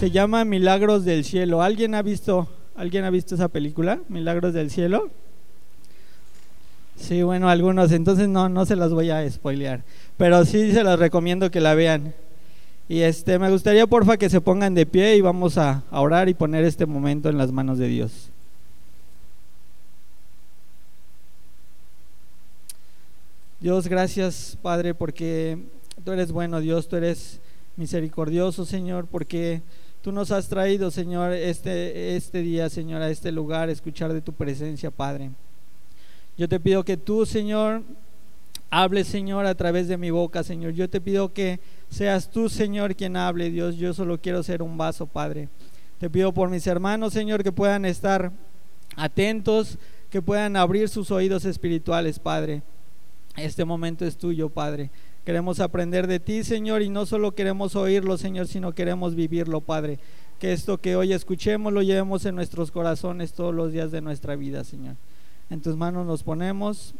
Se 0.00 0.10
llama 0.10 0.46
Milagros 0.46 1.04
del 1.04 1.26
Cielo. 1.26 1.60
¿Alguien 1.60 1.94
ha 1.94 2.00
visto, 2.00 2.48
alguien 2.74 3.04
ha 3.04 3.10
visto 3.10 3.34
esa 3.34 3.48
película? 3.48 4.00
Milagros 4.08 4.54
del 4.54 4.70
Cielo. 4.70 5.10
Sí, 6.96 7.22
bueno, 7.22 7.50
algunos, 7.50 7.92
entonces 7.92 8.26
no, 8.26 8.48
no 8.48 8.64
se 8.64 8.76
las 8.76 8.94
voy 8.94 9.10
a 9.10 9.30
spoilear, 9.30 9.82
pero 10.16 10.42
sí 10.46 10.72
se 10.72 10.84
las 10.84 10.98
recomiendo 10.98 11.50
que 11.50 11.60
la 11.60 11.74
vean. 11.74 12.14
Y 12.88 13.00
este, 13.00 13.38
me 13.38 13.50
gustaría 13.50 13.86
porfa 13.86 14.16
que 14.16 14.30
se 14.30 14.40
pongan 14.40 14.72
de 14.72 14.86
pie 14.86 15.16
y 15.16 15.20
vamos 15.20 15.58
a, 15.58 15.84
a 15.90 16.00
orar 16.00 16.30
y 16.30 16.34
poner 16.34 16.64
este 16.64 16.86
momento 16.86 17.28
en 17.28 17.36
las 17.36 17.52
manos 17.52 17.76
de 17.76 17.88
Dios. 17.88 18.30
Dios, 23.60 23.86
gracias 23.86 24.56
Padre 24.62 24.94
porque 24.94 25.58
tú 26.02 26.12
eres 26.12 26.32
bueno, 26.32 26.60
Dios, 26.60 26.88
tú 26.88 26.96
eres 26.96 27.38
misericordioso, 27.76 28.64
Señor, 28.64 29.06
porque 29.06 29.60
tú 30.02 30.12
nos 30.12 30.30
has 30.30 30.48
traído, 30.48 30.90
Señor, 30.90 31.32
este, 31.32 32.16
este 32.16 32.40
día, 32.42 32.68
Señor, 32.70 33.02
a 33.02 33.10
este 33.10 33.32
lugar, 33.32 33.68
escuchar 33.68 34.12
de 34.12 34.20
tu 34.20 34.32
presencia, 34.32 34.90
Padre. 34.90 35.30
Yo 36.36 36.48
te 36.48 36.58
pido 36.58 36.84
que 36.84 36.96
tú, 36.96 37.26
Señor, 37.26 37.82
hables, 38.70 39.08
Señor, 39.08 39.46
a 39.46 39.54
través 39.54 39.88
de 39.88 39.98
mi 39.98 40.10
boca, 40.10 40.42
Señor. 40.42 40.72
Yo 40.72 40.88
te 40.88 41.00
pido 41.00 41.32
que 41.32 41.60
seas 41.90 42.30
tú, 42.30 42.48
Señor, 42.48 42.96
quien 42.96 43.16
hable, 43.16 43.50
Dios. 43.50 43.76
Yo 43.76 43.92
solo 43.92 44.18
quiero 44.18 44.42
ser 44.42 44.62
un 44.62 44.78
vaso, 44.78 45.06
Padre. 45.06 45.48
Te 45.98 46.08
pido 46.08 46.32
por 46.32 46.48
mis 46.48 46.66
hermanos, 46.66 47.12
Señor, 47.12 47.42
que 47.42 47.52
puedan 47.52 47.84
estar 47.84 48.32
atentos, 48.96 49.78
que 50.08 50.22
puedan 50.22 50.56
abrir 50.56 50.88
sus 50.88 51.10
oídos 51.10 51.44
espirituales, 51.44 52.18
Padre. 52.18 52.62
Este 53.36 53.64
momento 53.64 54.04
es 54.06 54.16
tuyo, 54.16 54.48
Padre. 54.48 54.90
Queremos 55.24 55.60
aprender 55.60 56.06
de 56.06 56.18
ti, 56.18 56.44
Señor, 56.44 56.82
y 56.82 56.88
no 56.88 57.04
solo 57.04 57.32
queremos 57.32 57.76
oírlo, 57.76 58.16
Señor, 58.16 58.46
sino 58.46 58.72
queremos 58.72 59.14
vivirlo, 59.14 59.60
Padre. 59.60 59.98
Que 60.38 60.52
esto 60.52 60.78
que 60.78 60.96
hoy 60.96 61.12
escuchemos 61.12 61.72
lo 61.72 61.82
llevemos 61.82 62.24
en 62.24 62.34
nuestros 62.34 62.70
corazones 62.70 63.34
todos 63.34 63.54
los 63.54 63.72
días 63.72 63.90
de 63.90 64.00
nuestra 64.00 64.34
vida, 64.36 64.64
Señor. 64.64 64.96
En 65.50 65.60
tus 65.60 65.76
manos 65.76 66.06
nos 66.06 66.22
ponemos, 66.22 66.94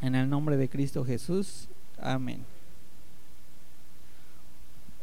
en 0.00 0.14
el 0.14 0.30
nombre 0.30 0.56
de 0.56 0.68
Cristo 0.68 1.04
Jesús. 1.04 1.68
Amén. 2.00 2.44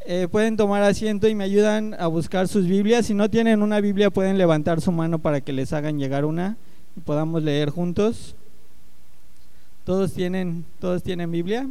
Eh, 0.04 0.28
pueden 0.30 0.56
tomar 0.56 0.82
asiento 0.82 1.28
y 1.28 1.34
me 1.34 1.44
ayudan 1.44 1.94
a 1.98 2.08
buscar 2.08 2.48
sus 2.48 2.66
Biblias. 2.66 3.06
Si 3.06 3.14
no 3.14 3.28
tienen 3.28 3.62
una 3.62 3.80
Biblia, 3.80 4.10
pueden 4.10 4.38
levantar 4.38 4.80
su 4.80 4.90
mano 4.90 5.18
para 5.18 5.40
que 5.40 5.52
les 5.52 5.72
hagan 5.72 5.98
llegar 5.98 6.24
una 6.24 6.56
y 6.96 7.00
podamos 7.00 7.42
leer 7.42 7.70
juntos. 7.70 8.34
¿Todos 9.84 10.12
tienen, 10.12 10.64
todos 10.80 11.02
tienen 11.02 11.30
Biblia? 11.30 11.68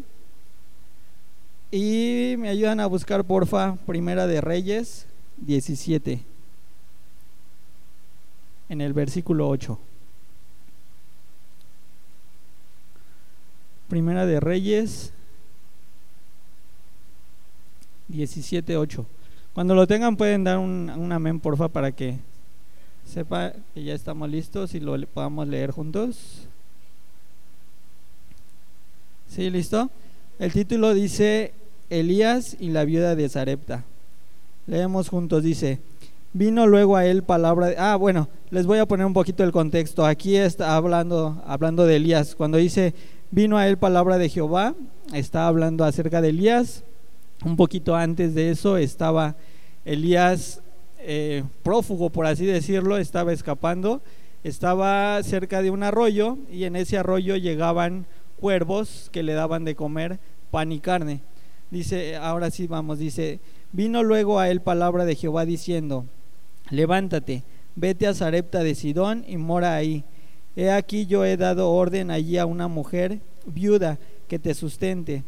Y 1.78 2.38
me 2.38 2.48
ayudan 2.48 2.80
a 2.80 2.86
buscar, 2.86 3.26
porfa, 3.26 3.76
Primera 3.86 4.28
de 4.28 4.40
Reyes 4.40 5.08
17, 5.40 6.24
en 8.70 8.80
el 8.80 8.94
versículo 8.94 9.50
8. 9.50 9.78
Primera 13.90 14.26
de 14.26 14.40
Reyes 14.40 15.12
17, 18.08 18.78
8. 18.78 19.06
Cuando 19.54 19.76
lo 19.76 19.86
tengan 19.86 20.16
pueden 20.16 20.46
dar 20.46 20.60
un, 20.60 20.90
un 20.90 21.12
amén, 21.12 21.42
porfa, 21.42 21.68
para 21.68 21.92
que 21.92 22.20
sepa 23.06 23.52
que 23.74 23.84
ya 23.84 23.94
estamos 23.94 24.30
listos 24.30 24.76
y 24.76 24.80
lo 24.80 24.98
podamos 25.08 25.46
leer 25.46 25.72
juntos. 25.72 26.48
¿Sí, 29.28 29.50
listo? 29.50 29.90
El 30.40 30.54
título 30.54 30.94
dice 30.94 31.54
Elías 31.90 32.58
y 32.60 32.70
la 32.70 32.86
viuda 32.86 33.16
de 33.16 33.30
Zarepta. 33.30 33.84
Leemos 34.68 35.10
juntos, 35.10 35.44
dice, 35.44 35.80
vino 36.34 36.68
luego 36.68 36.96
a 36.96 37.06
él 37.06 37.24
palabra 37.24 37.68
de, 37.68 37.78
ah, 37.78 37.96
bueno, 37.96 38.28
les 38.50 38.66
voy 38.66 38.80
a 38.80 38.86
poner 38.86 39.06
un 39.06 39.14
poquito 39.14 39.44
el 39.44 39.52
contexto. 39.52 40.06
Aquí 40.06 40.36
está 40.36 40.76
hablando, 40.76 41.42
hablando 41.46 41.86
de 41.86 41.98
Elías. 41.98 42.36
Cuando 42.36 42.58
dice, 42.58 42.94
vino 43.32 43.58
a 43.58 43.68
él 43.68 43.78
palabra 43.78 44.18
de 44.18 44.30
Jehová, 44.30 44.76
está 45.14 45.48
hablando 45.48 45.84
acerca 45.84 46.22
de 46.22 46.30
Elías. 46.30 46.84
Un 47.44 47.56
poquito 47.56 47.96
antes 47.96 48.34
de 48.34 48.50
eso 48.50 48.78
estaba 48.78 49.36
Elías 49.84 50.62
eh, 51.00 51.44
prófugo, 51.62 52.10
por 52.10 52.26
así 52.26 52.46
decirlo, 52.46 52.98
estaba 52.98 53.32
escapando, 53.32 54.02
estaba 54.44 55.22
cerca 55.22 55.62
de 55.62 55.70
un 55.70 55.84
arroyo 55.84 56.38
y 56.52 56.64
en 56.64 56.76
ese 56.76 56.98
arroyo 56.98 57.36
llegaban 57.36 58.08
cuervos 58.40 59.10
que 59.12 59.22
le 59.22 59.34
daban 59.34 59.66
de 59.66 59.76
comer 59.76 60.20
pan 60.50 60.72
y 60.72 60.80
carne. 60.80 61.22
Dice, 61.76 62.16
ahora 62.16 62.52
sí 62.52 62.68
vamos, 62.68 63.00
dice, 63.00 63.42
vino 63.74 64.02
luego 64.02 64.40
a 64.40 64.50
él 64.50 64.62
palabra 64.62 65.04
de 65.04 65.18
Jehová 65.18 65.44
diciendo, 65.44 66.06
levántate, 66.70 67.44
vete 67.76 68.08
a 68.08 68.14
Sarepta 68.14 68.64
de 68.64 68.76
Sidón 68.76 69.26
y 69.28 69.36
mora 69.36 69.76
ahí. 69.76 70.06
He 70.56 70.72
aquí 70.72 71.06
yo 71.06 71.26
he 71.26 71.36
dado 71.36 71.70
orden 71.74 72.12
allí 72.12 72.38
a 72.38 72.46
una 72.46 72.70
mujer 72.70 73.20
viuda 73.46 74.00
que 74.30 74.40
te 74.40 74.54
sustente. 74.54 75.26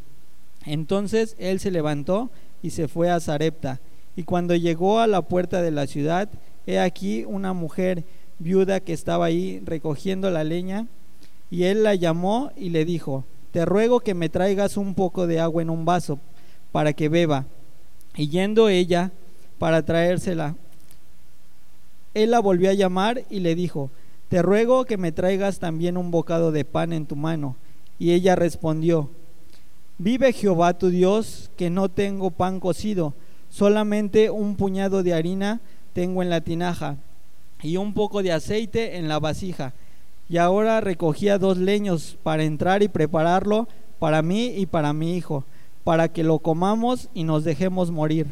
Entonces 0.65 1.35
él 1.37 1.59
se 1.59 1.69
levantó 1.69 2.31
y 2.61 2.69
se 2.69 2.87
fue 2.87 3.09
a 3.09 3.19
Sarepta. 3.19 3.81
Y 4.15 4.23
cuando 4.23 4.55
llegó 4.55 5.01
a 5.01 5.07
la 5.07 5.23
puerta 5.23 5.61
de 5.61 5.71
la 5.71 5.85
ciudad, 5.85 6.29
he 6.65 6.79
aquí 6.79 7.25
una 7.25 7.51
mujer 7.51 8.05
viuda 8.39 8.79
que 8.79 8.93
estaba 8.93 9.25
ahí 9.25 9.61
recogiendo 9.65 10.31
la 10.31 10.45
leña 10.45 10.87
y 11.51 11.63
él 11.63 11.83
la 11.83 11.93
llamó 11.95 12.53
y 12.55 12.69
le 12.69 12.85
dijo, 12.85 13.25
te 13.51 13.65
ruego 13.65 13.99
que 13.99 14.13
me 14.13 14.29
traigas 14.29 14.77
un 14.77 14.95
poco 14.95 15.27
de 15.27 15.41
agua 15.41 15.61
en 15.61 15.69
un 15.69 15.83
vaso 15.83 16.21
para 16.71 16.93
que 16.93 17.09
beba. 17.09 17.45
Y 18.15 18.29
yendo 18.29 18.69
ella 18.69 19.11
para 19.59 19.83
traérsela, 19.83 20.55
él 22.13 22.31
la 22.31 22.39
volvió 22.39 22.69
a 22.69 22.73
llamar 22.73 23.23
y 23.29 23.39
le 23.39 23.55
dijo, 23.55 23.89
te 24.29 24.41
ruego 24.41 24.85
que 24.85 24.97
me 24.97 25.11
traigas 25.11 25.59
también 25.59 25.97
un 25.97 26.11
bocado 26.11 26.51
de 26.51 26.65
pan 26.65 26.93
en 26.93 27.05
tu 27.05 27.15
mano. 27.15 27.55
Y 27.99 28.11
ella 28.11 28.35
respondió, 28.35 29.09
vive 29.97 30.33
Jehová 30.33 30.77
tu 30.77 30.89
Dios, 30.89 31.51
que 31.57 31.69
no 31.69 31.89
tengo 31.89 32.31
pan 32.31 32.59
cocido, 32.59 33.13
solamente 33.49 34.29
un 34.29 34.55
puñado 34.55 35.03
de 35.03 35.13
harina 35.13 35.61
tengo 35.93 36.21
en 36.21 36.29
la 36.29 36.41
tinaja 36.41 36.97
y 37.61 37.77
un 37.77 37.93
poco 37.93 38.21
de 38.21 38.31
aceite 38.31 38.97
en 38.97 39.07
la 39.07 39.19
vasija 39.19 39.73
y 40.29 40.37
ahora 40.37 40.81
recogía 40.81 41.37
dos 41.37 41.57
leños 41.57 42.17
para 42.23 42.43
entrar 42.43 42.83
y 42.83 42.87
prepararlo 42.87 43.67
para 43.99 44.21
mí 44.21 44.53
y 44.55 44.65
para 44.65 44.93
mi 44.93 45.15
hijo, 45.15 45.45
para 45.87 46.09
que 46.09 46.21
lo 46.21 46.39
comamos 46.39 47.07
y 47.13 47.23
nos 47.23 47.45
dejemos 47.45 47.91
morir. 47.91 48.27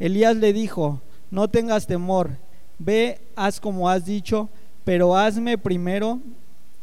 Elías 0.00 0.34
le 0.34 0.52
dijo, 0.52 1.00
no 1.30 1.46
tengas 1.46 1.86
temor, 1.86 2.30
ve, 2.80 3.20
haz 3.36 3.60
como 3.60 3.88
has 3.88 4.04
dicho, 4.04 4.48
pero 4.82 5.16
hazme 5.16 5.58
primero 5.58 6.18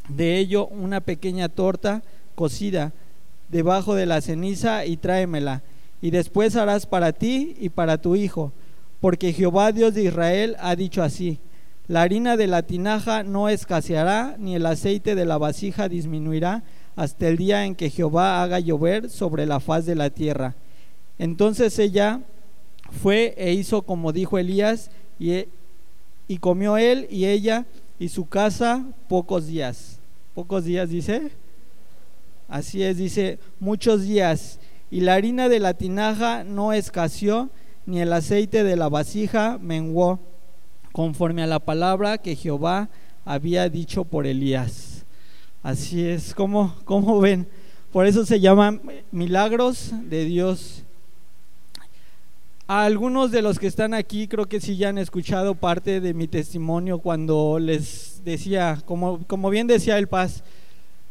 de 0.08 0.38
ello 0.38 0.68
una 0.68 1.02
pequeña 1.02 1.50
torta 1.50 2.02
cocida 2.34 2.94
debajo 3.50 3.94
de 3.94 4.06
la 4.06 4.22
ceniza 4.22 4.86
y 4.86 4.96
tráemela, 4.96 5.60
y 6.00 6.12
después 6.12 6.56
harás 6.56 6.86
para 6.86 7.12
ti 7.12 7.54
y 7.60 7.68
para 7.68 7.98
tu 7.98 8.16
hijo, 8.16 8.52
porque 9.02 9.34
Jehová 9.34 9.70
Dios 9.70 9.92
de 9.92 10.04
Israel 10.04 10.56
ha 10.60 10.76
dicho 10.76 11.02
así, 11.02 11.40
la 11.88 12.00
harina 12.00 12.38
de 12.38 12.46
la 12.46 12.62
tinaja 12.62 13.22
no 13.22 13.50
escaseará, 13.50 14.36
ni 14.38 14.54
el 14.54 14.64
aceite 14.64 15.14
de 15.14 15.26
la 15.26 15.36
vasija 15.36 15.90
disminuirá, 15.90 16.62
hasta 17.00 17.28
el 17.28 17.38
día 17.38 17.64
en 17.64 17.76
que 17.76 17.88
Jehová 17.88 18.42
haga 18.42 18.60
llover 18.60 19.08
sobre 19.08 19.46
la 19.46 19.58
faz 19.58 19.86
de 19.86 19.94
la 19.94 20.10
tierra. 20.10 20.54
Entonces 21.18 21.78
ella 21.78 22.20
fue 23.02 23.32
e 23.38 23.54
hizo 23.54 23.80
como 23.80 24.12
dijo 24.12 24.36
Elías, 24.36 24.90
y, 25.18 25.46
y 26.28 26.36
comió 26.36 26.76
él 26.76 27.06
y 27.08 27.24
ella 27.24 27.64
y 27.98 28.10
su 28.10 28.28
casa 28.28 28.84
pocos 29.08 29.46
días. 29.46 29.98
Pocos 30.34 30.66
días 30.66 30.90
dice. 30.90 31.30
Así 32.48 32.82
es, 32.82 32.98
dice, 32.98 33.38
muchos 33.60 34.02
días. 34.02 34.60
Y 34.90 35.00
la 35.00 35.14
harina 35.14 35.48
de 35.48 35.58
la 35.58 35.72
tinaja 35.72 36.44
no 36.44 36.74
escaseó, 36.74 37.48
ni 37.86 38.02
el 38.02 38.12
aceite 38.12 38.62
de 38.62 38.76
la 38.76 38.90
vasija 38.90 39.56
menguó 39.58 40.20
conforme 40.92 41.42
a 41.42 41.46
la 41.46 41.60
palabra 41.60 42.18
que 42.18 42.36
Jehová 42.36 42.90
había 43.24 43.70
dicho 43.70 44.04
por 44.04 44.26
Elías. 44.26 44.99
Así 45.62 46.06
es, 46.06 46.34
como, 46.34 46.74
como 46.84 47.20
ven, 47.20 47.46
por 47.92 48.06
eso 48.06 48.24
se 48.24 48.40
llaman 48.40 48.80
milagros 49.10 49.92
de 50.04 50.24
Dios. 50.24 50.84
A 52.66 52.84
algunos 52.84 53.30
de 53.30 53.42
los 53.42 53.58
que 53.58 53.66
están 53.66 53.92
aquí 53.92 54.28
creo 54.28 54.46
que 54.46 54.60
sí 54.60 54.76
ya 54.76 54.88
han 54.88 54.98
escuchado 54.98 55.54
parte 55.54 56.00
de 56.00 56.14
mi 56.14 56.28
testimonio 56.28 57.00
cuando 57.00 57.58
les 57.58 58.22
decía, 58.24 58.80
como, 58.86 59.26
como 59.26 59.50
bien 59.50 59.66
decía 59.66 59.98
el 59.98 60.06
Paz, 60.06 60.44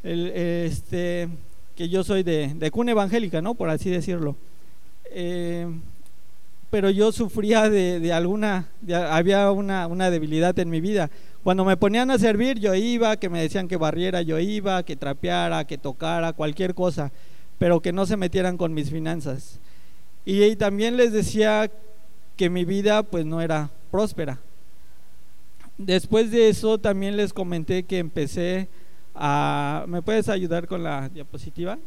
el, 0.04 0.28
este, 0.28 1.30
que 1.76 1.90
yo 1.90 2.04
soy 2.04 2.24
de, 2.24 2.54
de 2.56 2.72
cuna 2.72 2.92
evangélica, 2.92 3.42
¿no? 3.42 3.54
Por 3.56 3.70
así 3.70 3.90
decirlo. 3.90 4.36
Eh, 5.12 5.68
pero 6.70 6.90
yo 6.90 7.12
sufría 7.12 7.70
de, 7.70 8.14
alguna, 8.14 8.68
había 9.10 9.52
una, 9.52 9.88
una, 9.88 10.10
debilidad 10.12 10.58
en 10.60 10.70
mi 10.70 10.82
vida. 10.82 11.10
Cuando 11.44 11.64
me 11.64 11.78
ponían 11.78 12.12
a 12.12 12.20
servir, 12.20 12.60
yo 12.60 12.76
iba, 12.76 13.16
que 13.18 13.30
me 13.30 13.42
decían 13.42 13.68
que 13.68 13.78
barriera, 13.78 14.22
yo 14.22 14.40
iba, 14.40 14.84
que 14.84 14.96
trapeara, 14.96 15.66
que 15.66 15.78
tocara, 15.78 16.34
cualquier 16.34 16.76
cosa, 16.76 17.12
pero 17.58 17.80
que 17.82 17.94
no 17.94 18.06
se 18.06 18.18
metieran 18.18 18.58
con 18.58 18.74
mis 18.74 18.90
finanzas. 18.90 19.60
Y, 20.26 20.56
también 20.58 20.98
les 20.98 21.14
decía 21.14 21.72
que 22.36 22.50
mi 22.50 22.66
vida 22.66 23.04
pues 23.04 23.26
no 23.26 23.42
era 23.42 23.70
próspera. 23.90 24.40
Después 25.78 26.30
de 26.30 26.50
eso 26.50 26.78
también 26.78 27.16
les 27.16 27.32
comenté 27.32 27.84
que 27.84 28.00
empecé 28.00 28.68
a... 29.16 29.86
¿Me 29.88 30.02
puedes 30.02 30.28
ayudar 30.28 30.68
con 30.68 30.84
la 30.84 31.08
diapositiva? 31.08 31.80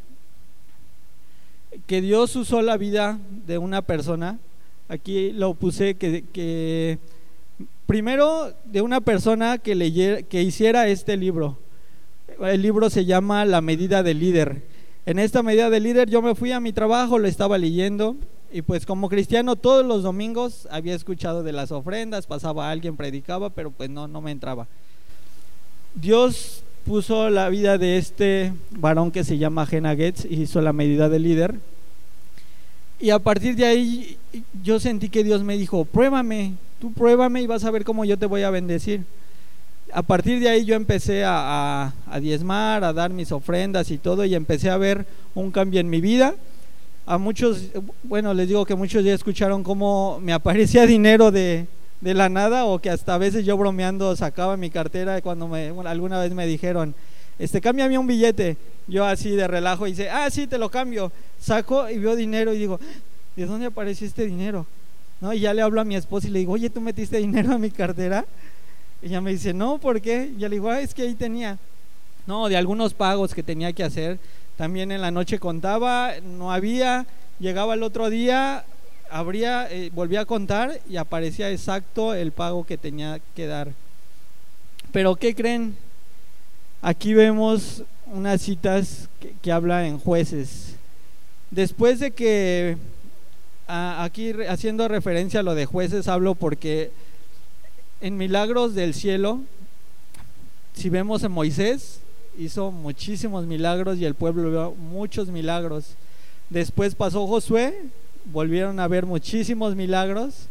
Que 1.87 2.01
Dios 2.01 2.35
usó 2.37 2.63
la 2.63 2.79
vida 2.79 3.19
de 3.47 3.59
una 3.59 3.83
persona. 3.83 4.39
Aquí 4.89 5.31
lo 5.33 5.55
puse 5.55 5.95
que, 5.95 6.25
que 6.33 6.99
primero 7.87 8.53
de 8.65 8.83
una 8.83 9.01
persona 9.01 9.59
que, 9.59 9.75
leyera, 9.75 10.23
que 10.23 10.43
hiciera 10.43 10.89
este 10.89 11.17
libro. 11.17 11.59
El 12.41 12.63
libro 12.63 12.91
se 12.91 13.05
llama 13.05 13.45
La 13.45 13.61
medida 13.61 14.03
del 14.03 14.21
líder. 14.21 14.63
En 15.07 15.19
esta 15.19 15.43
medida 15.43 15.71
del 15.71 15.83
líder 15.83 16.09
yo 16.09 16.23
me 16.23 16.35
fui 16.35 16.53
a 16.53 16.61
mi 16.61 16.73
trabajo, 16.73 17.19
lo 17.19 17.29
estaba 17.29 17.59
leyendo 17.59 18.17
y 18.53 18.63
pues 18.63 18.85
como 18.85 19.09
cristiano 19.09 19.57
todos 19.57 19.85
los 19.85 20.03
domingos 20.03 20.69
había 20.71 20.95
escuchado 20.95 21.43
de 21.43 21.53
las 21.53 21.73
ofrendas, 21.73 22.27
pasaba 22.27 22.71
alguien, 22.71 22.97
predicaba, 22.97 23.51
pero 23.51 23.71
pues 23.71 23.89
no, 23.89 24.07
no 24.07 24.21
me 24.21 24.31
entraba. 24.31 24.69
Dios 25.95 26.63
puso 26.85 27.31
la 27.31 27.49
vida 27.49 27.79
de 27.79 27.97
este 27.97 28.53
varón 28.71 29.11
que 29.11 29.25
se 29.25 29.39
llama 29.39 29.67
Jena 29.67 29.97
Getz 29.97 30.27
y 30.27 30.43
hizo 30.43 30.61
la 30.61 30.73
medida 30.73 31.09
del 31.09 31.23
líder. 31.23 31.55
Y 33.01 33.11
a 33.11 33.19
partir 33.19 33.57
de 33.57 33.65
ahí 33.65 34.19
yo 34.63 34.79
sentí 34.79 35.09
que 35.09 35.25
Dios 35.25 35.43
me 35.43 35.57
dijo, 35.57 35.85
pruébame, 35.85 36.55
tú 36.83 36.93
pruébame 36.93 37.41
y 37.41 37.47
vas 37.47 37.63
a 37.65 37.71
ver 37.71 37.85
cómo 37.85 38.05
yo 38.05 38.19
te 38.19 38.27
voy 38.27 38.43
a 38.43 38.51
bendecir. 38.51 39.05
A 39.93 40.03
partir 40.03 40.41
de 40.41 40.49
ahí 40.49 40.65
yo 40.65 40.75
empecé 40.75 41.23
a, 41.25 41.93
a 42.11 42.21
diezmar, 42.21 42.83
a 42.83 42.93
dar 42.93 43.13
mis 43.13 43.31
ofrendas 43.31 43.93
y 43.93 43.99
todo 43.99 44.25
y 44.25 44.35
empecé 44.35 44.69
a 44.69 44.77
ver 44.77 45.07
un 45.37 45.53
cambio 45.53 45.79
en 45.79 45.89
mi 45.89 46.01
vida 46.01 46.35
a 47.07 47.19
muchos, 47.19 47.69
bueno, 48.03 48.35
les 48.35 48.49
digo 48.49 48.65
que 48.65 48.75
muchos 48.75 49.05
ya 49.05 49.15
escucharon 49.15 49.63
cómo 49.63 50.19
me 50.21 50.33
aparecía 50.33 50.87
dinero 50.87 51.31
de, 51.31 51.69
de 52.01 52.15
la 52.15 52.29
nada 52.29 52.65
o 52.65 52.81
que 52.81 52.91
hasta 52.91 53.15
a 53.15 53.19
veces 53.19 53.45
yo 53.45 53.57
bromeando 53.57 54.17
sacaba 54.17 54.57
mi 54.57 54.71
cartera 54.71 55.21
cuando 55.21 55.47
me, 55.47 55.73
alguna 55.87 56.21
vez 56.21 56.35
me 56.35 56.47
dijeron, 56.49 56.97
este, 57.39 57.61
cámbiame 57.61 57.97
un 57.97 58.09
billete. 58.09 58.57
Yo 58.89 59.05
así 59.05 59.31
de 59.31 59.47
relajo 59.47 59.85
dice, 59.85 60.11
ah, 60.11 60.29
sí, 60.31 60.49
te 60.49 60.59
lo 60.59 60.69
cambio. 60.69 61.13
Saco 61.41 61.89
y 61.89 61.99
veo 61.99 62.17
dinero 62.17 62.53
y 62.53 62.59
digo, 62.59 62.81
¿de 63.37 63.47
dónde 63.47 63.67
apareció 63.67 64.07
este 64.07 64.27
dinero? 64.27 64.67
¿No? 65.23 65.33
Y 65.33 65.39
ya 65.39 65.55
le 65.55 65.63
hablo 65.63 65.81
a 65.81 65.85
mi 65.85 65.95
esposa 65.95 66.27
y 66.27 66.33
le 66.33 66.41
digo, 66.41 66.53
oye, 66.53 66.69
¿tú 66.69 66.81
metiste 66.81 67.17
dinero 67.19 67.53
a 67.53 67.59
mi 67.59 67.71
cartera? 67.71 68.27
Y 69.01 69.07
ella 69.07 69.21
me 69.21 69.31
dice, 69.31 69.55
no, 69.55 69.79
¿por 69.79 70.01
qué? 70.01 70.33
Y 70.37 70.41
le 70.41 70.49
digo, 70.49 70.69
ah, 70.69 70.81
es 70.81 70.93
que 70.93 71.03
ahí 71.03 71.15
tenía. 71.15 71.59
No, 72.27 72.49
de 72.49 72.57
algunos 72.57 72.93
pagos 72.93 73.33
que 73.33 73.45
tenía 73.45 73.73
que 73.73 73.85
hacer 73.85 74.19
también 74.57 74.91
en 74.91 75.01
la 75.01 75.13
noche 75.13 75.39
contaba, 75.39 76.13
no 76.23 76.53
había, 76.53 77.07
llegaba 77.39 77.75
el 77.75 77.85
otro 77.85 78.11
día, 78.11 78.65
abría, 79.11 79.69
eh, 79.71 79.91
volvía 79.95 80.23
a 80.23 80.25
contar 80.25 80.81
y 80.89 80.97
aparecía 80.97 81.51
exacto 81.51 82.15
el 82.15 82.33
pago 82.33 82.65
que 82.65 82.77
tenía 82.77 83.21
que 83.37 83.47
dar. 83.47 83.73
Pero 84.91 85.15
¿qué 85.15 85.37
creen? 85.37 85.77
Aquí 86.81 87.15
vemos 87.15 87.85
unas 88.07 88.43
citas 88.43 89.09
que, 89.21 89.35
que 89.41 89.53
hablan 89.53 89.85
en 89.85 89.99
jueces. 89.99 90.75
Después 91.51 92.01
de 92.01 92.11
que, 92.11 92.77
aquí 93.73 94.33
haciendo 94.49 94.87
referencia 94.87 95.41
a 95.41 95.43
lo 95.43 95.55
de 95.55 95.65
jueces, 95.65 96.07
hablo 96.07 96.35
porque 96.35 96.91
en 98.03 98.19
Milagros 98.19 98.75
del 98.75 98.93
Cielo, 98.93 99.41
si 100.75 100.91
vemos 100.91 101.25
a 101.25 101.31
Moisés, 101.31 102.01
hizo 102.39 102.71
muchísimos 102.71 103.47
milagros 103.47 103.99
y 103.99 104.05
el 104.05 104.15
pueblo 104.15 104.51
vio 104.51 104.71
muchos 104.73 105.29
milagros. 105.29 105.95
Después 106.51 106.95
pasó 106.95 107.27
Josué, 107.27 107.87
volvieron 108.27 108.79
a 108.79 108.89
ver 108.89 109.07
muchísimos 109.07 109.75
milagros. 109.75 110.49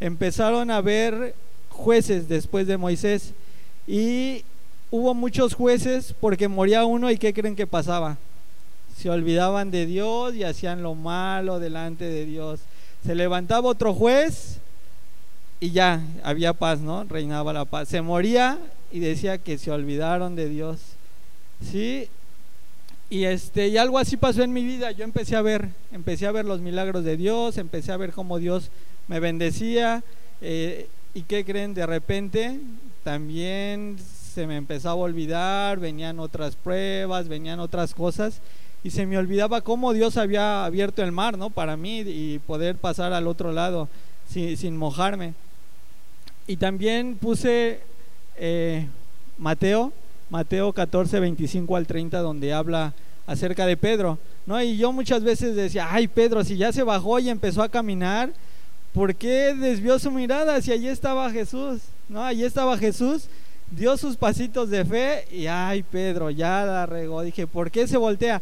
Empezaron 0.00 0.70
a 0.70 0.80
ver 0.80 1.34
jueces 1.68 2.28
después 2.28 2.66
de 2.66 2.78
Moisés 2.78 3.34
y 3.86 4.44
hubo 4.90 5.12
muchos 5.14 5.54
jueces 5.54 6.14
porque 6.20 6.48
moría 6.48 6.86
uno 6.86 7.10
y 7.10 7.18
¿qué 7.18 7.34
creen 7.34 7.54
que 7.54 7.66
pasaba? 7.66 8.16
Se 8.96 9.10
olvidaban 9.10 9.70
de 9.70 9.86
Dios 9.86 10.34
y 10.34 10.44
hacían 10.44 10.82
lo 10.82 10.94
malo 10.94 11.58
delante 11.58 12.04
de 12.04 12.24
Dios. 12.24 12.60
Se 13.04 13.14
levantaba 13.14 13.68
otro 13.68 13.94
juez 13.94 14.58
y 15.60 15.70
ya 15.70 16.02
había 16.22 16.52
paz, 16.52 16.80
¿no? 16.80 17.04
Reinaba 17.04 17.52
la 17.52 17.64
paz. 17.64 17.88
Se 17.88 18.02
moría 18.02 18.58
y 18.90 19.00
decía 19.00 19.38
que 19.38 19.58
se 19.58 19.70
olvidaron 19.70 20.36
de 20.36 20.48
Dios. 20.48 20.78
¿sí? 21.70 22.08
Y, 23.10 23.24
este, 23.24 23.68
y 23.68 23.76
algo 23.76 23.98
así 23.98 24.16
pasó 24.16 24.42
en 24.42 24.52
mi 24.52 24.64
vida. 24.64 24.90
Yo 24.92 25.04
empecé 25.04 25.36
a 25.36 25.42
ver, 25.42 25.68
empecé 25.92 26.26
a 26.26 26.32
ver 26.32 26.44
los 26.44 26.60
milagros 26.60 27.04
de 27.04 27.16
Dios, 27.16 27.58
empecé 27.58 27.92
a 27.92 27.96
ver 27.96 28.12
cómo 28.12 28.38
Dios 28.38 28.70
me 29.08 29.20
bendecía. 29.20 30.02
Eh, 30.40 30.88
¿Y 31.14 31.22
qué 31.22 31.44
creen? 31.44 31.74
De 31.74 31.86
repente 31.86 32.58
también 33.04 33.98
se 34.34 34.46
me 34.46 34.56
empezaba 34.56 34.94
a 34.94 35.04
olvidar, 35.04 35.78
venían 35.78 36.18
otras 36.20 36.56
pruebas, 36.56 37.28
venían 37.28 37.60
otras 37.60 37.94
cosas 37.94 38.40
y 38.84 38.90
se 38.90 39.06
me 39.06 39.18
olvidaba 39.18 39.60
cómo 39.60 39.92
Dios 39.92 40.16
había 40.16 40.64
abierto 40.64 41.02
el 41.02 41.12
mar, 41.12 41.38
¿no? 41.38 41.50
Para 41.50 41.76
mí 41.76 42.00
y 42.00 42.38
poder 42.40 42.76
pasar 42.76 43.12
al 43.12 43.26
otro 43.26 43.52
lado 43.52 43.88
sin, 44.28 44.76
mojarme. 44.76 45.34
Y 46.46 46.56
también 46.56 47.16
puse 47.20 47.80
eh, 48.36 48.86
Mateo 49.38 49.92
Mateo 50.32 50.72
14, 50.72 51.20
25 51.20 51.76
al 51.76 51.86
30, 51.86 52.20
donde 52.20 52.54
habla 52.54 52.94
acerca 53.26 53.66
de 53.66 53.76
Pedro. 53.76 54.18
¿no? 54.46 54.60
Y 54.62 54.78
yo 54.78 54.90
muchas 54.90 55.22
veces 55.22 55.54
decía, 55.54 55.88
ay 55.90 56.08
Pedro, 56.08 56.42
si 56.42 56.56
ya 56.56 56.72
se 56.72 56.82
bajó 56.82 57.18
y 57.18 57.28
empezó 57.28 57.62
a 57.62 57.68
caminar, 57.68 58.32
¿por 58.94 59.14
qué 59.14 59.54
desvió 59.54 59.98
su 59.98 60.10
mirada 60.10 60.62
si 60.62 60.72
allí 60.72 60.88
estaba 60.88 61.30
Jesús? 61.30 61.82
¿no? 62.08 62.24
Allí 62.24 62.44
estaba 62.44 62.78
Jesús, 62.78 63.26
dio 63.70 63.94
sus 63.98 64.16
pasitos 64.16 64.70
de 64.70 64.86
fe 64.86 65.26
y 65.30 65.48
ay 65.48 65.82
Pedro, 65.82 66.30
ya 66.30 66.64
la 66.64 66.86
regó. 66.86 67.20
Dije, 67.20 67.46
¿por 67.46 67.70
qué 67.70 67.86
se 67.86 67.98
voltea? 67.98 68.40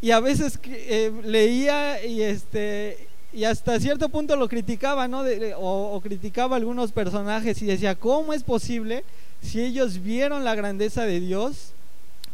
Y 0.00 0.10
a 0.10 0.20
veces 0.20 0.58
eh, 0.64 1.12
leía 1.24 2.04
y 2.04 2.22
este 2.22 3.08
y 3.36 3.44
hasta 3.44 3.78
cierto 3.78 4.08
punto 4.08 4.34
lo 4.34 4.48
criticaba, 4.48 5.08
¿no? 5.08 5.22
o, 5.58 6.00
criticaba 6.00 6.56
algunos 6.56 6.90
personajes 6.90 7.60
y 7.60 7.66
decía, 7.66 7.94
¿cómo 7.94 8.32
es 8.32 8.42
posible? 8.42 9.04
Si 9.42 9.60
ellos 9.60 10.02
vieron 10.02 10.42
la 10.42 10.54
grandeza 10.54 11.04
de 11.04 11.20
Dios, 11.20 11.72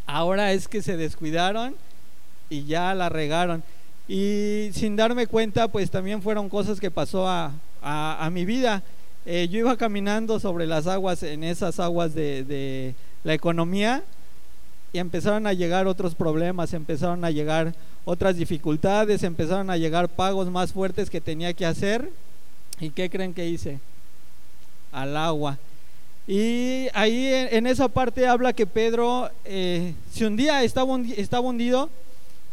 ahora 0.07 0.53
es 0.53 0.69
que 0.69 0.81
se 0.81 0.97
descuidaron 0.97 1.75
y 2.51 2.67
ya 2.67 2.95
la 2.95 3.09
regaron. 3.09 3.65
Y 4.07 4.71
sin 4.75 4.95
darme 4.95 5.27
cuenta, 5.27 5.67
pues 5.67 5.91
también 5.91 6.23
fueron 6.23 6.49
cosas 6.49 6.79
que 6.79 6.93
pasó 6.93 7.27
a, 7.29 7.51
mi 8.31 8.45
vida. 8.45 8.85
Eh, 9.27 9.49
yo 9.51 9.59
iba 9.59 9.77
caminando 9.77 10.39
sobre 10.39 10.69
las 10.69 10.87
aguas, 10.87 11.25
en 11.25 11.43
esas 11.43 11.81
aguas 11.81 12.15
de, 12.15 12.45
de 12.45 12.95
la 13.25 13.35
economía, 13.35 14.05
y 14.93 14.99
empezaron 14.99 15.47
a 15.47 15.53
llegar 15.53 15.87
otros 15.87 16.15
problemas, 16.15 16.75
empezaron 16.75 17.25
a 17.25 17.31
llegar 17.31 17.75
otras 18.05 18.37
dificultades, 18.37 19.23
empezaron 19.23 19.71
a 19.71 19.77
llegar 19.77 20.09
pagos 20.09 20.51
más 20.51 20.73
fuertes 20.73 21.09
que 21.09 21.21
tenía 21.21 21.55
que 21.55 21.65
hacer. 21.65 22.11
¿Y 22.79 22.91
qué 22.91 23.09
creen 23.09 23.33
que 23.33 23.49
hice? 23.49 23.81
Al 24.91 25.17
agua. 25.17 25.59
Y 26.27 26.89
ahí 26.95 27.29
en 27.51 27.67
esa 27.67 27.89
parte 27.89 28.27
habla 28.27 28.53
que 28.53 28.67
Pedro, 28.67 29.31
eh, 29.45 29.95
si 30.13 30.25
un 30.25 30.37
día 30.37 30.63
estaba, 30.63 30.99
estaba 31.17 31.49
hundido, 31.49 31.89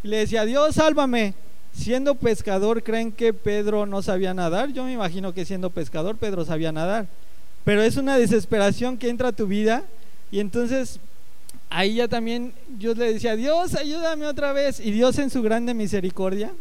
le 0.01 0.17
decía, 0.17 0.46
Dios, 0.46 0.75
sálvame. 0.75 1.34
Siendo 1.74 2.15
pescador, 2.15 2.81
¿creen 2.81 3.12
que 3.12 3.31
Pedro 3.31 3.86
no 3.86 4.01
sabía 4.01 4.34
nadar? 4.34 4.72
Yo 4.74 4.84
me 4.86 4.93
imagino 4.93 5.34
que 5.34 5.46
siendo 5.46 5.69
pescador, 5.69 6.17
Pedro 6.17 6.43
sabía 6.43 6.72
nadar. 6.72 7.08
Pero 7.63 7.84
es 7.84 7.98
una 7.98 8.17
desesperación 8.17 8.98
que 8.98 9.10
entra 9.10 9.29
a 9.29 9.34
tu 9.34 9.46
vida 9.46 9.84
y 10.31 10.39
entonces 10.39 11.00
ahí 11.69 11.95
ya 11.95 12.07
también 12.07 12.53
yo 12.77 12.93
le 12.93 13.13
decía, 13.13 13.35
Dios, 13.35 13.75
ayúdame 13.75 14.25
otra 14.25 14.53
vez. 14.53 14.79
Y 14.79 14.91
Dios 14.91 15.17
en 15.19 15.29
su 15.29 15.41
grande 15.41 15.73
misericordia, 15.73 16.51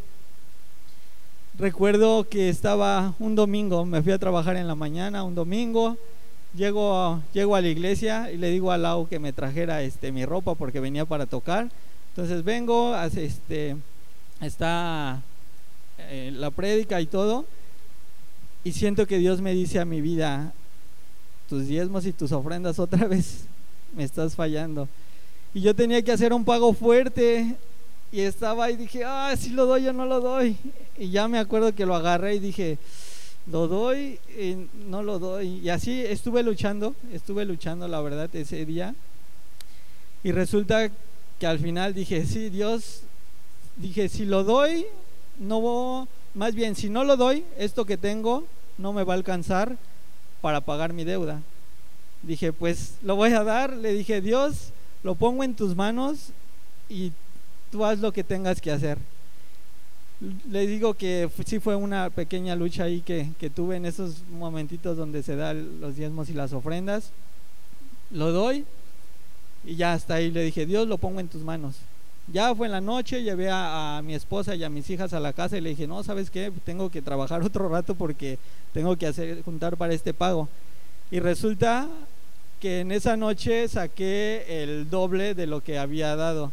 recuerdo 1.58 2.28
que 2.28 2.48
estaba 2.48 3.14
un 3.18 3.34
domingo, 3.34 3.84
me 3.84 4.02
fui 4.02 4.12
a 4.12 4.18
trabajar 4.18 4.56
en 4.56 4.68
la 4.68 4.74
mañana, 4.74 5.24
un 5.24 5.34
domingo, 5.34 5.96
llego, 6.54 7.22
llego 7.32 7.56
a 7.56 7.60
la 7.60 7.68
iglesia 7.68 8.30
y 8.30 8.36
le 8.36 8.50
digo 8.50 8.70
a 8.70 8.78
Lau 8.78 9.08
que 9.08 9.18
me 9.18 9.32
trajera 9.32 9.82
este, 9.82 10.12
mi 10.12 10.24
ropa 10.24 10.54
porque 10.54 10.80
venía 10.80 11.04
para 11.04 11.26
tocar. 11.26 11.68
Entonces 12.10 12.44
vengo, 12.44 12.96
este, 13.16 13.76
está 14.40 15.22
eh, 15.98 16.32
la 16.34 16.50
prédica 16.50 17.00
y 17.00 17.06
todo, 17.06 17.46
y 18.64 18.72
siento 18.72 19.06
que 19.06 19.18
Dios 19.18 19.40
me 19.40 19.52
dice 19.54 19.78
a 19.78 19.84
mi 19.84 20.00
vida, 20.00 20.52
tus 21.48 21.66
diezmos 21.66 22.04
y 22.06 22.12
tus 22.12 22.32
ofrendas 22.32 22.78
otra 22.78 23.06
vez 23.06 23.46
me 23.95 24.04
estás 24.04 24.35
fallando. 24.35 24.88
Y 25.54 25.61
yo 25.61 25.75
tenía 25.75 26.02
que 26.02 26.12
hacer 26.12 26.33
un 26.33 26.45
pago 26.45 26.73
fuerte 26.73 27.57
y 28.12 28.21
estaba 28.21 28.71
y 28.71 28.76
dije, 28.76 29.04
ah, 29.04 29.35
si 29.37 29.50
lo 29.50 29.66
doy 29.66 29.88
o 29.88 29.92
no 29.92 30.07
lo 30.07 30.21
doy. 30.21 30.57
Y 30.97 31.11
ya 31.11 31.28
me 31.28 31.38
acuerdo 31.38 31.75
que 31.75 31.87
lo 31.87 31.95
agarré 31.95 32.37
y 32.37 32.38
dije, 32.38 32.78
lo 33.50 33.66
doy, 33.66 34.18
y 34.38 34.68
no 34.88 35.02
lo 35.02 35.18
doy. 35.18 35.61
Y 35.62 35.68
así 35.71 36.00
estuve 36.00 36.42
luchando, 36.42 36.95
estuve 37.12 37.45
luchando 37.45 37.88
la 37.88 38.00
verdad 38.00 38.35
ese 38.35 38.64
día. 38.66 38.95
Y 40.23 40.33
resulta 40.33 40.90
que 41.38 41.47
al 41.47 41.59
final 41.59 41.95
dije, 41.95 42.26
sí, 42.26 42.50
Dios, 42.50 43.02
dije, 43.76 44.09
si 44.09 44.25
lo 44.25 44.45
doy, 44.45 44.87
no, 45.38 46.09
más 46.35 46.54
bien, 46.54 46.75
si 46.75 46.90
no 46.90 47.04
lo 47.04 47.16
doy, 47.16 47.45
esto 47.57 47.85
que 47.85 47.97
tengo 47.97 48.45
no 48.76 48.92
me 48.92 49.04
va 49.04 49.14
a 49.14 49.16
alcanzar 49.16 49.76
para 50.40 50.61
pagar 50.61 50.92
mi 50.92 51.04
deuda. 51.04 51.42
Dije, 52.22 52.52
pues 52.52 52.94
lo 53.02 53.16
voy 53.16 53.32
a 53.32 53.44
dar. 53.44 53.76
Le 53.76 53.92
dije, 53.92 54.20
Dios, 54.20 54.72
lo 55.02 55.14
pongo 55.14 55.44
en 55.44 55.54
tus 55.54 55.76
manos 55.76 56.30
y 56.88 57.12
tú 57.70 57.84
haz 57.84 57.98
lo 57.98 58.12
que 58.12 58.25
tengas 58.25 58.60
que 58.60 58.70
hacer. 58.70 58.98
Le 60.50 60.66
digo 60.66 60.94
que 60.94 61.30
sí 61.46 61.60
fue 61.60 61.76
una 61.76 62.10
pequeña 62.10 62.56
lucha 62.56 62.84
ahí 62.84 63.02
que, 63.02 63.30
que 63.38 63.50
tuve 63.50 63.76
en 63.76 63.87
esos 63.87 64.25
momentitos 64.30 64.96
donde 64.96 65.22
se 65.22 65.37
dan 65.37 65.80
los 65.80 65.96
diezmos 65.96 66.28
y 66.28 66.34
las 66.34 66.52
ofrendas. 66.52 67.12
Lo 68.10 68.32
doy 68.32 68.64
y 69.64 69.76
ya 69.76 69.92
hasta 69.92 70.14
ahí 70.14 70.30
le 70.30 70.42
dije, 70.42 70.66
Dios 70.66 70.88
lo 70.88 70.98
pongo 70.98 71.20
en 71.20 71.28
tus 71.28 71.42
manos. 71.42 71.76
Ya 72.32 72.54
fue 72.54 72.66
en 72.66 72.72
la 72.72 72.80
noche, 72.80 73.22
llevé 73.22 73.48
a, 73.50 74.02
mi 74.04 74.14
esposa 74.14 74.54
y 74.54 74.62
a 74.62 74.68
mis 74.68 74.88
hijas 74.90 75.12
a 75.12 75.20
la 75.20 75.32
casa 75.32 75.56
y 75.56 75.60
le 75.60 75.70
dije, 75.70 75.87
no, 75.87 76.02
¿sabes 76.02 76.30
qué? 76.30 76.52
Tengo 76.64 76.90
que 76.90 77.00
trabajar 77.00 77.42
otro 77.44 77.68
rato 77.68 77.94
porque 77.94 78.38
tengo 78.72 78.96
que 78.96 79.06
hacer, 79.06 79.42
juntar 79.42 79.76
para 79.76 79.94
este 79.94 80.12
pago. 80.12 80.48
Y 81.10 81.20
resulta 81.20 81.88
que 82.60 82.80
en 82.80 82.92
esa 82.92 83.16
noche 83.16 83.68
saqué 83.68 84.44
el 84.62 84.90
doble 84.90 85.34
de 85.34 85.46
lo 85.46 85.62
que 85.62 85.78
había 85.78 86.16
dado. 86.16 86.52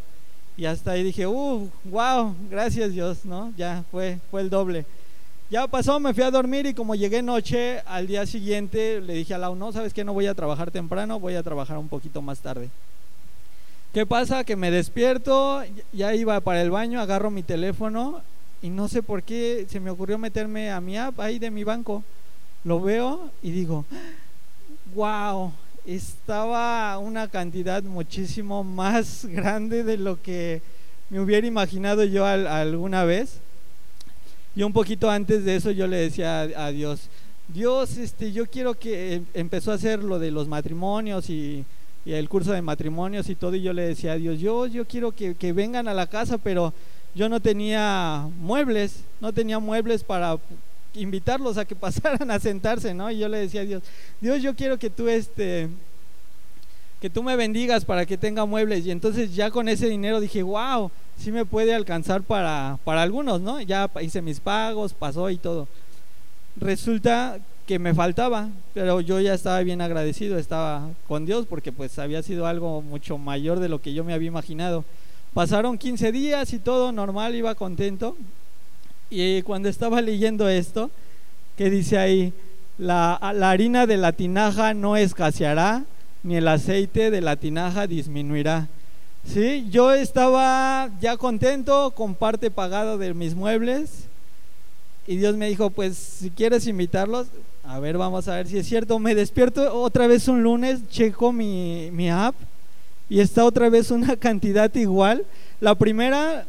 Y 0.58 0.66
hasta 0.66 0.92
ahí 0.92 1.04
dije, 1.04 1.28
uh, 1.28 1.70
wow, 1.86 2.36
gracias 2.50 2.94
Dios, 2.94 3.26
¿no? 3.26 3.54
Ya 3.58 3.84
fue, 3.92 4.20
fue 4.32 4.42
el 4.42 4.50
doble. 4.50 4.86
Ya 5.50 5.68
pasó, 5.68 6.00
me 6.00 6.14
fui 6.14 6.24
a 6.24 6.32
dormir 6.32 6.66
y 6.66 6.74
como 6.74 6.96
llegué 6.96 7.22
noche, 7.22 7.82
al 7.86 8.08
día 8.08 8.26
siguiente 8.26 9.02
le 9.02 9.14
dije 9.14 9.34
a 9.34 9.38
Lau, 9.38 9.56
no, 9.56 9.72
¿sabes 9.72 9.94
qué? 9.94 10.04
No 10.04 10.14
voy 10.14 10.28
a 10.28 10.34
trabajar 10.34 10.72
temprano, 10.72 11.20
voy 11.20 11.36
a 11.36 11.44
trabajar 11.44 11.78
un 11.78 11.88
poquito 11.88 12.22
más 12.22 12.40
tarde. 12.40 12.70
¿Qué 13.94 14.06
pasa? 14.06 14.44
Que 14.44 14.56
me 14.56 14.72
despierto, 14.72 15.62
ya 15.94 16.16
iba 16.16 16.40
para 16.40 16.62
el 16.62 16.72
baño, 16.72 17.00
agarro 17.00 17.30
mi 17.30 17.44
teléfono 17.44 18.22
y 18.62 18.70
no 18.70 18.88
sé 18.88 19.04
por 19.04 19.22
qué 19.22 19.68
se 19.70 19.80
me 19.80 19.90
ocurrió 19.92 20.18
meterme 20.18 20.72
a 20.72 20.82
mi 20.82 20.98
app 20.98 21.20
ahí 21.20 21.40
de 21.40 21.52
mi 21.52 21.64
banco. 21.64 22.04
Lo 22.64 22.82
veo 22.82 23.30
y 23.44 23.52
digo, 23.52 23.86
wow, 24.94 25.52
estaba 25.86 26.98
una 27.00 27.28
cantidad 27.28 27.84
muchísimo 27.84 28.64
más 28.64 29.26
grande 29.30 29.84
de 29.84 29.98
lo 29.98 30.22
que 30.22 30.62
me 31.10 31.20
hubiera 31.20 31.48
imaginado 31.48 32.04
yo 32.04 32.26
alguna 32.26 33.04
vez. 33.04 33.40
Y 34.56 34.64
un 34.64 34.72
poquito 34.72 35.10
antes 35.10 35.44
de 35.44 35.56
eso 35.58 35.72
yo 35.72 35.88
le 35.88 35.98
decía 35.98 36.42
a, 36.42 36.72
Dios, 36.72 37.10
Dios, 37.50 37.98
este, 37.98 38.32
yo 38.32 38.46
quiero 38.46 38.74
que 38.74 39.16
em, 39.16 39.26
empezó 39.34 39.72
a 39.72 39.76
hacer 39.76 40.02
lo 40.02 40.18
de 40.18 40.32
los 40.32 40.48
matrimonios 40.48 41.30
y 41.30 41.66
el 42.06 42.30
curso 42.30 42.52
de 42.52 42.62
matrimonios 42.62 43.30
y 43.30 43.36
todo, 43.36 43.56
y 43.56 43.62
yo 43.62 43.74
le 43.74 43.82
decía 43.82 44.14
a 44.14 44.18
Dios, 44.18 44.40
yo, 44.40 44.68
yo 44.68 44.86
quiero 44.86 45.12
que, 45.12 45.54
vengan 45.54 45.88
a 45.88 45.94
la 45.94 46.08
casa, 46.08 46.38
pero 46.38 46.74
yo 47.16 47.30
no 47.30 47.40
tenía 47.40 48.28
muebles, 48.40 49.00
no 49.20 49.34
tenía 49.34 49.58
muebles 49.60 50.04
para 50.04 50.38
invitarlos 50.96 51.58
a 51.58 51.66
que 51.66 51.76
pasaran 51.76 52.30
a 52.32 52.40
sentarse, 52.40 52.94
¿no? 52.94 53.10
Y 53.12 53.20
yo 53.20 53.28
le 53.28 53.40
decía 53.40 53.62
a 53.62 53.66
Dios, 53.66 53.84
Dios, 54.22 54.42
yo 54.42 54.56
quiero 54.56 54.78
que 54.78 54.90
tú 54.90 55.08
este 55.08 55.70
que 57.02 57.10
tú 57.10 57.22
me 57.22 57.36
bendigas 57.36 57.86
para 57.86 58.06
que 58.06 58.18
tenga 58.18 58.46
muebles 58.46 58.86
y 58.86 58.92
entonces 58.92 59.36
ya 59.36 59.52
con 59.52 59.70
ese 59.70 59.88
dinero 59.88 60.20
dije, 60.20 60.42
"Wow, 60.42 60.90
sí 61.18 61.32
me 61.32 61.46
puede 61.46 61.76
alcanzar 61.76 62.24
para 62.24 62.80
para 62.84 63.02
algunos, 63.02 63.42
¿no? 63.42 63.62
Ya 63.62 63.90
hice 64.02 64.22
mis 64.22 64.40
pagos, 64.40 64.94
pasó 64.94 65.30
y 65.30 65.38
todo." 65.38 65.68
Resulta 66.56 67.40
que 67.68 67.80
me 67.80 67.94
faltaba, 67.94 68.50
pero 68.74 69.02
yo 69.02 69.20
ya 69.20 69.34
estaba 69.34 69.62
bien 69.62 69.82
agradecido, 69.82 70.38
estaba 70.38 70.90
con 71.08 71.26
Dios 71.26 71.46
porque 71.48 71.72
pues 71.72 71.98
había 72.00 72.22
sido 72.22 72.46
algo 72.46 72.82
mucho 72.82 73.18
mayor 73.18 73.60
de 73.60 73.70
lo 73.70 73.82
que 73.82 73.94
yo 73.94 74.04
me 74.04 74.14
había 74.14 74.28
imaginado. 74.28 74.86
Pasaron 75.34 75.78
15 75.78 76.12
días 76.12 76.54
y 76.54 76.60
todo 76.60 76.92
normal, 76.92 77.36
iba 77.36 77.56
contento. 77.56 78.16
Y 79.10 79.42
cuando 79.44 79.70
estaba 79.70 80.02
leyendo 80.02 80.50
esto, 80.50 80.90
que 81.58 81.70
dice 81.70 81.98
ahí, 81.98 82.34
la, 82.78 83.14
harina 83.16 83.86
de 83.86 83.98
la 83.98 84.12
tinaja 84.12 84.74
no 84.74 84.98
escaseará, 84.98 85.84
ni 86.24 86.36
el 86.36 86.48
aceite 86.48 87.12
de 87.12 87.22
la 87.22 87.36
tinaja 87.36 87.88
disminuirá. 87.88 88.68
Sí, 89.26 89.68
yo 89.70 89.94
estaba 89.94 90.90
ya 91.00 91.18
contento 91.18 91.92
con 91.92 92.16
parte 92.16 92.52
pagada 92.52 92.98
de 92.98 93.14
mis 93.14 93.36
muebles 93.36 94.06
y 95.08 95.18
Dios 95.18 95.36
me 95.36 95.50
dijo, 95.50 95.70
pues 95.70 95.98
si 95.98 96.30
quieres 96.30 96.68
invitarlos, 96.68 97.28
a 97.64 97.80
ver, 97.80 97.98
vamos 97.98 98.28
a 98.28 98.36
ver 98.36 98.48
si 98.48 98.58
es 98.58 98.68
cierto. 98.68 99.00
Me 99.00 99.16
despierto 99.16 99.74
otra 99.82 100.08
vez 100.08 100.28
un 100.28 100.44
lunes, 100.44 100.88
checo 100.90 101.32
mi, 101.32 101.90
mi 101.92 102.10
app 102.10 102.36
y 103.10 103.20
está 103.20 103.46
otra 103.46 103.70
vez 103.70 103.92
una 103.92 104.16
cantidad 104.18 104.74
igual. 104.76 105.26
La 105.62 105.76
primera 105.76 106.46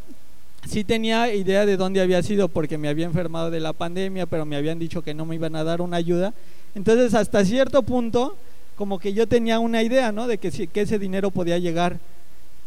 sí 0.66 0.84
tenía 0.84 1.32
idea 1.32 1.66
de 1.66 1.76
dónde 1.76 2.00
había 2.00 2.22
sido 2.22 2.48
porque 2.48 2.78
me 2.78 2.88
había 2.88 3.06
enfermado 3.06 3.50
de 3.50 3.60
la 3.60 3.72
pandemia, 3.72 4.26
pero 4.26 4.44
me 4.44 4.56
habían 4.56 4.78
dicho 4.78 5.02
que 5.02 5.14
no 5.14 5.24
me 5.24 5.34
iban 5.34 5.56
a 5.56 5.64
dar 5.64 5.80
una 5.80 5.96
ayuda. 5.96 6.34
Entonces, 6.74 7.14
hasta 7.14 7.44
cierto 7.44 7.82
punto, 7.82 8.36
como 8.76 8.98
que 8.98 9.12
yo 9.12 9.26
tenía 9.26 9.58
una 9.58 9.82
idea, 9.82 10.12
¿no? 10.12 10.26
De 10.26 10.38
que, 10.38 10.48
ese 10.48 10.98
dinero 10.98 11.30
podía 11.30 11.58
llegar. 11.58 11.98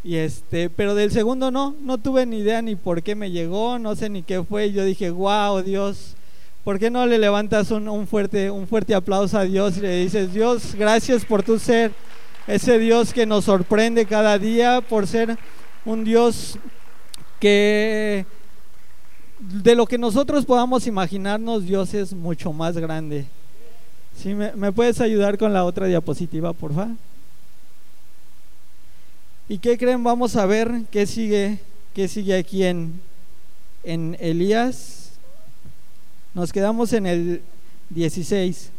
Y 0.03 0.15
este, 0.15 0.69
pero 0.69 0.95
del 0.95 1.11
segundo 1.11 1.51
no, 1.51 1.75
no 1.81 1.97
tuve 1.97 2.25
ni 2.25 2.39
idea 2.39 2.61
ni 2.61 2.75
por 2.75 3.03
qué 3.03 3.15
me 3.15 3.31
llegó, 3.31 3.77
no 3.79 3.95
sé 3.95 4.09
ni 4.09 4.23
qué 4.23 4.43
fue. 4.43 4.71
Yo 4.71 4.85
dije, 4.85 5.09
wow, 5.09 5.61
Dios, 5.61 6.15
¿Por 6.63 6.77
qué 6.77 6.91
no 6.91 7.05
le 7.05 7.17
levantas 7.17 7.71
un, 7.71 8.05
fuerte, 8.05 8.51
un 8.51 8.67
fuerte 8.67 8.93
aplauso 8.93 9.37
a 9.37 9.43
Dios 9.45 9.77
y 9.77 9.81
le 9.81 10.03
dices, 10.03 10.33
Dios, 10.33 10.75
gracias 10.75 11.23
por 11.25 11.41
tu 11.41 11.57
ser, 11.57 11.93
ese 12.47 12.77
Dios 12.77 13.13
que 13.13 13.25
nos 13.25 13.45
sorprende 13.45 14.05
cada 14.05 14.37
día, 14.37 14.81
por 14.81 15.07
ser 15.07 15.37
un 15.85 16.03
Dios 16.03 16.59
que 17.39 18.25
de 19.39 19.75
lo 19.75 19.85
que 19.85 19.97
nosotros 19.97 20.45
podamos 20.45 20.85
imaginarnos, 20.87 21.65
Dios 21.65 21.93
es 21.93 22.13
mucho 22.13 22.51
más 22.53 22.77
grande. 22.77 23.25
¿Sí? 24.17 24.33
¿Me, 24.33 24.71
puedes 24.71 24.99
ayudar 24.99 25.37
con 25.37 25.53
la 25.53 25.63
otra 25.63 25.87
diapositiva, 25.87 26.53
por 26.53 26.73
favor? 26.73 26.95
¿Y 29.47 29.57
qué 29.57 29.77
creen? 29.77 30.03
Vamos 30.03 30.35
a 30.35 30.45
ver 30.45 30.83
qué 30.91 31.05
sigue, 31.05 31.59
qué 31.93 32.07
sigue 32.07 32.35
aquí 32.35 32.63
en, 32.63 32.99
en 33.83 34.17
Elías 34.19 34.99
nos 36.33 36.53
quedamos 36.53 36.93
en 36.93 37.05
el 37.05 37.41
16. 37.89 38.69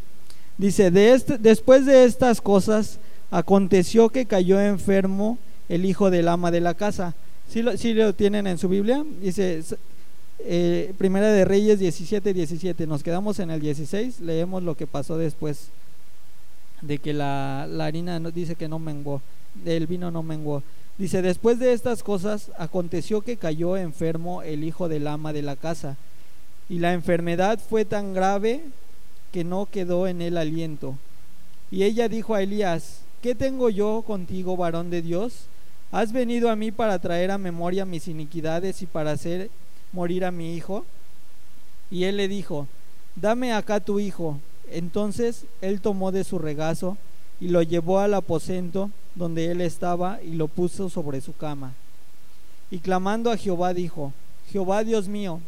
Dice, 0.57 0.91
de 0.91 1.13
este, 1.13 1.39
después 1.39 1.85
de 1.85 2.05
estas 2.05 2.41
cosas, 2.41 2.99
aconteció 3.31 4.09
que 4.11 4.27
cayó 4.27 4.61
enfermo 4.61 5.39
el 5.69 5.85
hijo 5.85 6.11
del 6.11 6.29
ama 6.29 6.51
de 6.51 6.61
la 6.61 6.75
casa. 6.75 7.15
¿Sí 7.51 7.63
lo, 7.63 7.73
lo 7.73 8.15
tienen 8.15 8.47
en 8.47 8.59
su 8.59 8.69
Biblia? 8.69 9.05
Dice, 9.21 9.61
eh, 10.39 10.95
Primera 10.99 11.33
de 11.33 11.45
Reyes 11.45 11.81
17, 11.81 12.33
17. 12.33 12.87
Nos 12.87 13.03
quedamos 13.03 13.41
en 13.41 13.51
el 13.51 13.61
16, 13.61 14.21
leemos 14.21 14.63
lo 14.63 14.77
que 14.77 14.87
pasó 14.87 15.19
después 15.19 15.71
de 16.81 16.99
que 16.99 17.13
la, 17.13 17.67
la 17.69 17.87
harina 17.87 18.21
dice 18.21 18.55
que 18.55 18.69
no 18.69 18.79
menguó, 18.79 19.21
el 19.65 19.89
vino 19.89 20.13
no 20.13 20.23
menguó. 20.23 20.63
Dice, 20.97 21.23
después 21.23 21.59
de 21.59 21.73
estas 21.73 22.05
cosas, 22.05 22.53
aconteció 22.57 23.21
que 23.23 23.37
cayó 23.37 23.77
enfermo 23.77 24.43
el 24.43 24.63
hijo 24.63 24.89
del 24.89 25.09
ama 25.09 25.33
de 25.33 25.43
la 25.43 25.57
casa 25.57 25.97
y 26.69 26.79
la 26.79 26.93
enfermedad 26.93 27.59
fue 27.59 27.85
tan 27.85 28.15
grave 28.15 28.61
que 29.33 29.43
no 29.43 29.67
quedó 29.67 30.07
en 30.07 30.23
él 30.23 30.37
aliento. 30.37 30.95
Y 31.73 31.83
ella 31.83 32.09
dijo 32.09 32.37
a 32.37 32.43
Elías, 32.43 33.01
¿qué 33.23 33.35
tengo 33.35 33.71
yo 33.71 34.05
contigo, 34.07 34.57
varón 34.57 34.91
de 34.91 35.03
Dios? 35.03 35.49
¿Has 35.93 36.13
venido 36.13 36.51
a 36.51 36.57
mí 36.57 36.71
para 36.71 36.99
traer 36.99 37.31
a 37.31 37.39
memoria 37.39 37.85
mis 37.85 38.09
iniquidades 38.09 38.83
y 38.83 38.87
para 38.87 39.13
hacer 39.13 39.51
morir 39.93 40.25
a 40.25 40.31
mi 40.31 40.55
hijo? 40.55 40.85
Y 41.91 42.05
él 42.05 42.17
le 42.17 42.29
dijo, 42.29 42.69
dame 43.17 43.53
acá 43.53 43.81
tu 43.81 43.99
hijo. 43.99 44.39
Entonces 44.71 45.47
él 45.61 45.81
tomó 45.81 46.13
de 46.13 46.25
su 46.25 46.39
regazo 46.39 46.97
y 47.41 47.49
lo 47.49 47.63
llevó 47.63 47.99
al 47.99 48.15
aposento 48.15 48.91
donde 49.15 49.51
él 49.51 49.61
estaba 49.61 50.23
y 50.23 50.35
lo 50.35 50.47
puso 50.47 50.89
sobre 50.89 51.21
su 51.21 51.35
cama. 51.35 51.75
Y 52.71 52.79
clamando 52.79 53.33
a 53.33 53.37
Jehová 53.37 53.75
dijo, 53.75 54.13
Jehová 54.53 54.85
Dios 54.85 55.09
mío, 55.09 55.41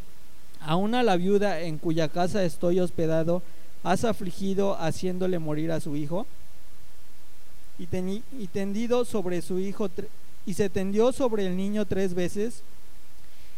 Aún 0.65 0.95
a 0.95 1.03
la 1.03 1.17
viuda 1.17 1.59
en 1.61 1.77
cuya 1.77 2.07
casa 2.07 2.45
estoy 2.45 2.79
hospedado, 2.79 3.41
has 3.83 4.05
afligido 4.05 4.77
haciéndole 4.79 5.37
morir 5.37 5.71
a 5.73 5.81
su 5.81 5.97
hijo. 5.97 6.25
Y, 7.77 7.87
y 8.39 8.47
tendido 8.47 9.03
sobre 9.03 9.41
su 9.41 9.59
hijo, 9.59 9.89
y 10.45 10.53
se 10.53 10.69
tendió 10.69 11.11
sobre 11.11 11.47
el 11.47 11.55
niño 11.55 11.85
tres 11.85 12.13
veces, 12.13 12.63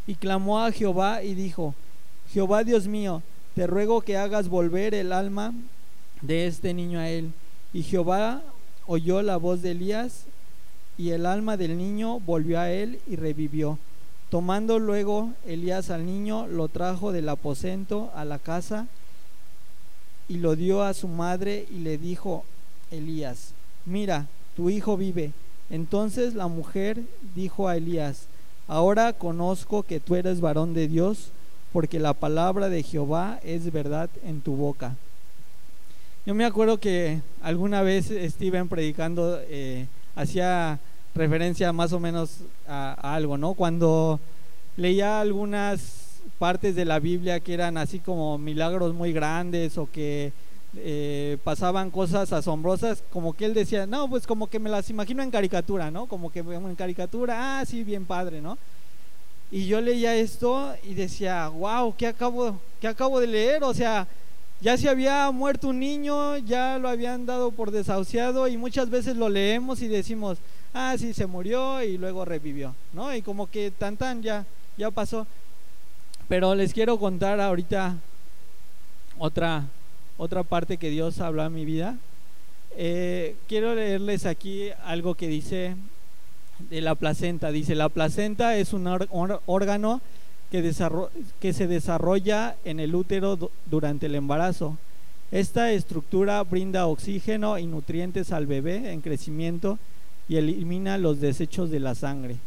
y 0.08 0.16
clamó 0.16 0.62
a 0.62 0.72
Jehová 0.72 1.24
y 1.24 1.34
dijo, 1.34 1.74
Jehová 2.32 2.64
Dios 2.64 2.88
mío, 2.88 3.24
te 3.56 3.68
ruego 3.68 4.02
que 4.02 4.18
hagas 4.18 4.50
volver 4.50 4.94
el 4.94 5.12
alma 5.12 5.54
de 6.22 6.48
este 6.48 6.74
niño 6.74 7.00
a 7.00 7.10
él. 7.10 7.32
Y 7.74 7.84
Jehová 7.84 8.44
oyó 8.86 9.22
la 9.22 9.38
voz 9.38 9.62
de 9.62 9.72
Elías, 9.72 10.26
y 10.98 11.10
el 11.10 11.26
alma 11.26 11.58
del 11.58 11.78
niño 11.78 12.20
volvió 12.20 12.60
a 12.60 12.72
él 12.72 13.00
y 13.08 13.16
revivió. 13.16 13.80
Tomando 14.30 14.80
luego 14.80 15.32
Elías 15.46 15.90
al 15.90 16.06
niño, 16.06 16.48
lo 16.48 16.68
trajo 16.68 17.12
del 17.12 17.30
aposento 17.30 18.12
a 18.16 18.26
la 18.26 18.40
casa 18.40 18.88
y 20.28 20.38
lo 20.38 20.56
dio 20.56 20.84
a 20.84 20.94
su 20.94 21.08
madre 21.08 21.68
y 21.70 21.80
le 21.80 21.98
dijo 21.98 22.44
Elías, 22.92 23.54
mira, 23.86 24.28
tu 24.56 24.70
hijo 24.70 24.98
vive. 24.98 25.32
Entonces 25.70 26.36
la 26.36 26.48
mujer 26.48 27.02
dijo 27.36 27.68
a 27.68 27.78
Elías, 27.78 28.28
ahora 28.68 29.14
conozco 29.14 29.84
que 29.84 30.00
tú 30.00 30.16
eres 30.16 30.42
varón 30.42 30.74
de 30.74 30.88
Dios, 30.88 31.30
porque 31.74 32.00
la 32.00 32.14
palabra 32.14 32.70
de 32.70 32.84
Jehová 32.84 33.40
es 33.44 33.72
verdad 33.72 34.10
en 34.24 34.42
tu 34.42 34.56
boca. 34.56 34.96
Yo 36.26 36.34
me 36.34 36.46
acuerdo 36.46 36.80
que 36.80 37.22
alguna 37.42 37.82
vez 37.82 38.12
Steven 38.32 38.68
predicando 38.68 39.40
eh, 39.48 39.86
hacía 40.16 40.80
referencia 41.14 41.72
más 41.72 41.94
o 41.94 42.00
menos 42.00 42.38
a, 42.68 42.94
algo, 43.16 43.38
¿no? 43.38 43.54
Cuando 43.54 44.20
leía 44.78 45.22
algunas 45.22 46.22
partes 46.40 46.76
de 46.76 46.86
la 46.86 47.00
Biblia 47.00 47.40
que 47.40 47.54
eran 47.54 47.78
así 47.78 48.00
como 48.00 48.38
milagros 48.38 48.94
muy 48.94 49.14
grandes 49.14 49.78
o 49.78 49.90
que 49.92 50.34
eh, 50.78 51.38
pasaban 51.44 51.92
cosas 51.92 52.32
asombrosas, 52.34 53.04
como 53.12 53.34
que 53.34 53.46
él 53.46 53.54
decía, 53.54 53.86
no, 53.86 54.10
pues 54.10 54.28
como 54.28 54.48
que 54.48 54.60
me 54.60 54.70
las 54.70 54.90
imagino 54.90 55.24
en 55.24 55.32
caricatura, 55.32 55.92
¿no? 55.92 56.06
Como 56.06 56.32
que 56.32 56.40
en 56.40 56.76
caricatura, 56.76 57.60
ah, 57.60 57.66
sí, 57.66 57.84
bien 57.84 58.06
padre, 58.06 58.42
¿no? 58.42 58.58
Y 59.52 59.68
yo 59.68 59.80
leía 59.80 60.16
esto 60.16 60.76
y 60.84 60.96
decía, 60.96 61.48
wow, 61.50 61.96
¿qué 61.96 62.08
acabo, 62.08 62.60
qué 62.82 62.88
acabo 62.88 63.20
de 63.20 63.28
leer? 63.28 63.64
O 63.64 63.74
sea, 63.74 64.08
ya 64.62 64.78
se 64.78 64.90
había 64.90 65.30
muerto 65.32 65.68
un 65.70 65.80
niño, 65.80 66.38
ya 66.38 66.78
lo 66.80 66.90
habían 66.90 67.26
dado 67.26 67.52
por 67.52 67.72
desahuciado 67.72 68.48
y 68.48 68.58
muchas 68.58 68.90
veces 68.90 69.16
lo 69.16 69.30
leemos 69.30 69.82
y 69.82 69.88
decimos, 69.88 70.40
ah, 70.74 70.96
sí, 70.98 71.14
se 71.14 71.26
murió 71.26 71.84
y 71.84 71.98
luego 71.98 72.26
revivió, 72.26 72.74
¿no? 72.94 73.14
Y 73.16 73.22
como 73.22 73.50
que 73.50 73.72
tan 73.72 73.98
tan 73.98 74.24
ya, 74.24 74.46
ya 74.78 74.92
pasó. 74.92 75.28
Pero 76.28 76.56
les 76.56 76.74
quiero 76.74 76.98
contar 76.98 77.40
ahorita 77.40 77.96
otra, 79.18 79.66
otra 80.18 80.44
parte 80.44 80.78
que 80.78 80.90
Dios 80.90 81.20
habló 81.20 81.44
a 81.44 81.50
mi 81.50 81.66
vida. 81.66 81.98
Eh, 82.78 83.36
quiero 83.48 83.74
leerles 83.76 84.26
aquí 84.26 84.70
algo 84.84 85.16
que 85.16 85.28
dice 85.28 85.76
de 86.70 86.82
la 86.82 86.96
placenta. 86.96 87.52
Dice, 87.52 87.76
la 87.76 87.90
placenta 87.90 88.58
es 88.58 88.74
un 88.74 88.88
órgano 89.46 90.02
que, 90.52 90.74
que 91.40 91.54
se 91.54 91.68
desarrolla 91.68 92.56
en 92.66 92.80
el 92.80 92.96
útero 92.96 93.52
durante 93.66 94.06
el 94.08 94.16
embarazo. 94.16 94.78
Esta 95.32 95.72
estructura 95.72 96.44
brinda 96.44 96.88
oxígeno 96.88 97.58
y 97.58 97.66
nutrientes 97.66 98.32
al 98.32 98.46
bebé 98.46 98.92
en 98.92 99.02
crecimiento 99.02 99.80
y 100.28 100.38
elimina 100.38 100.98
los 100.98 101.20
desechos 101.20 101.70
de 101.70 101.80
la 101.80 101.96
sangre. 101.96 102.38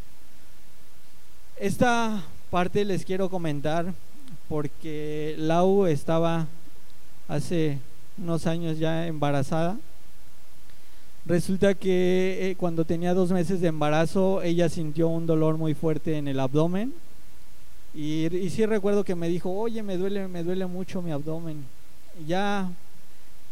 Esta 1.56 2.22
parte 2.50 2.84
les 2.84 3.04
quiero 3.04 3.28
comentar 3.28 3.92
porque 4.48 5.34
Lau 5.38 5.86
estaba 5.86 6.46
hace 7.28 7.78
unos 8.16 8.46
años 8.46 8.78
ya 8.78 9.06
embarazada 9.06 9.76
Resulta 11.28 11.74
que 11.74 12.38
eh, 12.40 12.56
cuando 12.56 12.86
tenía 12.86 13.12
dos 13.12 13.30
meses 13.32 13.60
de 13.60 13.68
embarazo, 13.68 14.40
ella 14.40 14.70
sintió 14.70 15.08
un 15.08 15.26
dolor 15.26 15.58
muy 15.58 15.74
fuerte 15.74 16.16
en 16.16 16.26
el 16.26 16.40
abdomen. 16.40 16.94
Y, 17.94 18.48
sí 18.48 18.64
recuerdo 18.64 19.04
que 19.04 19.14
me 19.14 19.28
dijo, 19.28 19.50
oye, 19.50 19.82
me 19.82 19.98
duele, 19.98 20.26
me 20.26 20.42
duele 20.42 20.64
mucho 20.64 21.02
mi 21.02 21.10
abdomen. 21.10 21.66
Ya 22.26 22.70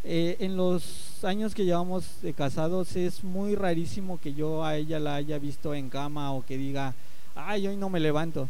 eh, 0.05 0.39
en 0.41 0.57
los 0.57 1.23
años 1.23 1.55
que 1.55 1.67
llevamos 1.67 2.07
casados 2.35 2.97
es 2.97 3.23
muy 3.23 3.55
rarísimo 3.55 4.19
que 4.23 4.33
yo 4.33 4.65
a 4.65 4.77
ella 4.77 4.99
la 4.99 5.17
haya 5.17 5.39
visto 5.39 5.75
en 5.75 5.91
cama 5.91 6.33
o 6.33 6.47
que 6.47 6.57
diga, 6.57 6.95
ay, 7.35 7.67
hoy 7.67 7.77
no 7.77 7.91
me 7.91 8.01
levanto. 8.01 8.49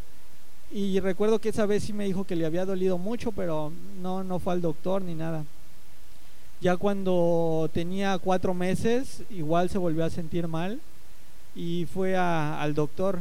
Y 0.70 0.98
recuerdo 1.00 1.38
que 1.38 1.50
esa 1.50 1.66
vez 1.66 1.84
sí 1.84 1.92
me 1.92 2.06
dijo 2.06 2.24
que 2.24 2.36
le 2.36 2.44
había 2.44 2.64
dolido 2.64 2.98
mucho, 2.98 3.32
pero 3.32 3.72
no, 4.00 4.24
no 4.24 4.38
fue 4.38 4.52
al 4.52 4.60
doctor 4.60 5.02
ni 5.02 5.14
nada. 5.14 5.44
Ya 6.60 6.76
cuando 6.76 7.70
tenía 7.72 8.18
cuatro 8.18 8.54
meses, 8.54 9.22
igual 9.30 9.70
se 9.70 9.78
volvió 9.78 10.04
a 10.04 10.10
sentir 10.10 10.48
mal 10.48 10.80
y 11.54 11.86
fue 11.92 12.16
al 12.16 12.74
doctor. 12.74 13.20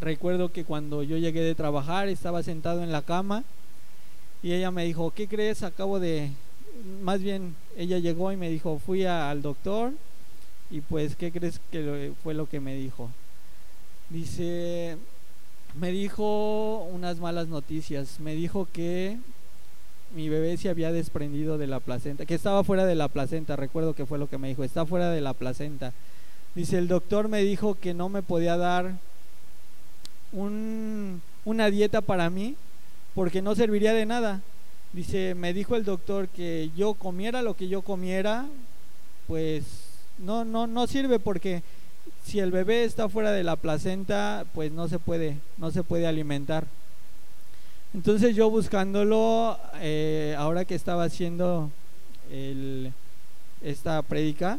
Recuerdo 0.00 0.52
que 0.52 0.64
cuando 0.64 1.02
yo 1.02 1.16
llegué 1.16 1.40
de 1.40 1.54
trabajar 1.54 2.08
estaba 2.08 2.42
sentado 2.42 2.82
en 2.82 2.92
la 2.92 3.02
cama 3.02 3.44
y 4.42 4.52
ella 4.52 4.70
me 4.70 4.84
dijo, 4.84 5.10
¿qué 5.10 5.26
crees? 5.26 5.62
Acabo 5.62 5.98
de, 5.98 6.30
más 7.02 7.20
bien 7.20 7.56
ella 7.76 7.98
llegó 7.98 8.30
y 8.32 8.36
me 8.36 8.48
dijo, 8.48 8.78
fui 8.78 9.04
al 9.04 9.42
doctor 9.42 9.92
y 10.70 10.80
pues, 10.80 11.16
¿qué 11.16 11.32
crees 11.32 11.60
que 11.72 12.12
fue 12.22 12.34
lo 12.34 12.48
que 12.48 12.60
me 12.60 12.76
dijo? 12.76 13.10
Dice, 14.10 14.96
me 15.74 15.90
dijo 15.90 16.84
unas 16.92 17.20
malas 17.20 17.48
noticias, 17.48 18.20
me 18.20 18.34
dijo 18.34 18.68
que 18.72 19.18
mi 20.14 20.28
bebé 20.28 20.56
se 20.56 20.68
había 20.68 20.92
desprendido 20.92 21.58
de 21.58 21.66
la 21.66 21.80
placenta, 21.80 22.26
que 22.26 22.34
estaba 22.34 22.64
fuera 22.64 22.86
de 22.86 22.94
la 22.94 23.08
placenta, 23.08 23.56
recuerdo 23.56 23.94
que 23.94 24.06
fue 24.06 24.18
lo 24.18 24.28
que 24.28 24.38
me 24.38 24.48
dijo, 24.48 24.64
está 24.64 24.86
fuera 24.86 25.10
de 25.10 25.20
la 25.20 25.34
placenta. 25.34 25.92
Dice, 26.54 26.78
el 26.78 26.88
doctor 26.88 27.28
me 27.28 27.42
dijo 27.42 27.74
que 27.74 27.94
no 27.94 28.08
me 28.08 28.22
podía 28.22 28.56
dar 28.56 28.94
un, 30.32 31.20
una 31.44 31.70
dieta 31.70 32.00
para 32.00 32.30
mí 32.30 32.56
porque 33.14 33.42
no 33.42 33.54
serviría 33.54 33.92
de 33.92 34.06
nada. 34.06 34.40
Dice, 34.92 35.34
me 35.34 35.52
dijo 35.52 35.76
el 35.76 35.84
doctor 35.84 36.28
que 36.28 36.70
yo 36.76 36.94
comiera 36.94 37.42
lo 37.42 37.54
que 37.54 37.68
yo 37.68 37.82
comiera, 37.82 38.46
pues 39.26 39.64
no, 40.18 40.44
no, 40.44 40.66
no 40.66 40.86
sirve 40.86 41.18
porque 41.18 41.62
si 42.28 42.40
el 42.40 42.50
bebé 42.50 42.84
está 42.84 43.08
fuera 43.08 43.32
de 43.32 43.42
la 43.42 43.56
placenta, 43.56 44.44
pues 44.52 44.70
no 44.70 44.86
se 44.86 44.98
puede, 44.98 45.38
no 45.56 45.70
se 45.70 45.82
puede 45.82 46.06
alimentar. 46.06 46.66
Entonces 47.94 48.36
yo 48.36 48.50
buscándolo, 48.50 49.58
eh, 49.76 50.34
ahora 50.36 50.66
que 50.66 50.74
estaba 50.74 51.04
haciendo 51.04 51.70
esta 53.62 54.02
prédica, 54.02 54.58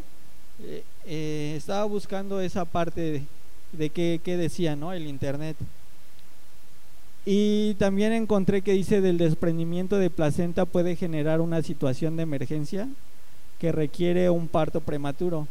eh, 0.63 0.83
eh, 1.05 1.53
estaba 1.55 1.85
buscando 1.85 2.41
esa 2.41 2.65
parte 2.65 3.23
de, 3.71 3.89
qué, 3.91 4.19
decía 4.25 4.75
¿no? 4.75 4.91
el 4.91 5.05
internet. 5.05 5.55
Y 7.23 7.75
también 7.75 8.13
encontré 8.13 8.63
que 8.63 8.73
dice 8.73 8.99
del 8.99 9.19
desprendimiento 9.19 9.99
de 9.99 10.09
placenta 10.09 10.65
puede 10.65 10.95
generar 10.95 11.39
una 11.39 11.61
situación 11.61 12.17
de 12.17 12.23
emergencia 12.23 12.89
que 13.59 13.71
requiere 13.71 14.31
un 14.31 14.47
parto 14.47 14.81
prematuro. 14.81 15.47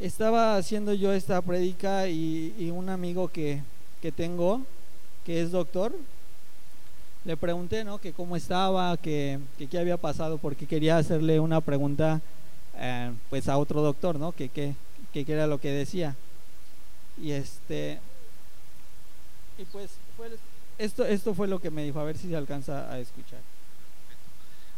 Estaba 0.00 0.56
haciendo 0.56 0.94
yo 0.94 1.12
esta 1.12 1.40
prédica 1.42 2.08
y, 2.08 2.70
un 2.74 2.88
amigo 2.88 3.28
que, 3.28 3.62
que 4.00 4.10
tengo, 4.10 4.62
que 5.24 5.42
es 5.42 5.50
doctor, 5.50 5.94
le 7.24 7.36
pregunté, 7.36 7.84
¿no? 7.84 7.98
Que 7.98 8.12
cómo 8.12 8.34
estaba, 8.34 8.96
que, 8.96 9.38
qué 9.70 9.78
había 9.78 9.98
pasado, 9.98 10.38
porque 10.38 10.66
quería 10.66 10.96
hacerle 10.96 11.38
una 11.38 11.60
pregunta, 11.60 12.20
eh, 12.76 13.12
pues 13.28 13.48
a 13.48 13.58
otro 13.58 13.82
doctor, 13.82 14.18
¿no? 14.18 14.32
Que 14.32 14.48
qué 14.48 14.74
era 15.12 15.46
lo 15.46 15.60
que 15.60 15.70
decía. 15.70 16.16
Y 17.20 17.32
este, 17.32 18.00
y 19.60 19.64
pues 19.66 19.90
esto, 20.78 21.04
esto 21.04 21.34
fue 21.34 21.46
lo 21.46 21.60
que 21.60 21.70
me 21.70 21.84
dijo, 21.84 22.00
a 22.00 22.04
ver 22.04 22.16
si 22.16 22.30
se 22.30 22.36
alcanza 22.36 22.90
a 22.90 22.98
escuchar. 22.98 23.40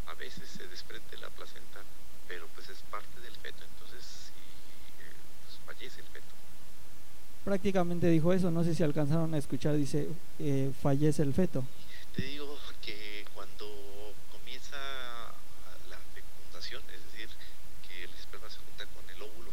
A 0.08 0.14
veces 0.14 0.48
se 0.48 0.66
desprende 0.66 1.16
la 1.18 1.28
placenta, 1.28 1.78
pero 2.26 2.48
pues 2.56 2.68
es 2.68 2.78
parte 2.90 3.20
del 3.20 3.32
feto, 3.36 3.62
entonces 3.62 4.02
si, 4.02 4.32
eh, 4.32 5.14
pues 5.44 5.58
fallece 5.64 6.00
el 6.00 6.06
feto. 6.08 6.34
Prácticamente 7.44 8.06
dijo 8.06 8.32
eso, 8.32 8.52
no 8.52 8.62
sé 8.62 8.74
si 8.74 8.84
alcanzaron 8.84 9.34
a 9.34 9.38
escuchar, 9.38 9.76
dice, 9.76 10.08
eh, 10.38 10.70
fallece 10.80 11.22
el 11.22 11.34
feto. 11.34 11.64
Te 12.14 12.22
digo 12.22 12.56
que 12.80 13.24
cuando 13.34 13.66
comienza 14.30 14.76
la 15.90 15.98
fecundación, 16.14 16.82
es 16.94 17.02
decir, 17.10 17.28
que 17.88 18.04
el 18.04 18.10
esperma 18.14 18.48
se 18.48 18.58
junta 18.58 18.86
con 18.94 19.10
el 19.10 19.22
óvulo, 19.22 19.50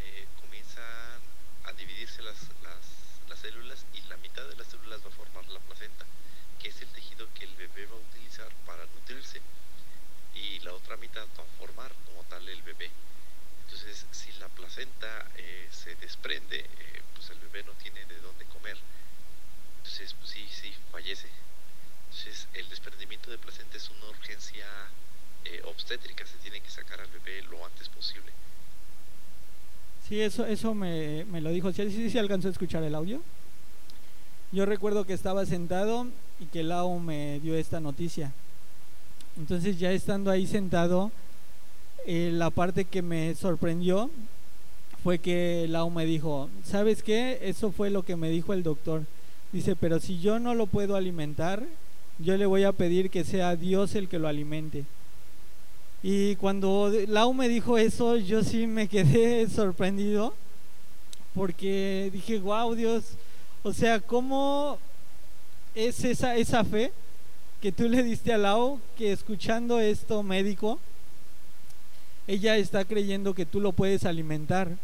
eh, 0.00 0.26
comienzan 0.40 1.18
a 1.64 1.72
dividirse 1.72 2.22
las, 2.22 2.38
las, 2.62 3.38
células 3.40 3.84
y 3.94 4.08
la 4.08 4.16
mitad 4.18 4.46
de 4.48 4.56
las 4.56 4.66
células 4.66 5.00
va 5.04 5.08
a 5.08 5.12
formar 5.12 5.46
la 5.48 5.60
placenta, 5.60 6.04
que 6.60 6.68
es 6.68 6.82
el 6.82 6.88
tejido 6.88 7.26
que 7.34 7.44
el 7.44 7.54
bebé 7.54 7.86
va 7.86 7.96
a 7.96 8.00
utilizar 8.00 8.48
para 8.66 8.84
nutrirse, 8.94 9.40
y 10.34 10.60
la 10.60 10.72
otra 10.72 10.96
mitad 10.96 11.26
va 11.38 11.42
a 11.42 11.58
formar 11.58 11.92
como 12.06 12.22
tal 12.24 12.48
el 12.48 12.62
bebé. 12.62 12.90
Entonces, 13.64 14.06
si 14.10 14.32
la 14.40 14.48
placenta 14.48 15.30
eh, 15.36 15.68
se 15.70 15.94
desprende, 15.96 16.58
eh, 16.58 17.02
pues 17.14 17.28
el 17.30 17.38
bebé 17.38 17.62
no 17.64 17.72
tiene 17.74 18.04
de 18.06 18.18
dónde 18.20 18.44
comer. 18.46 18.76
Entonces, 19.78 20.14
pues 20.14 20.30
sí, 20.30 20.48
sí, 20.50 20.72
fallece. 20.90 21.28
Entonces, 22.10 22.48
el 22.54 22.68
desprendimiento 22.68 23.30
de 23.30 23.38
placenta 23.38 23.76
es 23.76 23.88
una 23.90 24.08
urgencia 24.08 24.66
eh, 25.44 25.60
obstétrica, 25.64 26.26
se 26.26 26.38
tiene 26.38 26.60
que 26.60 26.70
sacar 26.70 27.00
al 27.00 27.08
bebé 27.08 27.42
lo 27.42 27.64
antes 27.64 27.88
posible. 27.88 28.32
Sí, 30.08 30.22
eso, 30.38 30.46
eso 30.46 30.74
me, 30.74 31.24
lo 31.40 31.50
dijo. 31.50 31.72
¿Sí, 31.72 31.90
sí, 31.90 32.10
sí 32.10 32.18
alcanzó 32.18 32.48
a 32.48 32.52
escuchar 32.52 32.84
el 32.84 32.94
audio? 32.94 33.20
Yo 34.52 34.66
recuerdo 34.66 35.04
que 35.04 35.12
estaba 35.12 35.44
sentado 35.46 36.06
y 36.38 36.46
que 36.46 36.62
Lau 36.62 36.98
me 37.00 37.40
dio 37.40 37.56
esta 37.56 37.80
noticia. 37.80 38.32
Entonces, 39.36 39.78
ya 39.78 39.90
estando 39.90 40.30
ahí 40.30 40.46
sentado, 40.46 41.10
eh, 42.06 42.30
la 42.32 42.50
parte 42.50 42.84
que 42.84 43.02
me 43.02 43.34
sorprendió 43.34 44.10
fue 45.02 45.18
que 45.18 45.66
Lau 45.68 45.90
me 45.90 46.06
dijo, 46.06 46.48
¿sabes 46.64 47.02
qué? 47.02 47.40
Eso 47.42 47.72
fue 47.72 47.90
lo 47.90 48.04
que 48.04 48.16
me 48.16 48.30
dijo 48.30 48.52
el 48.52 48.62
doctor. 48.62 49.02
Dice, 49.52 49.74
pero 49.74 49.98
si 49.98 50.20
yo 50.20 50.38
no 50.38 50.54
lo 50.54 50.66
puedo 50.66 50.94
alimentar, 50.94 51.64
yo 52.18 52.36
le 52.36 52.46
voy 52.46 52.64
a 52.64 52.72
pedir 52.72 53.10
que 53.10 53.24
sea 53.24 53.56
Dios 53.56 53.94
el 53.96 54.08
que 54.08 54.18
lo 54.18 54.28
alimente. 54.28 54.84
Y 56.02 56.36
cuando 56.36 56.92
Lau 57.08 57.34
me 57.34 57.48
dijo 57.48 57.76
eso, 57.76 58.16
yo 58.16 58.44
sí 58.44 58.66
me 58.66 58.88
quedé 58.88 59.48
sorprendido, 59.54 60.34
porque 61.34 62.10
dije, 62.12 62.38
wow, 62.38 62.74
Dios, 62.74 63.04
o 63.62 63.72
sea, 63.72 64.00
¿cómo 64.00 64.78
es 65.74 66.04
esa, 66.04 66.36
esa 66.36 66.64
fe 66.64 66.92
que 67.60 67.72
tú 67.72 67.88
le 67.88 68.02
diste 68.02 68.32
a 68.32 68.38
Lau, 68.38 68.80
que 68.96 69.12
escuchando 69.12 69.80
esto 69.80 70.22
médico, 70.22 70.78
ella 72.28 72.56
está 72.56 72.84
creyendo 72.84 73.34
que 73.34 73.46
tú 73.46 73.58
lo 73.60 73.72
puedes 73.72 74.04
alimentar. 74.04 74.76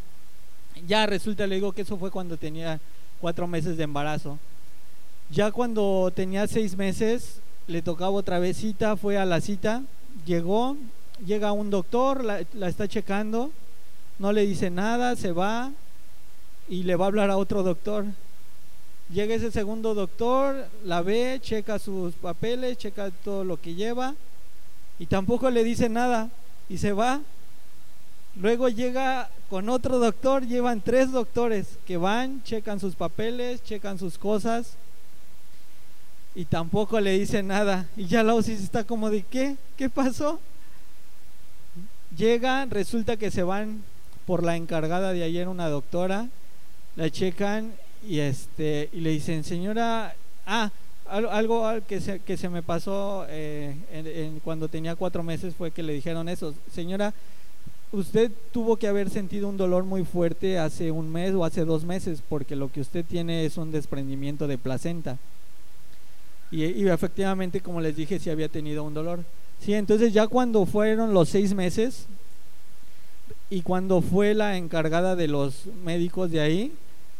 Ya 0.86 1.06
resulta, 1.06 1.46
le 1.46 1.56
digo 1.56 1.72
que 1.72 1.82
eso 1.82 1.96
fue 1.98 2.10
cuando 2.10 2.36
tenía 2.36 2.80
cuatro 3.20 3.46
meses 3.46 3.76
de 3.76 3.84
embarazo. 3.84 4.38
Ya 5.30 5.52
cuando 5.52 6.12
tenía 6.14 6.46
seis 6.48 6.76
meses, 6.76 7.40
le 7.66 7.82
tocaba 7.82 8.10
otra 8.10 8.38
vez 8.38 8.56
cita, 8.56 8.96
fue 8.96 9.16
a 9.18 9.24
la 9.24 9.40
cita, 9.40 9.82
llegó, 10.26 10.76
llega 11.24 11.52
un 11.52 11.70
doctor, 11.70 12.24
la, 12.24 12.40
está 12.40 12.88
checando, 12.88 13.50
no 14.18 14.32
le 14.32 14.46
dice 14.46 14.70
nada, 14.70 15.16
se 15.16 15.32
va 15.32 15.72
y 16.68 16.82
le 16.82 16.96
va 16.96 17.06
a 17.06 17.08
hablar 17.08 17.30
a 17.30 17.36
otro 17.36 17.62
doctor. 17.62 18.06
Llega 19.10 19.34
ese 19.34 19.50
segundo 19.50 19.94
doctor, 19.94 20.66
la 20.84 21.02
ve, 21.02 21.38
checa 21.42 21.78
sus 21.78 22.14
papeles, 22.14 22.78
checa 22.78 23.10
todo 23.10 23.44
lo 23.44 23.60
que 23.60 23.74
lleva 23.74 24.14
y 24.98 25.06
tampoco 25.06 25.50
le 25.50 25.62
dice 25.62 25.88
nada 25.88 26.30
y 26.68 26.78
se 26.78 26.92
va. 26.92 27.20
Luego 28.36 28.68
llega 28.68 29.30
con 29.48 29.68
otro 29.68 29.98
doctor, 29.98 30.46
llevan 30.46 30.80
tres 30.80 31.12
doctores 31.12 31.78
que 31.86 31.96
van, 31.96 32.42
checan 32.42 32.80
sus 32.80 32.94
papeles, 32.94 33.62
checan 33.62 33.98
sus 33.98 34.18
cosas 34.18 34.76
y 36.34 36.46
tampoco 36.46 36.98
le 36.98 37.18
dicen 37.18 37.48
nada. 37.48 37.86
Y 37.96 38.06
ya 38.06 38.22
la 38.22 38.34
OSIS 38.34 38.60
está 38.60 38.84
como 38.84 39.10
de, 39.10 39.22
¿qué? 39.22 39.56
¿Qué 39.76 39.88
pasó? 39.88 40.40
Llega, 42.16 42.66
resulta 42.66 43.16
que 43.16 43.30
se 43.30 43.42
van 43.42 43.82
por 44.26 44.42
la 44.42 44.56
encargada 44.56 45.12
de 45.12 45.24
ayer, 45.24 45.48
una 45.48 45.68
doctora, 45.68 46.28
la 46.96 47.10
checan 47.10 47.72
y 48.06 48.20
este 48.20 48.88
y 48.92 49.00
le 49.00 49.10
dicen, 49.10 49.42
señora, 49.42 50.14
ah, 50.46 50.70
algo, 51.08 51.68
que, 51.86 52.00
se, 52.00 52.20
que 52.20 52.36
se 52.36 52.48
me 52.48 52.62
pasó 52.62 53.26
eh, 53.28 53.74
en, 53.92 54.40
cuando 54.40 54.68
tenía 54.68 54.96
cuatro 54.96 55.22
meses 55.22 55.54
fue 55.54 55.70
que 55.70 55.82
le 55.82 55.92
dijeron 55.92 56.28
eso, 56.28 56.54
señora, 56.72 57.12
usted 57.92 58.30
tuvo 58.52 58.76
que 58.76 58.88
haber 58.88 59.10
sentido 59.10 59.48
un 59.48 59.56
dolor 59.56 59.84
muy 59.84 60.04
fuerte 60.04 60.58
hace 60.58 60.90
un 60.90 61.10
mes 61.10 61.34
o 61.34 61.44
hace 61.44 61.64
dos 61.64 61.84
meses 61.84 62.22
porque 62.28 62.56
lo 62.56 62.70
que 62.70 62.80
usted 62.80 63.04
tiene 63.04 63.44
es 63.44 63.56
un 63.56 63.70
desprendimiento 63.70 64.46
de 64.46 64.58
placenta. 64.58 65.18
Y, 66.50 66.64
y 66.64 66.88
efectivamente, 66.88 67.60
como 67.60 67.80
les 67.80 67.96
dije, 67.96 68.18
sí 68.20 68.30
había 68.30 68.48
tenido 68.48 68.84
un 68.84 68.94
dolor. 68.94 69.24
Sí, 69.60 69.74
entonces 69.74 70.12
ya 70.12 70.26
cuando 70.26 70.66
fueron 70.66 71.14
los 71.14 71.28
seis 71.28 71.54
meses, 71.54 72.06
y 73.50 73.62
cuando 73.62 74.00
fue 74.00 74.34
la 74.34 74.56
encargada 74.56 75.16
de 75.16 75.28
los 75.28 75.66
médicos 75.84 76.30
de 76.30 76.40
ahí, 76.40 76.72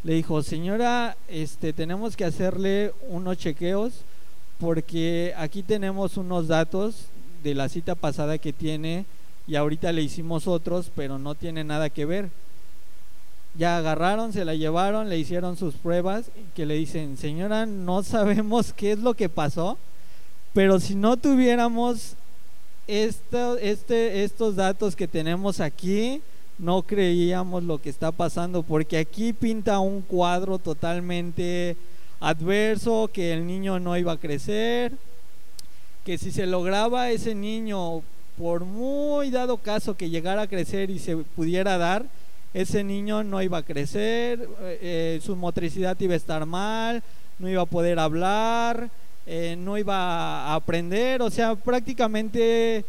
le 0.03 0.15
dijo, 0.15 0.43
señora, 0.43 1.17
este, 1.29 1.73
tenemos 1.73 2.17
que 2.17 2.25
hacerle 2.25 2.93
unos 3.09 3.39
chequeos 3.39 4.01
porque 4.59 5.33
aquí 5.37 5.63
tenemos 5.63 6.17
unos 6.17 6.49
datos 6.49 7.07
de 7.43 7.55
la 7.55 7.69
cita 7.69 7.95
pasada 7.95 8.39
que 8.39 8.53
tiene 8.53 9.07
y 9.47 9.57
ahorita 9.57 9.93
le 9.93 10.03
hicimos 10.03 10.49
otros, 10.49 10.91
pero 10.95 11.19
no 11.19 11.35
tiene 11.35 11.65
nada 11.65 11.91
que 11.91 12.05
ver. 12.05 12.31
Ya 13.57 13.77
agarraron, 13.77 14.33
se 14.33 14.45
la 14.45 14.55
llevaron, 14.55 15.09
le 15.09 15.19
hicieron 15.19 15.57
sus 15.57 15.75
pruebas, 15.75 16.31
que 16.55 16.67
le 16.67 16.75
dicen, 16.75 17.17
señora, 17.17 17.67
no 17.67 18.03
sabemos 18.03 18.73
qué 18.77 18.93
es 18.93 18.99
lo 18.99 19.15
que 19.15 19.29
pasó, 19.29 19.79
pero 20.53 20.81
si 20.81 20.95
no 20.95 21.17
tuviéramos 21.17 22.17
este, 22.87 24.25
estos 24.25 24.57
datos 24.57 24.97
que 24.97 25.09
tenemos 25.09 25.61
aquí, 25.61 26.21
no 26.59 26.83
creíamos 26.83 27.65
lo 27.65 27.81
que 27.81 27.91
está 27.91 28.13
pasando, 28.13 28.63
porque 28.63 28.99
aquí 28.99 29.33
pinta 29.33 29.81
un 29.81 30.03
cuadro 30.03 30.59
totalmente 30.59 31.77
adverso, 32.21 33.11
que 33.13 33.33
el 33.33 33.47
niño 33.47 33.81
no 33.81 33.97
iba 33.97 34.13
a 34.13 34.21
crecer, 34.21 34.93
que 36.05 36.19
si 36.19 36.31
se 36.31 36.47
lograba 36.47 37.11
ese 37.11 37.35
niño, 37.35 38.03
por 38.39 38.65
muy 38.65 39.31
dado 39.31 39.57
caso 39.57 39.97
que 39.97 40.11
llegara 40.11 40.43
a 40.43 40.47
crecer 40.47 40.91
y 40.91 40.99
se 40.99 41.17
pudiera 41.17 41.79
dar, 41.79 42.07
ese 42.53 42.85
niño 42.85 43.25
no 43.25 43.43
iba 43.43 43.59
a 43.59 43.63
crecer, 43.63 44.49
eh, 44.61 44.79
eh, 44.81 45.21
su 45.23 45.35
motricidad 45.35 45.99
iba 46.01 46.15
a 46.15 46.17
estar 46.17 46.47
mal, 46.47 47.03
no 47.39 47.49
iba 47.49 47.63
a 47.63 47.67
poder 47.67 47.99
hablar, 47.99 48.91
eh, 49.27 49.57
no 49.59 49.79
iba 49.79 49.97
a 49.97 50.55
aprender, 50.55 51.23
o 51.23 51.31
sea, 51.31 51.55
prácticamente 51.55 52.85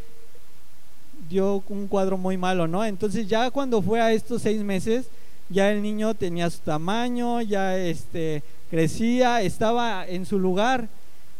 dio 1.29 1.63
un 1.69 1.87
cuadro 1.87 2.17
muy 2.17 2.37
malo, 2.37 2.67
¿no? 2.67 2.83
Entonces 2.83 3.27
ya 3.27 3.49
cuando 3.51 3.81
fue 3.81 4.01
a 4.01 4.11
estos 4.13 4.41
seis 4.41 4.61
meses, 4.61 5.07
ya 5.49 5.71
el 5.71 5.81
niño 5.81 6.13
tenía 6.13 6.49
su 6.49 6.59
tamaño, 6.59 7.41
ya 7.41 7.77
este 7.77 8.43
crecía, 8.69 9.41
estaba 9.41 10.05
en 10.07 10.25
su 10.25 10.39
lugar. 10.39 10.87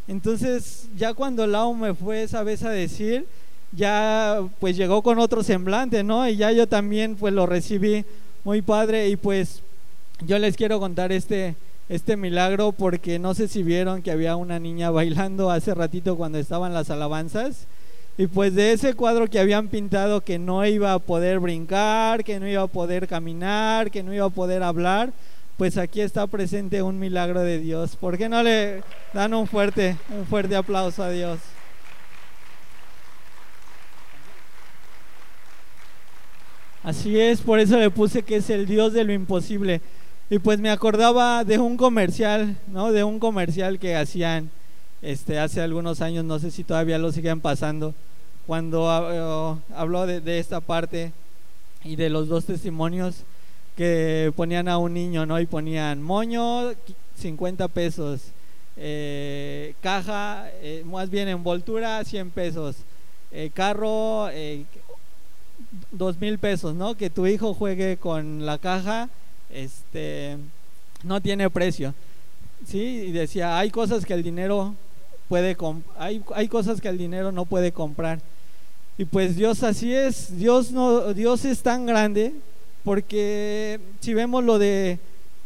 Entonces 0.08 0.88
ya 0.95 1.13
cuando 1.13 1.47
Lau 1.47 1.73
me 1.73 1.93
fue 1.93 2.23
esa 2.23 2.43
vez 2.43 2.63
a 2.63 2.69
decir, 2.69 3.25
ya 3.71 4.41
pues 4.60 4.77
llegó 4.77 5.01
con 5.01 5.19
otro 5.19 5.43
semblante, 5.43 6.03
¿no? 6.03 6.27
Y 6.29 6.38
ya 6.38 6.51
yo 6.51 6.67
también 6.67 7.15
pues 7.15 7.34
lo 7.34 7.45
recibí 7.45 8.05
muy 8.43 8.62
padre 8.62 9.10
y 9.10 9.17
pues 9.17 9.62
yo 10.21 10.38
les 10.39 10.55
quiero 10.55 10.79
contar 10.79 11.12
este 11.12 11.55
este 11.88 12.17
milagro 12.17 12.71
porque 12.71 13.19
no 13.19 13.34
sé 13.34 13.48
si 13.48 13.63
vieron 13.63 14.02
que 14.02 14.12
había 14.12 14.36
una 14.36 14.60
niña 14.60 14.89
bailando 14.89 15.52
hace 15.52 15.74
ratito 15.74 16.17
cuando 16.17 16.38
estaban 16.38 16.74
las 16.74 16.89
alabanzas. 16.89 17.67
Y 18.17 18.28
pues 18.28 18.56
de 18.56 18.71
ese 18.71 18.93
cuadro 18.93 19.28
que 19.28 19.39
habían 19.39 19.67
pintado 19.67 20.21
que 20.21 20.39
no 20.39 20.65
iba 20.65 20.93
a 20.93 21.00
poder 21.00 21.39
brincar, 21.39 22.24
que 22.24 22.39
no 22.39 22.48
iba 22.48 22.62
a 22.62 22.67
poder 22.67 23.08
caminar, 23.08 23.91
que 23.91 24.04
no 24.04 24.13
iba 24.13 24.26
a 24.26 24.30
poder 24.30 24.63
hablar, 24.63 25.12
pues 25.58 25.78
aquí 25.78 26.02
está 26.02 26.26
presente 26.28 26.82
un 26.82 26.98
milagro 26.98 27.41
de 27.41 27.60
Dios. 27.60 27.98
¿Por 27.98 28.17
qué 28.17 28.30
no 28.30 28.41
le 28.41 28.84
dan 29.13 29.34
un 29.34 29.48
fuerte, 29.48 29.98
un 30.10 30.26
fuerte 30.26 30.56
aplauso 30.56 31.04
a 31.04 31.10
Dios? 31.10 31.39
Así 36.84 37.19
es, 37.19 37.41
por 37.41 37.60
eso 37.60 37.78
le 37.80 37.89
puse 37.89 38.24
que 38.24 38.38
es 38.38 38.50
el 38.50 38.65
Dios 38.65 38.93
de 38.93 39.04
lo 39.04 39.12
imposible. 39.12 39.82
Y 40.27 40.39
pues 40.39 40.59
me 40.59 40.71
acordaba 40.71 41.43
de 41.43 41.59
un 41.59 41.77
comercial, 41.77 42.57
¿no? 42.67 42.91
De 42.91 43.03
un 43.03 43.19
comercial 43.19 43.77
que 43.77 43.95
hacían 43.95 44.49
este, 45.03 45.38
hace 45.38 45.61
algunos 45.61 46.01
años, 46.01 46.25
no 46.25 46.39
sé 46.39 46.49
si 46.49 46.63
todavía 46.63 46.97
lo 46.97 47.11
siguen 47.11 47.41
pasando, 47.41 47.93
cuando 48.47 48.85
uh, 48.85 49.59
habló 49.75 50.07
de, 50.07 50.39
esta 50.39 50.61
parte 50.61 51.11
y 51.83 51.95
de 51.95 52.09
los 52.09 52.27
dos 52.27 52.45
testimonios 52.45 53.17
que 53.77 54.33
ponían 54.35 54.67
a 54.67 54.79
un 54.79 54.95
niño, 54.95 55.27
¿no? 55.27 55.39
Y 55.39 55.45
ponían 55.45 56.01
moño, 56.01 56.73
50 57.19 57.67
pesos, 57.67 58.21
eh, 58.77 59.75
caja, 59.81 60.49
eh, 60.63 60.81
más 60.88 61.11
bien 61.11 61.27
envoltura, 61.27 62.03
100 62.03 62.31
pesos, 62.31 62.77
eh, 63.31 63.51
carro, 63.53 64.29
dos 65.91 66.19
mil 66.19 66.39
pesos, 66.39 66.73
¿no? 66.73 66.95
Que 66.95 67.11
tu 67.11 67.27
hijo 67.27 67.53
juegue 67.53 67.97
con 67.97 68.47
la 68.47 68.57
caja 68.57 69.07
este, 69.56 70.38
no 71.04 71.22
tiene 71.22 71.50
precio. 71.50 71.94
¿sí? 72.68 72.80
Y 72.80 73.12
decía, 73.12 73.58
hay 73.58 73.70
cosas 73.70 74.06
que 74.06 74.13
el 74.13 74.24
dinero 74.24 74.76
puede 75.28 75.58
hay, 75.98 76.24
hay 76.34 76.48
cosas 76.48 76.82
que 76.82 76.88
el 76.88 76.98
dinero 76.98 77.32
no 77.32 77.46
puede 77.46 77.72
comprar. 77.72 78.20
Y 78.98 79.06
pues 79.06 79.36
Dios 79.36 79.63
así 79.63 79.94
es, 79.94 80.38
Dios 80.38 80.72
no 80.72 81.13
Dios 81.13 81.44
es 81.44 81.62
tan 81.62 81.86
grande 81.86 82.34
porque 82.84 83.80
si 84.00 84.13
vemos 84.13 84.44
lo 84.44 84.58
de 84.58 85.00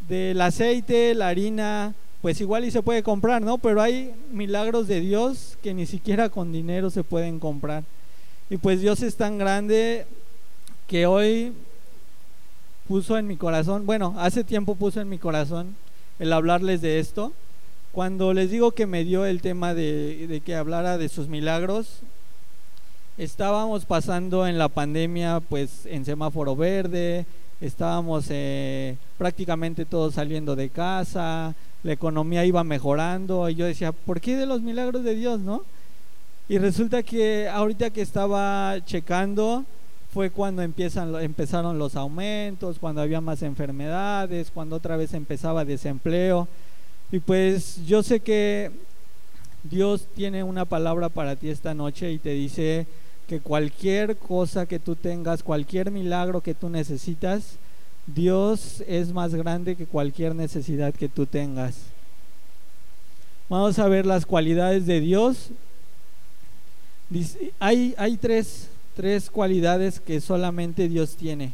del 0.08 0.42
aceite, 0.42 1.14
la 1.14 1.30
harina, 1.30 1.94
pues 2.22 2.42
igual 2.42 2.66
y 2.66 2.72
se 2.72 2.82
puede 2.82 3.04
comprar, 3.04 3.42
¿no? 3.42 3.58
Pero 3.60 3.82
hay 3.82 4.14
milagros 4.32 4.88
de 4.88 5.00
Dios 5.00 5.58
que 5.62 5.74
ni 5.74 5.86
siquiera 5.86 6.30
con 6.30 6.52
dinero 6.52 6.90
se 6.90 7.04
pueden 7.04 7.40
comprar. 7.40 7.84
Y 8.50 8.58
pues 8.58 8.82
Dios 8.82 9.02
es 9.04 9.16
tan 9.16 9.38
grande 9.38 10.06
que 10.88 11.06
hoy 11.06 11.54
puso 12.90 13.20
en 13.20 13.28
mi 13.28 13.38
corazón, 13.38 13.86
bueno, 13.86 14.16
hace 14.18 14.44
tiempo 14.44 14.74
puso 14.74 15.00
en 15.00 15.10
mi 15.10 15.20
corazón 15.20 15.76
el 16.18 16.34
hablarles 16.34 16.82
de 16.82 16.98
esto. 16.98 17.34
Cuando 17.92 18.34
les 18.34 18.50
digo 18.50 18.72
que 18.72 18.88
me 18.88 19.04
dio 19.04 19.28
el 19.28 19.44
tema 19.44 19.76
de, 19.76 20.42
que 20.44 20.56
hablara 20.56 20.98
de 20.98 21.08
sus 21.08 21.28
milagros, 21.28 22.00
estábamos 23.20 23.86
pasando 23.86 24.48
en 24.48 24.58
la 24.58 24.70
pandemia 24.70 25.40
pues 25.40 25.86
en 25.86 26.04
semáforo 26.04 26.56
verde, 26.56 27.28
estábamos 27.62 28.26
eh, 28.30 28.98
prácticamente 29.20 29.86
todos 29.86 30.16
saliendo 30.16 30.56
de 30.56 30.70
casa, 30.70 31.54
la 31.84 31.94
economía 31.94 32.44
iba 32.44 32.64
mejorando 32.64 33.48
y 33.50 33.56
yo 33.56 33.68
decía, 33.68 33.92
¿por 33.92 34.20
qué 34.20 34.36
de 34.36 34.48
los 34.48 34.64
milagros 34.64 35.04
de 35.04 35.14
Dios, 35.14 35.40
no? 35.42 35.62
Y 36.48 36.58
resulta 36.58 37.04
que 37.04 37.48
ahorita 37.50 37.92
que 37.92 38.02
estaba 38.02 38.78
checando, 38.84 39.64
fue 40.14 40.32
cuando 40.32 40.64
empezaron 40.64 41.78
los 41.78 41.96
aumentos, 41.96 42.80
cuando 42.80 43.02
había 43.02 43.22
más 43.22 43.44
enfermedades, 43.44 44.50
cuando 44.52 44.76
otra 44.76 44.98
vez 44.98 45.14
empezaba 45.14 45.66
desempleo. 45.66 46.48
Y 47.12 47.20
pues 47.20 47.86
yo 47.86 48.02
sé 48.02 48.20
que 48.20 48.72
Dios 49.64 50.08
tiene 50.16 50.44
una 50.44 50.66
palabra 50.66 51.10
para 51.10 51.36
ti 51.36 51.50
esta 51.50 51.74
noche 51.74 52.12
y 52.12 52.18
te 52.18 52.32
dice 52.32 52.88
que 53.28 53.40
cualquier 53.40 54.18
cosa 54.18 54.66
que 54.66 54.80
tú 54.80 54.96
tengas, 54.96 55.44
cualquier 55.44 55.92
milagro 55.92 56.42
que 56.42 56.56
tú 56.56 56.70
necesitas, 56.70 57.58
Dios 58.08 58.84
es 58.88 59.14
más 59.14 59.36
grande 59.36 59.76
que 59.76 59.86
cualquier 59.86 60.34
necesidad 60.34 60.92
que 60.94 61.10
tú 61.10 61.28
tengas. 61.28 61.76
Vamos 63.48 63.78
a 63.78 63.88
ver 63.88 64.08
las 64.08 64.26
cualidades 64.26 64.88
de 64.88 65.00
Dios. 65.00 65.50
hay 67.60 68.18
tres, 68.20 68.70
tres 68.96 69.30
cualidades 69.30 70.00
que 70.00 70.22
solamente 70.22 70.88
Dios 70.88 71.16
tiene. 71.16 71.54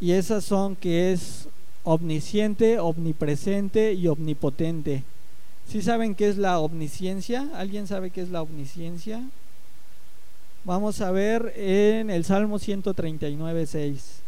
Y 0.00 0.12
esas 0.12 0.44
son 0.44 0.76
que 0.76 1.12
es 1.12 1.48
omnisciente, 1.84 2.78
omnipresente 2.78 3.92
y 3.94 4.08
omnipotente. 4.08 5.04
¿Sí 5.68 5.82
saben 5.82 6.14
qué 6.14 6.28
es 6.28 6.36
la 6.36 6.58
omnisciencia? 6.58 7.48
¿Alguien 7.54 7.86
sabe 7.86 8.10
qué 8.10 8.20
es 8.20 8.30
la 8.30 8.42
omnisciencia? 8.42 9.22
Vamos 10.64 11.00
a 11.00 11.10
ver 11.10 11.52
en 11.56 12.10
el 12.10 12.24
Salmo 12.24 12.58
139, 12.58 13.66
6. 13.66 14.25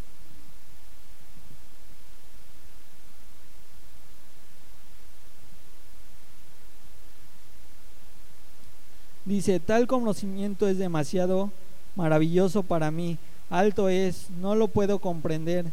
Dice, 9.28 9.60
tal 9.60 9.86
conocimiento 9.86 10.66
es 10.68 10.78
demasiado 10.78 11.50
maravilloso 11.96 12.62
para 12.62 12.90
mí, 12.90 13.18
alto 13.50 13.90
es, 13.90 14.30
no 14.40 14.54
lo 14.54 14.68
puedo 14.68 15.00
comprender. 15.00 15.66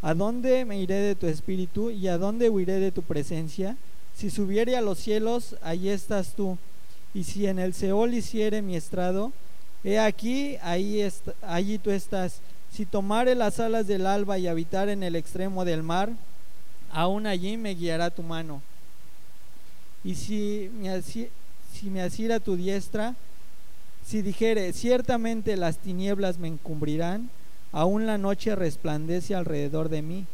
¿A 0.00 0.14
dónde 0.14 0.64
me 0.64 0.78
iré 0.78 0.94
de 0.94 1.16
tu 1.16 1.26
espíritu 1.26 1.90
y 1.90 2.06
a 2.06 2.18
dónde 2.18 2.48
huiré 2.48 2.78
de 2.78 2.92
tu 2.92 3.02
presencia? 3.02 3.76
Si 4.14 4.30
subiere 4.30 4.76
a 4.76 4.80
los 4.80 5.00
cielos, 5.00 5.56
allí 5.60 5.88
estás 5.88 6.34
tú. 6.36 6.56
Y 7.12 7.24
si 7.24 7.48
en 7.48 7.58
el 7.58 7.74
Seol 7.74 8.14
hiciere 8.14 8.62
mi 8.62 8.76
estrado, 8.76 9.32
he 9.82 9.98
aquí, 9.98 10.56
ahí 10.62 11.04
allí 11.42 11.78
tú 11.78 11.90
estás. 11.90 12.40
Si 12.72 12.86
tomare 12.86 13.34
las 13.34 13.58
alas 13.58 13.88
del 13.88 14.06
alba 14.06 14.38
y 14.38 14.46
habitar 14.46 14.88
en 14.88 15.02
el 15.02 15.16
extremo 15.16 15.64
del 15.64 15.82
mar, 15.82 16.10
aún 16.92 17.26
allí 17.26 17.56
me 17.56 17.74
guiará 17.74 18.10
tu 18.10 18.22
mano. 18.22 18.62
Y 20.04 20.14
si 20.14 20.70
me, 20.80 21.02
si 21.72 21.90
me 21.90 22.02
asira 22.02 22.40
tu 22.40 22.56
diestra, 22.56 23.14
si 24.04 24.22
dijere, 24.22 24.72
ciertamente 24.72 25.56
las 25.56 25.78
tinieblas 25.78 26.38
me 26.38 26.48
encubrirán, 26.48 27.30
aún 27.72 28.06
la 28.06 28.18
noche 28.18 28.56
resplandece 28.56 29.34
alrededor 29.34 29.88
de 29.88 30.02
mí. 30.02 30.26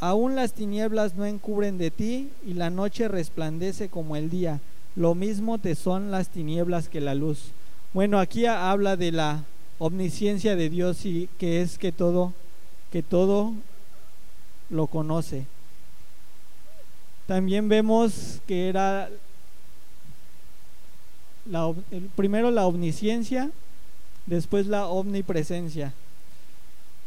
Aún 0.00 0.34
las 0.34 0.52
tinieblas 0.52 1.14
no 1.14 1.24
encubren 1.24 1.78
de 1.78 1.90
ti 1.90 2.30
y 2.44 2.54
la 2.54 2.70
noche 2.70 3.06
resplandece 3.08 3.88
como 3.88 4.16
el 4.16 4.30
día. 4.30 4.60
Lo 4.96 5.14
mismo 5.14 5.58
te 5.58 5.74
son 5.74 6.10
las 6.10 6.28
tinieblas 6.28 6.88
que 6.88 7.00
la 7.00 7.14
luz. 7.14 7.52
Bueno, 7.94 8.18
aquí 8.18 8.46
habla 8.46 8.96
de 8.96 9.12
la 9.12 9.44
omnisciencia 9.78 10.56
de 10.56 10.68
Dios 10.70 11.06
y 11.06 11.28
que 11.38 11.62
es 11.62 11.78
que 11.78 11.92
todo 11.92 12.32
que 12.92 13.02
todo 13.02 13.54
lo 14.68 14.86
conoce. 14.86 15.46
También 17.26 17.68
vemos 17.68 18.40
que 18.46 18.68
era 18.68 19.08
la, 21.46 21.72
primero 22.16 22.50
la 22.50 22.66
omnisciencia, 22.66 23.50
después 24.26 24.66
la 24.66 24.86
omnipresencia. 24.86 25.92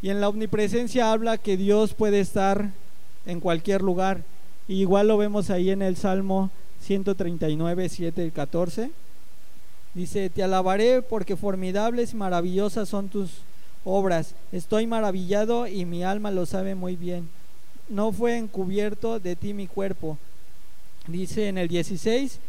Y 0.02 0.10
en 0.10 0.22
la 0.22 0.30
omnipresencia 0.30 1.12
habla 1.12 1.38
que 1.38 1.58
Dios 1.58 1.94
puede 1.94 2.20
estar 2.20 2.72
en 3.26 3.40
cualquier 3.40 3.82
lugar. 3.82 4.24
igual 4.68 5.08
lo 5.08 5.18
vemos 5.18 5.50
ahí 5.50 5.70
en 5.70 5.82
el 5.82 5.96
Salmo 5.96 6.50
139, 6.82 7.90
7 7.90 8.26
y 8.26 8.32
14. 8.32 8.92
Dice, 9.94 10.30
te 10.30 10.44
alabaré 10.44 11.02
porque 11.02 11.38
formidables 11.38 12.14
y 12.14 12.18
maravillosas 12.18 12.90
son 12.90 13.10
tus 13.10 13.32
obras. 13.86 14.36
Estoy 14.52 14.88
maravillado 14.88 15.68
y 15.68 15.86
mi 15.86 16.04
alma 16.04 16.32
lo 16.32 16.46
sabe 16.46 16.76
muy 16.76 16.96
bien. 16.96 17.30
No 17.90 18.12
fue 18.12 18.38
encubierto 18.38 19.20
de 19.20 19.36
ti 19.36 19.54
mi 19.54 19.68
cuerpo. 19.68 20.18
Dice 21.08 21.48
en 21.48 21.58
el 21.58 21.68
16, 21.68 22.40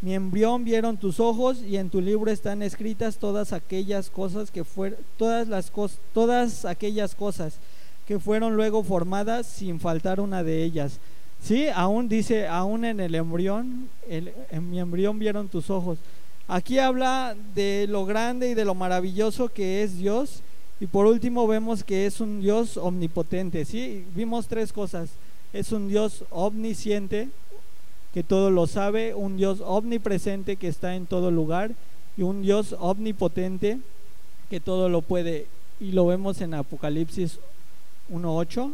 mi 0.00 0.14
embrión 0.14 0.64
vieron 0.64 0.96
tus 0.96 1.20
ojos 1.20 1.62
y 1.62 1.76
en 1.76 1.90
tu 1.90 2.00
libro 2.00 2.30
están 2.30 2.62
escritas 2.62 3.16
todas 3.16 3.52
aquellas 3.52 4.10
cosas 4.10 4.50
que 4.50 4.64
fueron 4.64 4.98
todas 5.16 5.48
las 5.48 5.70
cosas 5.70 5.98
todas 6.12 6.64
aquellas 6.64 7.14
cosas 7.14 7.58
que 8.06 8.18
fueron 8.18 8.56
luego 8.56 8.82
formadas 8.82 9.46
sin 9.46 9.80
faltar 9.80 10.20
una 10.20 10.42
de 10.42 10.62
ellas. 10.62 11.00
Sí, 11.42 11.66
aún 11.74 12.08
dice, 12.08 12.46
aún 12.46 12.84
en 12.84 13.00
el 13.00 13.14
embrión, 13.14 13.88
en 14.08 14.70
mi 14.70 14.80
embrión 14.80 15.18
vieron 15.18 15.48
tus 15.48 15.70
ojos. 15.70 15.98
Aquí 16.48 16.78
habla 16.78 17.36
de 17.54 17.86
lo 17.88 18.06
grande 18.06 18.50
y 18.50 18.54
de 18.54 18.64
lo 18.64 18.74
maravilloso 18.74 19.48
que 19.48 19.82
es 19.82 19.98
Dios. 19.98 20.42
Y 20.80 20.86
por 20.86 21.06
último 21.06 21.46
vemos 21.46 21.84
que 21.84 22.06
es 22.06 22.20
un 22.20 22.40
Dios 22.40 22.76
omnipotente. 22.76 23.64
Sí, 23.64 24.04
vimos 24.14 24.46
tres 24.46 24.72
cosas. 24.72 25.10
Es 25.52 25.72
un 25.72 25.88
Dios 25.88 26.24
omnisciente, 26.30 27.28
que 28.12 28.22
todo 28.22 28.50
lo 28.50 28.66
sabe, 28.66 29.14
un 29.14 29.36
Dios 29.36 29.62
omnipresente 29.64 30.56
que 30.56 30.68
está 30.68 30.94
en 30.94 31.06
todo 31.06 31.30
lugar 31.30 31.72
y 32.16 32.22
un 32.22 32.42
Dios 32.42 32.74
omnipotente 32.78 33.78
que 34.50 34.60
todo 34.60 34.88
lo 34.88 35.02
puede. 35.02 35.46
Y 35.80 35.92
lo 35.92 36.06
vemos 36.06 36.40
en 36.40 36.54
Apocalipsis 36.54 37.38
1.8 38.10 38.72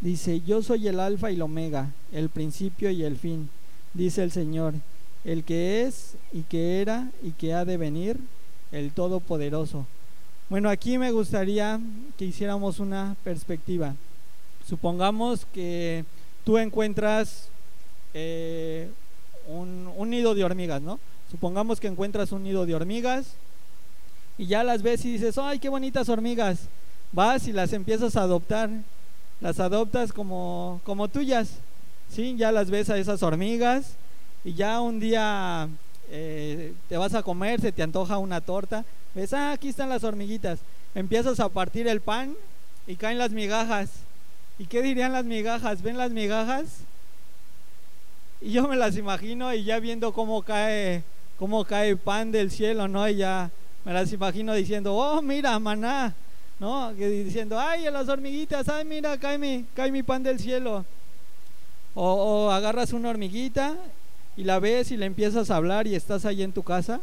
Dice, 0.00 0.40
yo 0.40 0.62
soy 0.62 0.88
el 0.88 0.98
alfa 0.98 1.30
y 1.30 1.34
el 1.34 1.42
omega, 1.42 1.90
el 2.10 2.30
principio 2.30 2.90
y 2.90 3.04
el 3.04 3.18
fin, 3.18 3.50
dice 3.92 4.22
el 4.22 4.32
Señor, 4.32 4.74
el 5.24 5.44
que 5.44 5.82
es 5.82 6.14
y 6.32 6.42
que 6.42 6.80
era 6.80 7.10
y 7.22 7.32
que 7.32 7.52
ha 7.52 7.66
de 7.66 7.76
venir, 7.76 8.16
el 8.72 8.92
Todopoderoso. 8.92 9.86
Bueno, 10.48 10.70
aquí 10.70 10.96
me 10.96 11.12
gustaría 11.12 11.78
que 12.16 12.24
hiciéramos 12.24 12.80
una 12.80 13.14
perspectiva. 13.22 13.94
Supongamos 14.66 15.46
que 15.52 16.04
tú 16.44 16.56
encuentras 16.56 17.48
eh, 18.14 18.90
un, 19.46 19.90
un 19.96 20.10
nido 20.10 20.34
de 20.34 20.44
hormigas, 20.44 20.80
¿no? 20.80 20.98
Supongamos 21.30 21.78
que 21.78 21.88
encuentras 21.88 22.32
un 22.32 22.42
nido 22.42 22.64
de 22.64 22.74
hormigas 22.74 23.34
y 24.38 24.46
ya 24.46 24.64
las 24.64 24.82
ves 24.82 25.04
y 25.04 25.12
dices, 25.12 25.36
ay, 25.36 25.58
qué 25.58 25.68
bonitas 25.68 26.08
hormigas. 26.08 26.68
Vas 27.12 27.46
y 27.46 27.52
las 27.52 27.74
empiezas 27.74 28.16
a 28.16 28.22
adoptar 28.22 28.70
las 29.40 29.58
adoptas 29.60 30.12
como, 30.12 30.80
como 30.84 31.08
tuyas, 31.08 31.58
¿sí? 32.10 32.36
Ya 32.36 32.52
las 32.52 32.70
ves 32.70 32.90
a 32.90 32.98
esas 32.98 33.22
hormigas 33.22 33.94
y 34.44 34.54
ya 34.54 34.80
un 34.80 35.00
día 35.00 35.68
eh, 36.10 36.74
te 36.88 36.96
vas 36.96 37.14
a 37.14 37.22
comer, 37.22 37.60
se 37.60 37.72
te 37.72 37.82
antoja 37.82 38.18
una 38.18 38.40
torta, 38.40 38.84
ves, 39.14 39.32
ah, 39.32 39.52
aquí 39.52 39.68
están 39.68 39.88
las 39.88 40.04
hormiguitas, 40.04 40.60
empiezas 40.94 41.40
a 41.40 41.48
partir 41.48 41.88
el 41.88 42.00
pan 42.00 42.34
y 42.86 42.96
caen 42.96 43.18
las 43.18 43.30
migajas. 43.30 43.90
¿Y 44.58 44.66
qué 44.66 44.82
dirían 44.82 45.12
las 45.12 45.24
migajas? 45.24 45.80
¿Ven 45.80 45.96
las 45.96 46.10
migajas? 46.10 46.80
Y 48.42 48.52
yo 48.52 48.68
me 48.68 48.76
las 48.76 48.96
imagino 48.96 49.54
y 49.54 49.64
ya 49.64 49.80
viendo 49.80 50.12
cómo 50.12 50.42
cae, 50.42 51.02
cómo 51.38 51.64
cae 51.64 51.96
pan 51.96 52.30
del 52.30 52.50
cielo, 52.50 52.88
¿no? 52.88 53.08
Y 53.08 53.16
ya 53.16 53.50
me 53.84 53.94
las 53.94 54.12
imagino 54.12 54.52
diciendo, 54.54 54.94
oh, 54.94 55.22
mira, 55.22 55.58
maná, 55.58 56.14
¿no? 56.60 56.94
Que 56.96 57.08
diciendo, 57.08 57.58
ay, 57.58 57.86
a 57.86 57.90
las 57.90 58.08
hormiguitas, 58.08 58.68
ay, 58.68 58.84
mira, 58.84 59.18
cae 59.18 59.38
mi, 59.38 59.64
cae 59.74 59.90
mi 59.90 60.02
pan 60.02 60.22
del 60.22 60.38
cielo. 60.38 60.84
O, 61.94 62.50
agarras 62.50 62.92
una 62.92 63.08
hormiguita 63.08 63.76
y 64.36 64.44
la 64.44 64.60
ves 64.60 64.92
y 64.92 64.96
le 64.96 65.06
empiezas 65.06 65.50
a 65.50 65.56
hablar 65.56 65.86
y 65.86 65.96
estás 65.96 66.24
ahí 66.24 66.42
en 66.42 66.52
tu 66.52 66.62
casa 66.62 67.00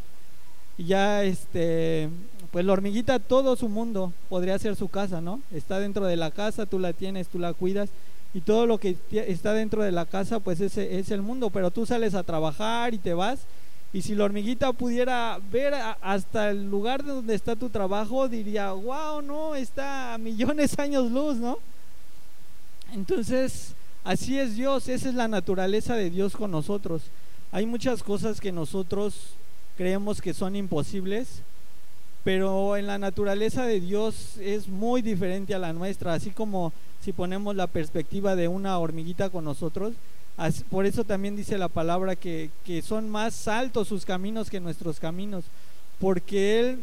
y 0.77 0.85
ya, 0.85 1.23
este, 1.23 2.07
pues 2.51 2.63
la 2.63 2.73
hormiguita, 2.73 3.19
todo 3.19 3.55
su 3.55 3.67
mundo 3.67 4.13
podría 4.29 4.57
ser 4.59 4.75
su 4.75 4.87
casa, 4.87 5.19
¿no? 5.19 5.41
Está 5.51 5.79
dentro 5.79 6.05
de 6.05 6.15
la 6.15 6.31
casa, 6.31 6.67
tú 6.67 6.79
la 6.79 6.93
tienes, 6.93 7.27
tú 7.27 7.39
la 7.39 7.53
cuidas 7.53 7.89
y 8.33 8.41
todo 8.41 8.67
lo 8.67 8.77
que 8.77 8.95
está 9.11 9.53
dentro 9.53 9.81
de 9.81 9.91
la 9.91 10.05
casa, 10.05 10.39
pues 10.39 10.61
ese 10.61 10.99
es 10.99 11.09
el 11.09 11.23
mundo, 11.23 11.49
pero 11.49 11.71
tú 11.71 11.85
sales 11.85 12.13
a 12.13 12.23
trabajar 12.23 12.93
y 12.93 12.99
te 12.99 13.15
vas 13.15 13.39
y 13.93 14.01
si 14.01 14.15
la 14.15 14.25
hormiguita 14.25 14.73
pudiera 14.73 15.39
ver 15.51 15.73
hasta 16.01 16.49
el 16.49 16.69
lugar 16.69 17.03
donde 17.05 17.35
está 17.35 17.55
tu 17.55 17.69
trabajo, 17.69 18.27
diría, 18.27 18.71
wow, 18.73 19.21
no, 19.21 19.55
está 19.55 20.13
a 20.13 20.17
millones 20.17 20.75
de 20.75 20.83
años 20.83 21.09
luz, 21.09 21.37
¿no? 21.37 21.57
Entonces, 22.93 23.73
así 24.03 24.37
es 24.37 24.55
Dios, 24.55 24.89
esa 24.89 25.09
es 25.09 25.15
la 25.15 25.27
naturaleza 25.27 25.95
de 25.95 26.09
Dios 26.09 26.35
con 26.35 26.51
nosotros. 26.51 27.03
Hay 27.51 27.65
muchas 27.65 28.03
cosas 28.03 28.41
que 28.41 28.51
nosotros 28.51 29.35
creemos 29.77 30.21
que 30.21 30.33
son 30.33 30.55
imposibles, 30.55 31.41
pero 32.23 32.75
en 32.75 32.87
la 32.87 32.97
naturaleza 32.97 33.65
de 33.65 33.79
Dios 33.79 34.37
es 34.37 34.67
muy 34.67 35.01
diferente 35.01 35.55
a 35.55 35.59
la 35.59 35.71
nuestra, 35.71 36.13
así 36.13 36.31
como 36.31 36.73
si 37.01 37.13
ponemos 37.13 37.55
la 37.55 37.67
perspectiva 37.67 38.35
de 38.35 38.49
una 38.49 38.77
hormiguita 38.79 39.29
con 39.29 39.45
nosotros, 39.45 39.93
por 40.69 40.85
eso 40.85 41.03
también 41.03 41.35
dice 41.35 41.57
la 41.57 41.67
palabra 41.67 42.15
que, 42.15 42.51
son 42.83 43.09
más 43.09 43.47
altos 43.47 43.87
sus 43.87 44.05
caminos 44.05 44.49
que 44.49 44.59
nuestros 44.59 44.99
caminos, 44.99 45.45
porque 45.99 46.59
Él 46.59 46.79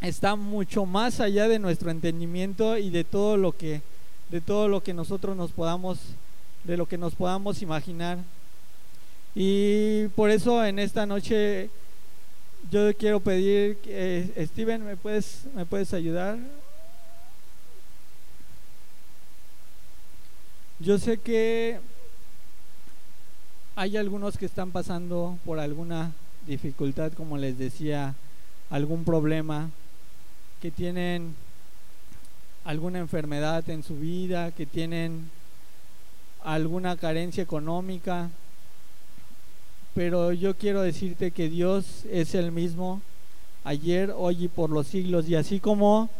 está 0.00 0.34
mucho 0.34 0.84
más 0.84 1.20
allá 1.20 1.46
de 1.46 1.60
nuestro 1.60 1.90
entendimiento 1.90 2.76
y 2.76 2.90
de 2.90 3.04
todo 3.04 3.36
lo 3.36 3.52
que, 3.52 3.82
de 4.30 4.40
todo 4.40 4.66
lo 4.66 4.82
que 4.82 4.94
nosotros 4.94 5.36
nos 5.36 5.52
podamos 5.52 5.98
de 6.64 6.76
lo 6.76 6.86
que 6.86 6.98
nos 6.98 7.14
podamos 7.14 7.60
imaginar. 7.62 8.18
Y 9.34 10.08
por 10.08 10.30
eso 10.30 10.64
en 10.64 10.78
esta 10.78 11.06
noche 11.06 11.70
yo 12.70 12.94
quiero 12.96 13.20
pedir, 13.20 13.78
eh, 13.86 14.46
Steven, 14.52 14.84
¿me 14.84 14.96
puedes, 14.96 15.44
¿me 15.54 15.66
puedes 15.66 15.92
ayudar? 15.92 16.38
Yo 20.78 20.98
sé 20.98 21.18
que 21.18 21.78
hay 23.74 23.96
algunos 23.96 24.36
que 24.36 24.46
están 24.46 24.70
pasando 24.70 25.38
por 25.44 25.58
alguna 25.58 26.12
dificultad, 26.46 27.12
como 27.12 27.38
les 27.38 27.58
decía, 27.58 28.14
algún 28.68 29.04
problema, 29.04 29.70
que 30.60 30.70
tienen 30.70 31.34
alguna 32.64 32.98
enfermedad 32.98 33.68
en 33.70 33.82
su 33.82 33.96
vida, 33.96 34.52
que 34.52 34.66
tienen 34.66 35.30
alguna 36.44 36.96
carencia 36.96 37.42
económica, 37.42 38.30
pero 39.94 40.32
yo 40.32 40.54
quiero 40.56 40.82
decirte 40.82 41.30
que 41.30 41.48
Dios 41.48 42.04
es 42.10 42.34
el 42.34 42.52
mismo 42.52 43.00
ayer, 43.64 44.12
hoy 44.14 44.44
y 44.44 44.48
por 44.48 44.70
los 44.70 44.86
siglos, 44.86 45.28
y 45.28 45.36
así 45.36 45.60
como 45.60 46.10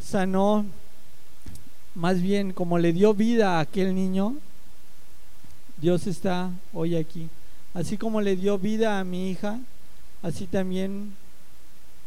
sanó, 0.00 0.66
más 1.94 2.20
bien 2.20 2.52
como 2.52 2.78
le 2.78 2.92
dio 2.92 3.14
vida 3.14 3.56
a 3.56 3.60
aquel 3.60 3.94
niño, 3.94 4.36
Dios 5.80 6.06
está 6.06 6.50
hoy 6.74 6.94
aquí. 6.96 7.28
Así 7.72 7.96
como 7.96 8.20
le 8.20 8.36
dio 8.36 8.58
vida 8.58 9.00
a 9.00 9.04
mi 9.04 9.30
hija, 9.30 9.58
así 10.22 10.46
también 10.46 11.14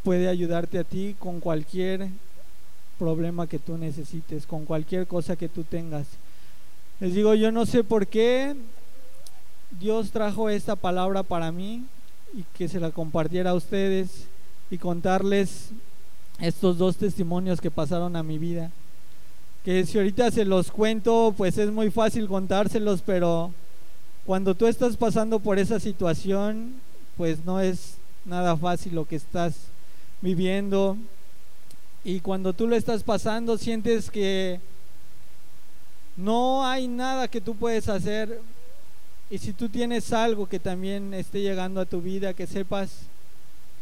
puede 0.04 0.28
ayudarte 0.28 0.78
a 0.78 0.84
ti 0.84 1.16
con 1.18 1.40
cualquier 1.40 2.10
problema 3.00 3.48
que 3.48 3.58
tú 3.58 3.78
necesites, 3.78 4.46
con 4.46 4.66
cualquier 4.66 5.08
cosa 5.08 5.36
que 5.36 5.50
tú 5.50 5.64
tengas. 5.64 6.06
Les 7.00 7.16
digo, 7.16 7.34
yo 7.34 7.52
no 7.52 7.66
sé 7.66 7.84
por 7.84 8.06
qué 8.06 8.56
Dios 9.80 10.12
trajo 10.12 10.50
esta 10.50 10.76
palabra 10.76 11.24
para 11.24 11.52
mí 11.52 11.84
y 12.34 12.44
que 12.56 12.68
se 12.68 12.80
la 12.80 12.92
compartiera 12.92 13.52
a 13.52 13.56
ustedes 13.56 14.28
y 14.70 14.78
contarles 14.78 15.70
estos 16.40 16.78
dos 16.78 16.98
testimonios 16.98 17.60
que 17.60 17.72
pasaron 17.72 18.16
a 18.16 18.24
mi 18.24 18.38
vida. 18.38 18.72
Que 19.66 19.86
si 19.86 19.98
ahorita 19.98 20.30
se 20.30 20.46
los 20.46 20.70
cuento, 20.70 21.34
pues 21.36 21.58
es 21.58 21.72
muy 21.72 21.90
fácil 21.90 22.28
contárselos, 22.28 23.02
pero 23.02 23.52
cuando 24.26 24.56
tú 24.56 24.68
estás 24.68 24.96
pasando 24.96 25.40
por 25.40 25.60
esa 25.60 25.80
situación, 25.80 26.76
pues 27.18 27.44
no 27.44 27.60
es 27.60 27.96
nada 28.24 28.56
fácil 28.56 28.96
lo 28.96 29.06
que 29.06 29.18
estás 29.18 29.54
viviendo. 30.22 30.98
Y 32.06 32.22
cuando 32.22 32.54
tú 32.54 32.68
lo 32.68 32.76
estás 32.76 33.04
pasando, 33.04 33.58
sientes 33.58 34.10
que 34.10 34.62
no 36.16 36.66
hay 36.66 36.88
nada 36.88 37.28
que 37.28 37.42
tú 37.42 37.56
puedes 37.56 37.90
hacer. 37.90 38.40
Y 39.30 39.40
si 39.40 39.52
tú 39.52 39.68
tienes 39.68 40.14
algo 40.14 40.48
que 40.48 40.60
también 40.60 41.14
esté 41.14 41.42
llegando 41.42 41.82
a 41.82 41.86
tu 41.86 42.02
vida, 42.02 42.34
que 42.34 42.48
sepas 42.48 42.92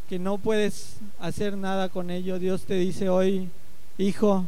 que 0.10 0.18
no 0.18 0.40
puedes 0.40 0.96
hacer 1.20 1.56
nada 1.56 1.90
con 1.90 2.10
ello, 2.10 2.40
Dios 2.40 2.64
te 2.64 2.76
dice 2.76 3.10
hoy, 3.10 3.50
hijo, 3.98 4.46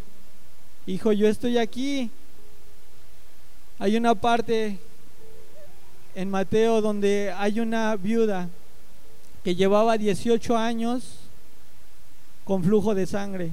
hijo, 0.87 1.11
yo 1.11 1.27
estoy 1.27 1.59
aquí. 1.59 2.09
Hay 3.79 3.95
una 3.95 4.15
parte 4.15 4.79
en 6.15 6.29
Mateo 6.29 6.81
donde 6.81 7.33
hay 7.37 7.59
una 7.59 7.95
viuda 7.95 8.49
que 9.43 9.55
llevaba 9.55 9.97
18 9.97 10.57
años 10.57 11.19
con 12.45 12.63
flujo 12.63 12.95
de 12.95 13.05
sangre. 13.05 13.51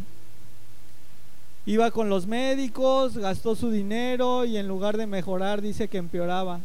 Iba 1.67 1.91
con 1.91 2.09
los 2.09 2.27
médicos, 2.27 3.17
gastó 3.17 3.55
su 3.55 3.71
dinero 3.71 4.45
y 4.45 4.57
en 4.57 4.67
lugar 4.67 4.97
de 4.97 5.07
mejorar 5.07 5.61
dice 5.61 5.89
que 5.89 5.99
empeoraba. 5.99 6.61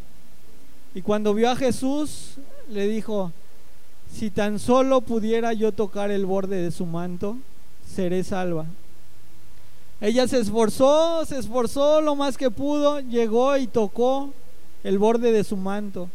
Y 0.94 1.02
cuando 1.02 1.34
vio 1.34 1.50
a 1.50 1.56
Jesús, 1.56 2.36
le 2.70 2.88
dijo, 2.88 3.32
si 4.12 4.30
tan 4.30 4.60
solo 4.60 5.02
pudiera 5.02 5.54
yo 5.54 5.72
tocar 5.72 6.12
el 6.12 6.26
borde 6.26 6.62
de 6.62 6.72
su 6.72 6.86
manto, 6.86 7.38
seré 7.86 8.24
salva. 8.24 8.66
Ella 10.02 10.28
se 10.28 10.40
esforzó, 10.40 11.26
se 11.26 11.38
esforzó 11.38 12.02
lo 12.02 12.16
más 12.16 12.38
que 12.38 12.52
pudo, 12.52 13.00
llegó 13.00 13.58
y 13.58 13.68
tocó 13.68 14.34
el 14.86 15.00
borde 15.00 15.32
de 15.32 15.44
su 15.44 15.58
manto. 15.58 16.12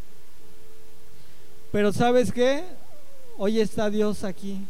Pero 1.73 1.93
sabes 1.93 2.31
qué? 2.31 2.63
Hoy 3.37 3.59
está 3.59 3.91
Dios 3.91 4.23
aquí. 4.23 4.61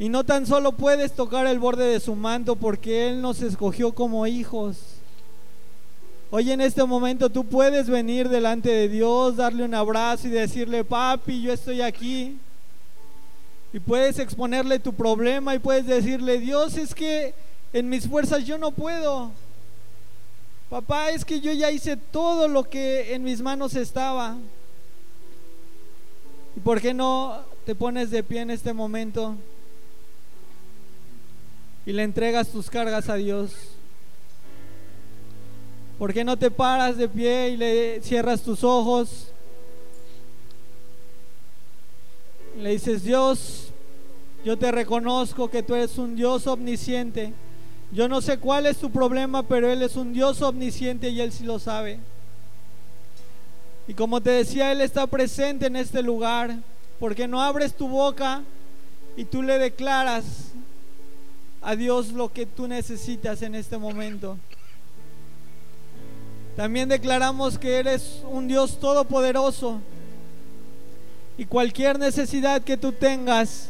Y 0.00 0.08
no 0.08 0.24
tan 0.24 0.44
solo 0.44 0.72
puedes 0.72 1.12
tocar 1.12 1.46
el 1.46 1.60
borde 1.60 1.84
de 1.84 2.00
su 2.00 2.16
manto 2.16 2.56
porque 2.56 3.08
Él 3.08 3.22
nos 3.22 3.42
escogió 3.42 3.92
como 3.92 4.26
hijos. 4.26 4.76
Hoy 6.32 6.50
en 6.50 6.60
este 6.60 6.82
momento 6.82 7.30
tú 7.30 7.44
puedes 7.44 7.88
venir 7.88 8.28
delante 8.28 8.70
de 8.70 8.88
Dios, 8.88 9.36
darle 9.36 9.62
un 9.62 9.74
abrazo 9.74 10.26
y 10.26 10.32
decirle, 10.32 10.84
papi, 10.84 11.42
yo 11.42 11.52
estoy 11.52 11.80
aquí. 11.80 12.38
Y 13.72 13.78
puedes 13.78 14.18
exponerle 14.18 14.80
tu 14.80 14.92
problema 14.92 15.54
y 15.54 15.60
puedes 15.60 15.86
decirle, 15.86 16.40
Dios, 16.40 16.76
es 16.76 16.92
que 16.92 17.34
en 17.72 17.88
mis 17.88 18.08
fuerzas 18.08 18.44
yo 18.44 18.58
no 18.58 18.72
puedo. 18.72 19.30
Papá, 20.72 21.10
es 21.10 21.22
que 21.22 21.38
yo 21.38 21.52
ya 21.52 21.70
hice 21.70 21.98
todo 21.98 22.48
lo 22.48 22.64
que 22.64 23.12
en 23.12 23.22
mis 23.22 23.42
manos 23.42 23.74
estaba. 23.74 24.38
¿Y 26.56 26.60
por 26.60 26.80
qué 26.80 26.94
no 26.94 27.42
te 27.66 27.74
pones 27.74 28.10
de 28.10 28.22
pie 28.22 28.40
en 28.40 28.50
este 28.50 28.72
momento 28.72 29.36
y 31.84 31.92
le 31.92 32.02
entregas 32.04 32.48
tus 32.48 32.70
cargas 32.70 33.10
a 33.10 33.16
Dios? 33.16 33.52
¿Por 35.98 36.14
qué 36.14 36.24
no 36.24 36.38
te 36.38 36.50
paras 36.50 36.96
de 36.96 37.06
pie 37.06 37.50
y 37.50 37.56
le 37.58 38.00
cierras 38.00 38.40
tus 38.40 38.64
ojos? 38.64 39.26
Le 42.56 42.70
dices, 42.70 43.02
Dios, 43.02 43.68
yo 44.42 44.56
te 44.56 44.72
reconozco 44.72 45.50
que 45.50 45.62
tú 45.62 45.74
eres 45.74 45.98
un 45.98 46.16
Dios 46.16 46.46
omnisciente 46.46 47.34
yo 47.92 48.08
no 48.08 48.22
sé 48.22 48.38
cuál 48.38 48.64
es 48.64 48.78
tu 48.78 48.90
problema, 48.90 49.42
pero 49.42 49.70
Él 49.70 49.82
es 49.82 49.96
un 49.96 50.14
Dios 50.14 50.40
omnisciente 50.40 51.10
y 51.10 51.20
Él 51.20 51.30
sí 51.30 51.44
lo 51.44 51.58
sabe. 51.58 51.98
Y 53.86 53.92
como 53.92 54.22
te 54.22 54.30
decía, 54.30 54.72
Él 54.72 54.80
está 54.80 55.06
presente 55.06 55.66
en 55.66 55.76
este 55.76 56.02
lugar, 56.02 56.56
porque 56.98 57.28
no 57.28 57.42
abres 57.42 57.74
tu 57.74 57.88
boca 57.88 58.42
y 59.14 59.26
tú 59.26 59.42
le 59.42 59.58
declaras 59.58 60.52
a 61.60 61.76
Dios 61.76 62.12
lo 62.12 62.32
que 62.32 62.46
tú 62.46 62.66
necesitas 62.66 63.42
en 63.42 63.54
este 63.54 63.76
momento. 63.76 64.38
También 66.56 66.88
declaramos 66.88 67.58
que 67.58 67.76
eres 67.76 68.22
un 68.30 68.48
Dios 68.48 68.80
todopoderoso 68.80 69.80
y 71.36 71.44
cualquier 71.44 71.98
necesidad 71.98 72.62
que 72.62 72.78
tú 72.78 72.92
tengas, 72.92 73.68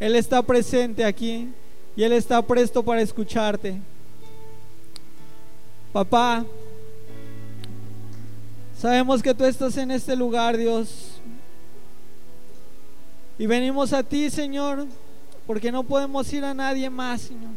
Él 0.00 0.16
está 0.16 0.42
presente 0.42 1.04
aquí 1.04 1.48
y 1.96 2.02
Él 2.02 2.12
está 2.12 2.42
presto 2.42 2.82
para 2.82 3.00
escucharte. 3.00 3.80
Papá, 5.92 6.44
sabemos 8.78 9.22
que 9.22 9.34
tú 9.34 9.44
estás 9.44 9.76
en 9.78 9.90
este 9.90 10.14
lugar, 10.14 10.58
Dios. 10.58 11.20
Y 13.38 13.46
venimos 13.46 13.94
a 13.94 14.02
ti, 14.02 14.28
Señor, 14.30 14.86
porque 15.46 15.72
no 15.72 15.82
podemos 15.82 16.30
ir 16.32 16.44
a 16.44 16.52
nadie 16.52 16.90
más, 16.90 17.22
Señor. 17.22 17.52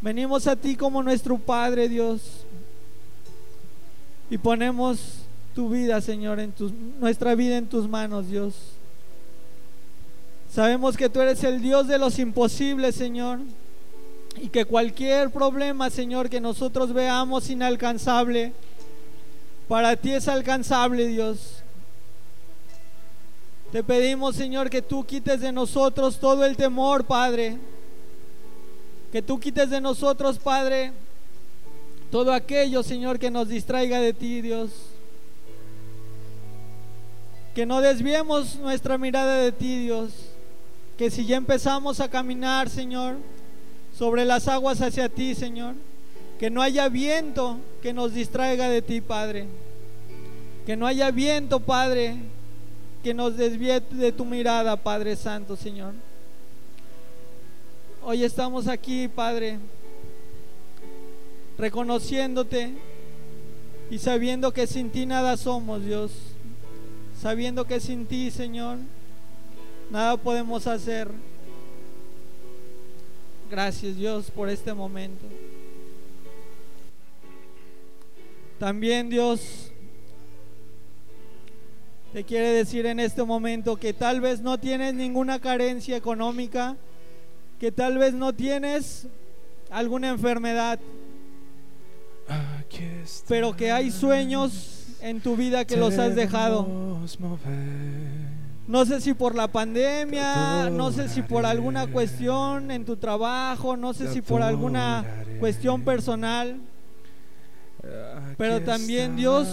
Venimos 0.00 0.46
a 0.46 0.56
ti 0.56 0.74
como 0.74 1.02
nuestro 1.02 1.36
Padre, 1.36 1.88
Dios. 1.90 2.46
Y 4.30 4.38
ponemos 4.38 5.18
tu 5.54 5.68
vida, 5.68 6.00
Señor, 6.00 6.40
en 6.40 6.52
tus, 6.52 6.72
nuestra 6.72 7.34
vida 7.34 7.58
en 7.58 7.66
tus 7.66 7.86
manos, 7.86 8.28
Dios. 8.28 8.54
Sabemos 10.54 10.98
que 10.98 11.08
tú 11.08 11.22
eres 11.22 11.42
el 11.44 11.62
Dios 11.62 11.88
de 11.88 11.96
los 11.96 12.18
imposibles, 12.18 12.94
Señor. 12.94 13.38
Y 14.36 14.48
que 14.48 14.66
cualquier 14.66 15.30
problema, 15.30 15.88
Señor, 15.88 16.28
que 16.28 16.42
nosotros 16.42 16.92
veamos 16.92 17.48
inalcanzable, 17.48 18.52
para 19.66 19.96
ti 19.96 20.12
es 20.12 20.28
alcanzable, 20.28 21.06
Dios. 21.06 21.62
Te 23.70 23.82
pedimos, 23.82 24.36
Señor, 24.36 24.68
que 24.68 24.82
tú 24.82 25.04
quites 25.04 25.40
de 25.40 25.52
nosotros 25.52 26.18
todo 26.20 26.44
el 26.44 26.54
temor, 26.54 27.04
Padre. 27.04 27.56
Que 29.10 29.22
tú 29.22 29.40
quites 29.40 29.70
de 29.70 29.80
nosotros, 29.80 30.38
Padre, 30.38 30.92
todo 32.10 32.30
aquello, 32.30 32.82
Señor, 32.82 33.18
que 33.18 33.30
nos 33.30 33.48
distraiga 33.48 34.00
de 34.00 34.12
ti, 34.12 34.42
Dios. 34.42 34.70
Que 37.54 37.64
no 37.64 37.80
desviemos 37.80 38.56
nuestra 38.56 38.98
mirada 38.98 39.36
de 39.36 39.52
ti, 39.52 39.78
Dios 39.78 40.31
que 41.02 41.10
si 41.10 41.26
ya 41.26 41.36
empezamos 41.36 41.98
a 41.98 42.08
caminar, 42.08 42.70
Señor, 42.70 43.16
sobre 43.98 44.24
las 44.24 44.46
aguas 44.46 44.80
hacia 44.80 45.08
ti, 45.08 45.34
Señor, 45.34 45.74
que 46.38 46.48
no 46.48 46.62
haya 46.62 46.88
viento 46.88 47.58
que 47.82 47.92
nos 47.92 48.14
distraiga 48.14 48.68
de 48.68 48.82
ti, 48.82 49.00
Padre. 49.00 49.48
Que 50.64 50.76
no 50.76 50.86
haya 50.86 51.10
viento, 51.10 51.58
Padre, 51.58 52.18
que 53.02 53.14
nos 53.14 53.36
desvíe 53.36 53.80
de 53.80 54.12
tu 54.12 54.24
mirada, 54.24 54.76
Padre 54.76 55.16
Santo, 55.16 55.56
Señor. 55.56 55.92
Hoy 58.04 58.22
estamos 58.22 58.68
aquí, 58.68 59.08
Padre, 59.08 59.58
reconociéndote 61.58 62.74
Y 63.90 63.98
sabiendo 63.98 64.52
que 64.52 64.68
sin 64.68 64.88
ti 64.88 65.04
nada 65.04 65.36
somos, 65.36 65.84
Dios. 65.84 66.12
Sabiendo 67.20 67.64
que 67.64 67.80
sin 67.80 68.06
ti, 68.06 68.30
Señor, 68.30 68.78
nada 69.92 70.16
podemos 70.16 70.66
hacer. 70.66 71.08
Gracias, 73.50 73.94
Dios, 73.94 74.30
por 74.30 74.48
este 74.48 74.72
momento. 74.72 75.26
También, 78.58 79.10
Dios, 79.10 79.70
te 82.14 82.24
quiere 82.24 82.52
decir 82.52 82.86
en 82.86 83.00
este 83.00 83.22
momento 83.22 83.76
que 83.76 83.92
tal 83.92 84.22
vez 84.22 84.40
no 84.40 84.58
tienes 84.58 84.94
ninguna 84.94 85.38
carencia 85.38 85.94
económica, 85.94 86.76
que 87.60 87.70
tal 87.70 87.98
vez 87.98 88.14
no 88.14 88.32
tienes 88.32 89.06
alguna 89.70 90.08
enfermedad, 90.08 90.80
pero 93.28 93.54
que 93.54 93.70
hay 93.70 93.90
sueños 93.90 94.86
en 95.02 95.20
tu 95.20 95.36
vida 95.36 95.66
que 95.66 95.76
los 95.76 95.98
has 95.98 96.14
dejado. 96.14 96.66
No 98.72 98.86
sé 98.86 99.02
si 99.02 99.12
por 99.12 99.34
la 99.34 99.48
pandemia, 99.48 100.70
no 100.70 100.92
sé 100.92 101.06
si 101.10 101.20
por 101.20 101.44
alguna 101.44 101.88
cuestión 101.88 102.70
en 102.70 102.86
tu 102.86 102.96
trabajo, 102.96 103.76
no 103.76 103.92
sé 103.92 104.10
si 104.10 104.22
por 104.22 104.40
alguna 104.40 105.04
cuestión 105.38 105.82
personal, 105.82 106.58
pero 108.38 108.62
también 108.62 109.14
Dios 109.14 109.46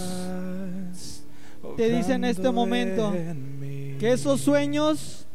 te 1.76 1.90
dice 1.90 2.14
en 2.14 2.24
este 2.24 2.50
momento 2.50 3.12
que 3.12 4.10
esos 4.10 4.40
sueños, 4.40 5.26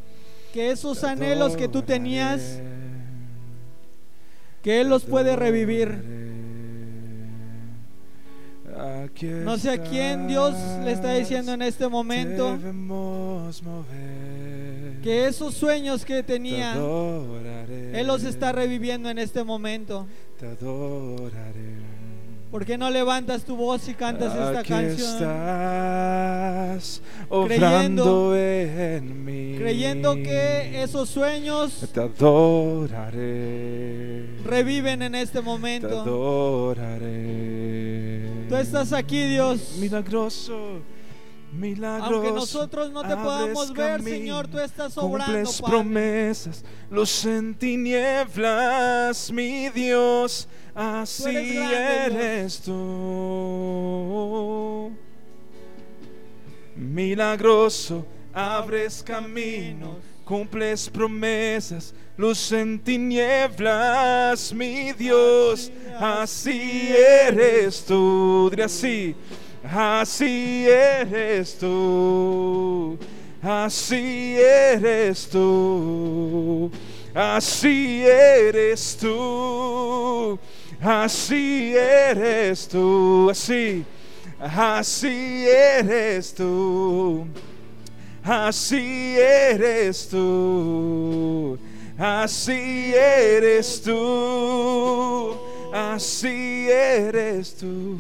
que 0.52 0.72
esos 0.72 1.04
anhelos 1.04 1.56
que 1.56 1.68
tú 1.68 1.84
tenías, 1.84 2.60
que 4.64 4.82
Él 4.82 4.90
los 4.90 5.04
puede 5.04 5.36
revivir. 5.36 6.15
No 9.22 9.58
sé 9.58 9.72
a 9.72 9.78
quién 9.78 10.28
Dios 10.28 10.54
le 10.84 10.92
está 10.92 11.14
diciendo 11.14 11.54
en 11.54 11.62
este 11.62 11.88
momento 11.88 12.58
que 15.02 15.28
esos 15.28 15.54
sueños 15.54 16.04
que 16.04 16.22
tenía, 16.24 16.74
Él 16.74 18.08
los 18.08 18.24
está 18.24 18.52
reviviendo 18.52 19.10
en 19.10 19.20
este 19.20 19.44
momento. 19.44 20.08
¿Por 22.52 22.66
qué 22.66 22.78
no 22.78 22.90
levantas 22.90 23.44
tu 23.44 23.56
voz 23.56 23.88
y 23.90 23.94
cantas 23.94 24.34
esta 24.34 24.64
canción? 24.64 25.18
creyendo, 27.48 28.34
creyendo 29.58 30.16
que 30.16 30.84
esos 30.84 31.10
sueños 31.10 31.86
te 31.94 32.00
adoraré. 32.00 33.26
reviven 34.46 35.02
en 35.02 35.16
este 35.16 35.42
momento. 35.42 35.88
Te 35.88 35.96
adoraré. 35.96 37.55
Tú 38.50 38.56
estás 38.56 38.94
aquí, 38.94 39.24
Dios. 39.24 39.76
Milagroso. 39.80 40.82
Milagroso, 41.52 42.14
Aunque 42.16 42.32
nosotros 42.34 42.92
no 42.92 43.02
te 43.02 43.16
podamos 43.16 43.72
ver, 43.74 44.04
Señor, 44.04 44.48
tú 44.48 44.60
estás 44.60 44.98
obrando, 44.98 45.34
cumples 45.34 45.62
Padre. 45.62 45.72
promesas, 45.72 46.66
luz 46.90 47.26
en 47.26 47.56
tinieblas, 47.56 49.32
mi 49.32 49.70
Dios, 49.70 50.50
así 50.74 51.30
eres 51.30 51.54
grande, 51.56 52.06
eres 52.06 52.60
tú. 52.60 52.76
Milagroso, 56.76 58.06
abres 58.34 59.02
caminos, 59.02 59.96
cumples 60.26 60.90
promesas, 60.90 61.94
luz 62.18 62.52
en 62.52 62.80
tinieblas, 62.80 64.52
mi 64.52 64.92
Dios, 64.92 65.72
así 65.98 66.90
eres 66.92 67.86
tú. 67.86 68.52
Así. 68.62 69.16
Así 69.74 70.68
eres 70.68 71.58
tú, 71.58 73.00
así 73.42 74.36
eres 74.38 75.28
tú, 75.28 76.70
así 77.16 78.04
eres 78.06 78.96
tú, 79.00 80.40
así 80.80 81.74
eres 81.76 82.68
tú, 82.68 83.32
así, 83.32 83.84
así 84.40 85.48
eres 85.48 86.36
tú, 86.36 87.26
así 87.26 87.26
eres 87.26 87.26
tú, 87.26 87.26
así 88.26 89.16
eres 89.18 90.10
tú, 90.10 91.58
así 92.00 92.94
eres 96.68 97.56
tú. 97.56 97.98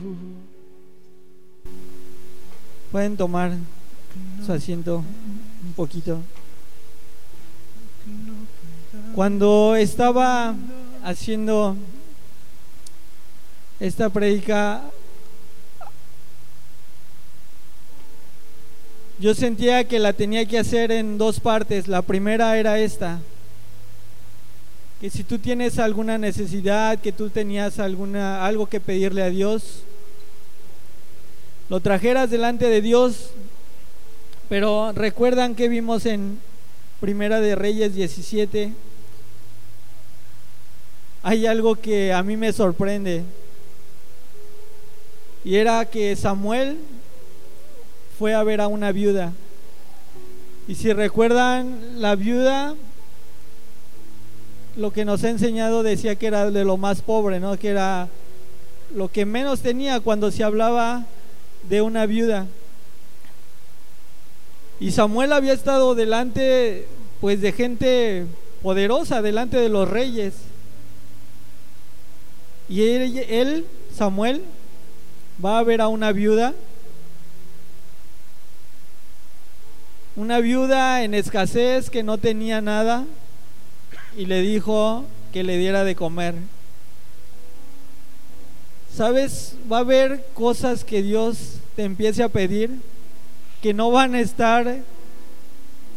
Pueden 2.91 3.15
tomar 3.15 3.51
su 4.45 4.51
asiento 4.51 5.03
un 5.63 5.73
poquito. 5.73 6.19
Cuando 9.13 9.75
estaba 9.75 10.55
haciendo 11.03 11.75
esta 13.79 14.09
predica, 14.09 14.81
yo 19.17 19.33
sentía 19.33 19.85
que 19.85 19.99
la 19.99 20.13
tenía 20.13 20.45
que 20.45 20.59
hacer 20.59 20.91
en 20.91 21.17
dos 21.17 21.39
partes. 21.39 21.87
La 21.87 22.01
primera 22.01 22.57
era 22.57 22.79
esta, 22.79 23.21
que 24.99 25.09
si 25.09 25.23
tú 25.23 25.39
tienes 25.39 25.79
alguna 25.79 26.17
necesidad, 26.17 26.99
que 26.99 27.11
tú 27.11 27.29
tenías 27.29 27.79
alguna 27.79 28.45
algo 28.45 28.67
que 28.67 28.79
pedirle 28.79 29.23
a 29.23 29.29
Dios, 29.29 29.83
lo 31.69 31.79
trajeras 31.79 32.29
delante 32.29 32.67
de 32.67 32.81
Dios, 32.81 33.31
pero 34.49 34.91
recuerdan 34.91 35.55
que 35.55 35.69
vimos 35.69 36.05
en 36.05 36.39
Primera 36.99 37.39
de 37.41 37.55
Reyes 37.55 37.95
17, 37.95 38.73
hay 41.23 41.45
algo 41.45 41.75
que 41.75 42.13
a 42.13 42.21
mí 42.21 42.37
me 42.37 42.53
sorprende, 42.53 43.23
y 45.43 45.55
era 45.55 45.85
que 45.85 46.15
Samuel 46.15 46.77
fue 48.17 48.33
a 48.33 48.43
ver 48.43 48.61
a 48.61 48.67
una 48.67 48.91
viuda, 48.91 49.33
y 50.67 50.75
si 50.75 50.91
recuerdan, 50.93 52.01
la 52.01 52.15
viuda, 52.15 52.75
lo 54.75 54.91
que 54.91 55.05
nos 55.05 55.23
ha 55.23 55.29
enseñado 55.29 55.83
decía 55.83 56.15
que 56.15 56.25
era 56.25 56.49
de 56.49 56.65
lo 56.65 56.77
más 56.77 57.01
pobre, 57.01 57.39
¿no? 57.39 57.57
Que 57.57 57.69
era 57.69 58.09
lo 58.95 59.09
que 59.09 59.25
menos 59.25 59.61
tenía 59.61 59.99
cuando 59.99 60.31
se 60.31 60.43
hablaba 60.43 61.05
de 61.69 61.81
una 61.81 62.07
viuda. 62.07 62.47
Y 64.79 64.91
Samuel 64.91 65.33
había 65.33 65.53
estado 65.53 65.93
delante 65.93 66.87
pues 67.21 67.41
de 67.41 67.51
gente 67.51 68.25
poderosa, 68.63 69.21
delante 69.21 69.57
de 69.57 69.69
los 69.69 69.87
reyes. 69.87 70.33
Y 72.67 72.81
él, 72.81 73.17
él, 73.29 73.65
Samuel, 73.95 74.41
va 75.43 75.59
a 75.59 75.63
ver 75.63 75.81
a 75.81 75.89
una 75.89 76.11
viuda, 76.11 76.55
una 80.15 80.39
viuda 80.39 81.03
en 81.03 81.13
escasez 81.13 81.89
que 81.89 82.03
no 82.03 82.17
tenía 82.17 82.61
nada, 82.61 83.05
y 84.17 84.25
le 84.25 84.41
dijo 84.41 85.05
que 85.33 85.43
le 85.43 85.57
diera 85.57 85.83
de 85.83 85.95
comer. 85.95 86.35
¿Sabes? 88.93 89.55
Va 89.69 89.77
a 89.77 89.81
haber 89.81 90.25
cosas 90.33 90.85
que 90.85 91.03
Dios 91.03 91.57
te 91.75 91.83
empiece 91.83 92.23
a 92.23 92.29
pedir 92.29 92.71
que 93.61 93.73
no 93.73 93.91
van 93.91 94.15
a 94.15 94.21
estar 94.21 94.77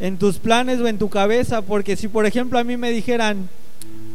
en 0.00 0.16
tus 0.16 0.38
planes 0.38 0.80
o 0.80 0.88
en 0.88 0.98
tu 0.98 1.08
cabeza, 1.08 1.62
porque 1.62 1.96
si 1.96 2.08
por 2.08 2.26
ejemplo 2.26 2.58
a 2.58 2.64
mí 2.64 2.76
me 2.76 2.90
dijeran, 2.90 3.48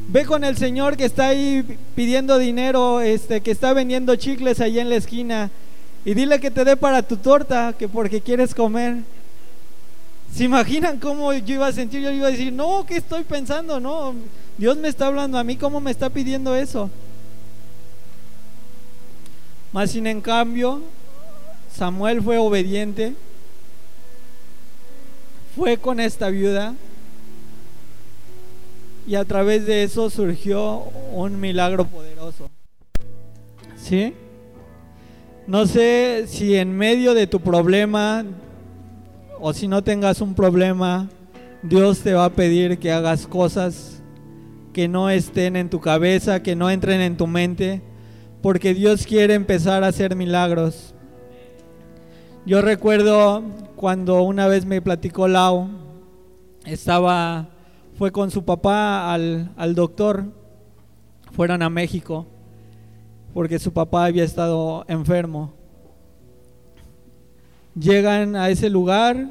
ve 0.10 0.26
con 0.26 0.44
el 0.44 0.58
señor 0.58 0.98
que 0.98 1.06
está 1.06 1.28
ahí 1.28 1.78
pidiendo 1.96 2.40
dinero, 2.40 3.00
este 3.00 3.42
que 3.42 3.52
está 3.52 3.74
vendiendo 3.74 4.16
chicles 4.16 4.60
ahí 4.60 4.80
en 4.80 4.90
la 4.90 4.96
esquina 4.96 5.52
y 6.04 6.14
dile 6.14 6.40
que 6.40 6.52
te 6.52 6.66
dé 6.66 6.76
para 6.76 7.04
tu 7.04 7.18
torta, 7.18 7.76
que 7.78 7.88
porque 7.88 8.22
quieres 8.22 8.54
comer. 8.54 8.98
¿Se 10.34 10.46
imaginan 10.46 11.00
cómo 11.00 11.32
yo 11.32 11.56
iba 11.56 11.68
a 11.68 11.72
sentir? 11.72 12.02
Yo 12.02 12.12
iba 12.12 12.28
a 12.28 12.32
decir, 12.32 12.52
no, 12.52 12.86
¿qué 12.88 12.98
estoy 12.98 13.24
pensando? 13.24 13.80
No, 13.80 14.16
Dios 14.58 14.78
me 14.78 14.88
está 14.88 15.06
hablando 15.06 15.38
a 15.38 15.44
mí, 15.44 15.58
¿cómo 15.58 15.80
me 15.80 15.92
está 15.92 16.10
pidiendo 16.10 16.56
eso? 16.56 16.90
Más 19.72 19.92
sin 19.92 20.08
en 20.08 20.22
cambio, 20.22 20.82
Samuel 21.72 22.22
fue 22.24 22.40
obediente, 22.40 23.14
fue 25.56 25.78
con 25.78 26.00
esta 26.00 26.30
viuda 26.30 26.74
y 29.06 29.14
a 29.14 29.26
través 29.26 29.68
de 29.68 29.84
eso 29.84 30.10
surgió 30.10 30.78
un 31.12 31.40
milagro 31.40 31.86
poderoso. 31.86 32.50
¿Sí? 33.78 34.16
No 35.46 35.68
sé 35.68 36.26
si 36.28 36.56
en 36.56 36.76
medio 36.76 37.14
de 37.14 37.28
tu 37.28 37.40
problema 37.40 38.26
o 39.46 39.52
si 39.52 39.68
no 39.68 39.84
tengas 39.84 40.22
un 40.22 40.36
problema, 40.36 41.10
Dios 41.64 42.00
te 42.00 42.14
va 42.14 42.24
a 42.24 42.30
pedir 42.30 42.80
que 42.80 42.94
hagas 42.94 43.28
cosas 43.28 44.02
que 44.72 44.88
no 44.88 45.10
estén 45.10 45.58
en 45.58 45.70
tu 45.70 45.82
cabeza, 45.82 46.42
que 46.42 46.56
no 46.56 46.70
entren 46.70 47.02
en 47.02 47.18
tu 47.18 47.28
mente, 47.28 47.82
porque 48.42 48.74
Dios 48.74 49.06
quiere 49.06 49.34
empezar 49.34 49.84
a 49.84 49.88
hacer 49.88 50.16
milagros. 50.16 50.96
Yo 52.46 52.62
recuerdo 52.62 53.44
cuando 53.76 54.22
una 54.22 54.48
vez 54.48 54.66
me 54.66 54.82
platicó 54.82 55.28
Lau, 55.28 55.68
estaba, 56.66 57.50
fue 57.98 58.14
con 58.14 58.32
su 58.32 58.46
papá 58.46 59.14
al, 59.14 59.52
al 59.58 59.76
doctor, 59.76 60.24
fueron 61.34 61.64
a 61.64 61.70
México, 61.70 62.28
porque 63.34 63.60
su 63.60 63.74
papá 63.74 64.06
había 64.06 64.24
estado 64.24 64.86
enfermo. 64.88 65.52
Llegan 67.76 68.36
a 68.36 68.50
ese 68.50 68.70
lugar, 68.70 69.30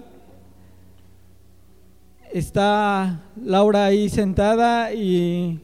está 2.32 3.20
Laura 3.40 3.84
ahí 3.84 4.08
sentada 4.08 4.92
y 4.92 5.60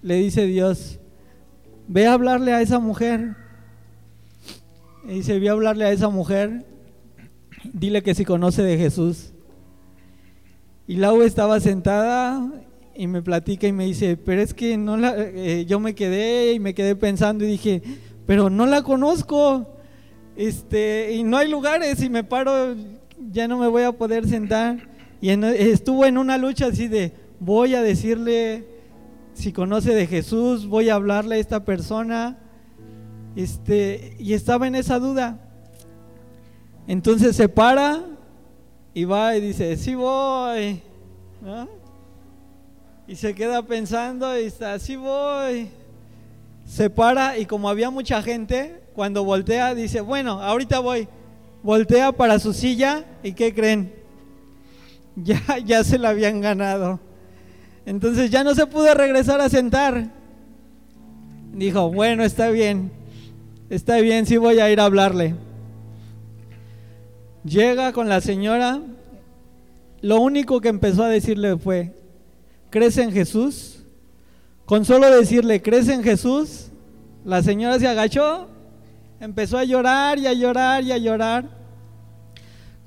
le 0.00 0.14
dice 0.14 0.46
Dios, 0.46 0.98
ve 1.88 2.06
a 2.06 2.14
hablarle 2.14 2.54
a 2.54 2.62
esa 2.62 2.78
mujer. 2.78 3.36
Y 5.04 5.14
dice, 5.14 5.38
ve 5.38 5.48
a 5.48 5.52
hablarle 5.52 5.84
a 5.84 5.92
esa 5.92 6.08
mujer, 6.08 6.64
dile 7.72 8.02
que 8.02 8.14
si 8.14 8.24
conoce 8.24 8.62
de 8.62 8.78
Jesús. 8.78 9.32
Y 10.86 10.96
Laura 10.96 11.26
estaba 11.26 11.60
sentada 11.60 12.50
y 12.94 13.06
me 13.06 13.22
platica 13.22 13.66
y 13.66 13.72
me 13.72 13.84
dice, 13.84 14.16
pero 14.16 14.40
es 14.40 14.54
que 14.54 14.76
no 14.76 14.96
la, 14.96 15.14
eh, 15.16 15.64
yo 15.66 15.80
me 15.80 15.94
quedé 15.94 16.52
y 16.54 16.60
me 16.60 16.74
quedé 16.74 16.96
pensando 16.96 17.44
y 17.44 17.48
dije, 17.48 17.82
pero 18.26 18.50
no 18.50 18.66
la 18.66 18.82
conozco, 18.82 19.66
este, 20.40 21.12
y 21.12 21.22
no 21.22 21.36
hay 21.36 21.50
lugares 21.50 22.02
y 22.02 22.08
me 22.08 22.24
paro, 22.24 22.74
ya 23.30 23.46
no 23.46 23.58
me 23.58 23.68
voy 23.68 23.82
a 23.82 23.92
poder 23.92 24.26
sentar. 24.26 24.78
Y 25.20 25.28
estuvo 25.28 26.06
en 26.06 26.16
una 26.16 26.38
lucha 26.38 26.68
así 26.68 26.88
de, 26.88 27.12
voy 27.38 27.74
a 27.74 27.82
decirle 27.82 28.64
si 29.34 29.52
conoce 29.52 29.94
de 29.94 30.06
Jesús, 30.06 30.66
voy 30.66 30.88
a 30.88 30.94
hablarle 30.94 31.34
a 31.34 31.38
esta 31.38 31.66
persona. 31.66 32.38
Este, 33.36 34.16
y 34.18 34.32
estaba 34.32 34.66
en 34.66 34.76
esa 34.76 34.98
duda. 34.98 35.38
Entonces 36.86 37.36
se 37.36 37.50
para 37.50 38.02
y 38.94 39.04
va 39.04 39.36
y 39.36 39.42
dice, 39.42 39.76
sí 39.76 39.94
voy. 39.94 40.80
Y 43.06 43.14
se 43.14 43.34
queda 43.34 43.62
pensando 43.62 44.40
y 44.40 44.44
está, 44.44 44.78
sí 44.78 44.96
voy. 44.96 45.68
Se 46.64 46.88
para 46.88 47.36
y 47.36 47.44
como 47.44 47.68
había 47.68 47.90
mucha 47.90 48.22
gente, 48.22 48.79
cuando 49.00 49.24
voltea 49.24 49.74
dice, 49.74 50.02
bueno, 50.02 50.42
ahorita 50.42 50.78
voy. 50.80 51.08
Voltea 51.62 52.12
para 52.12 52.38
su 52.38 52.52
silla 52.52 53.06
y 53.22 53.32
¿qué 53.32 53.54
creen? 53.54 53.94
Ya, 55.16 55.40
ya 55.64 55.82
se 55.84 55.96
la 55.96 56.10
habían 56.10 56.42
ganado. 56.42 57.00
Entonces 57.86 58.30
ya 58.30 58.44
no 58.44 58.54
se 58.54 58.66
pudo 58.66 58.92
regresar 58.92 59.40
a 59.40 59.48
sentar. 59.48 60.10
Dijo, 61.54 61.90
bueno, 61.90 62.24
está 62.24 62.50
bien, 62.50 62.92
está 63.70 63.96
bien, 64.00 64.26
sí 64.26 64.36
voy 64.36 64.60
a 64.60 64.70
ir 64.70 64.80
a 64.80 64.84
hablarle. 64.84 65.34
Llega 67.42 67.94
con 67.94 68.06
la 68.06 68.20
señora, 68.20 68.82
lo 70.02 70.20
único 70.20 70.60
que 70.60 70.68
empezó 70.68 71.04
a 71.04 71.08
decirle 71.08 71.56
fue, 71.56 71.94
¿crees 72.68 72.98
en 72.98 73.12
Jesús? 73.12 73.82
Con 74.66 74.84
solo 74.84 75.10
decirle, 75.10 75.62
¿crees 75.62 75.88
en 75.88 76.02
Jesús? 76.02 76.66
La 77.24 77.42
señora 77.42 77.78
se 77.78 77.88
agachó, 77.88 78.59
empezó 79.20 79.58
a 79.58 79.64
llorar 79.64 80.18
y 80.18 80.26
a 80.26 80.32
llorar 80.32 80.82
y 80.82 80.92
a 80.92 80.98
llorar. 80.98 81.48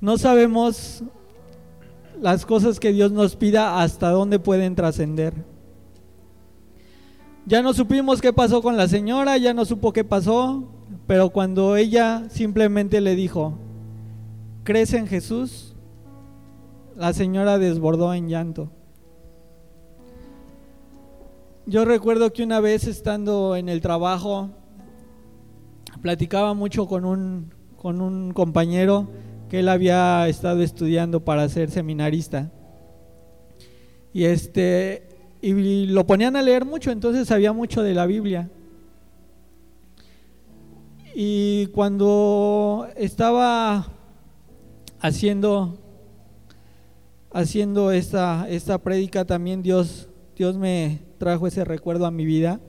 No 0.00 0.18
sabemos 0.18 1.02
las 2.20 2.44
cosas 2.44 2.78
que 2.78 2.92
Dios 2.92 3.12
nos 3.12 3.36
pida 3.36 3.80
hasta 3.80 4.10
dónde 4.10 4.38
pueden 4.38 4.74
trascender. 4.74 5.32
Ya 7.46 7.62
no 7.62 7.72
supimos 7.72 8.20
qué 8.20 8.32
pasó 8.32 8.62
con 8.62 8.76
la 8.76 8.88
señora, 8.88 9.36
ya 9.36 9.54
no 9.54 9.64
supo 9.64 9.92
qué 9.92 10.02
pasó, 10.02 10.64
pero 11.06 11.30
cuando 11.30 11.76
ella 11.76 12.24
simplemente 12.30 13.00
le 13.00 13.14
dijo, 13.14 13.54
¿crees 14.64 14.94
en 14.94 15.06
Jesús? 15.06 15.74
La 16.96 17.12
señora 17.12 17.58
desbordó 17.58 18.14
en 18.14 18.28
llanto. 18.28 18.70
Yo 21.66 21.84
recuerdo 21.84 22.32
que 22.32 22.42
una 22.42 22.60
vez 22.60 22.86
estando 22.86 23.56
en 23.56 23.68
el 23.68 23.80
trabajo, 23.80 24.50
platicaba 26.02 26.54
mucho 26.54 26.86
con 26.86 27.04
un, 27.04 27.52
con 27.76 28.00
un 28.00 28.32
compañero 28.32 29.08
que 29.48 29.60
él 29.60 29.68
había 29.68 30.26
estado 30.28 30.62
estudiando 30.62 31.24
para 31.24 31.48
ser 31.48 31.70
seminarista. 31.70 32.50
Y 34.12 34.24
este 34.24 35.08
y 35.42 35.86
lo 35.86 36.06
ponían 36.06 36.36
a 36.36 36.42
leer 36.42 36.64
mucho, 36.64 36.90
entonces 36.90 37.28
sabía 37.28 37.52
mucho 37.52 37.82
de 37.82 37.92
la 37.92 38.06
Biblia. 38.06 38.48
Y 41.14 41.66
cuando 41.68 42.88
estaba 42.96 43.88
haciendo 45.00 45.78
haciendo 47.32 47.90
esta 47.92 48.46
esta 48.48 48.78
prédica 48.78 49.24
también 49.24 49.62
Dios 49.62 50.08
Dios 50.36 50.56
me 50.56 51.00
trajo 51.18 51.46
ese 51.46 51.64
recuerdo 51.64 52.06
a 52.06 52.10
mi 52.10 52.24
vida 52.24 52.60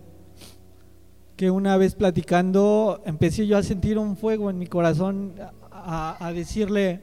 que 1.36 1.52
una 1.52 1.78
vez 1.78 1.96
platicando 1.96 3.02
empecé 3.06 3.46
yo 3.46 3.58
a 3.58 3.64
sentir 3.64 3.98
un 3.98 4.16
fuego 4.16 4.50
en 4.50 4.58
mi 4.58 4.68
corazón 4.68 5.34
a, 5.72 6.32
decirle 6.34 7.02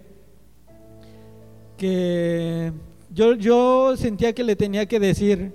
que 1.77 2.73
yo, 3.11 3.35
yo 3.35 3.97
sentía 3.97 4.33
que 4.33 4.43
le 4.43 4.57
tenía 4.57 4.87
que 4.87 4.99
decir, 4.99 5.55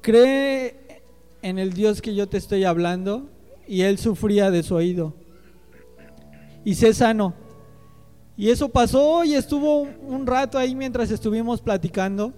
cree 0.00 1.02
en 1.42 1.58
el 1.58 1.72
Dios 1.72 2.02
que 2.02 2.14
yo 2.14 2.28
te 2.28 2.38
estoy 2.38 2.64
hablando 2.64 3.28
y 3.68 3.82
él 3.82 3.98
sufría 3.98 4.50
de 4.50 4.62
su 4.62 4.74
oído 4.74 5.14
y 6.64 6.74
sé 6.74 6.92
sano. 6.92 7.32
Y 8.36 8.50
eso 8.50 8.68
pasó 8.68 9.24
y 9.24 9.34
estuvo 9.34 9.82
un 9.82 10.26
rato 10.26 10.58
ahí 10.58 10.74
mientras 10.74 11.10
estuvimos 11.10 11.62
platicando, 11.62 12.32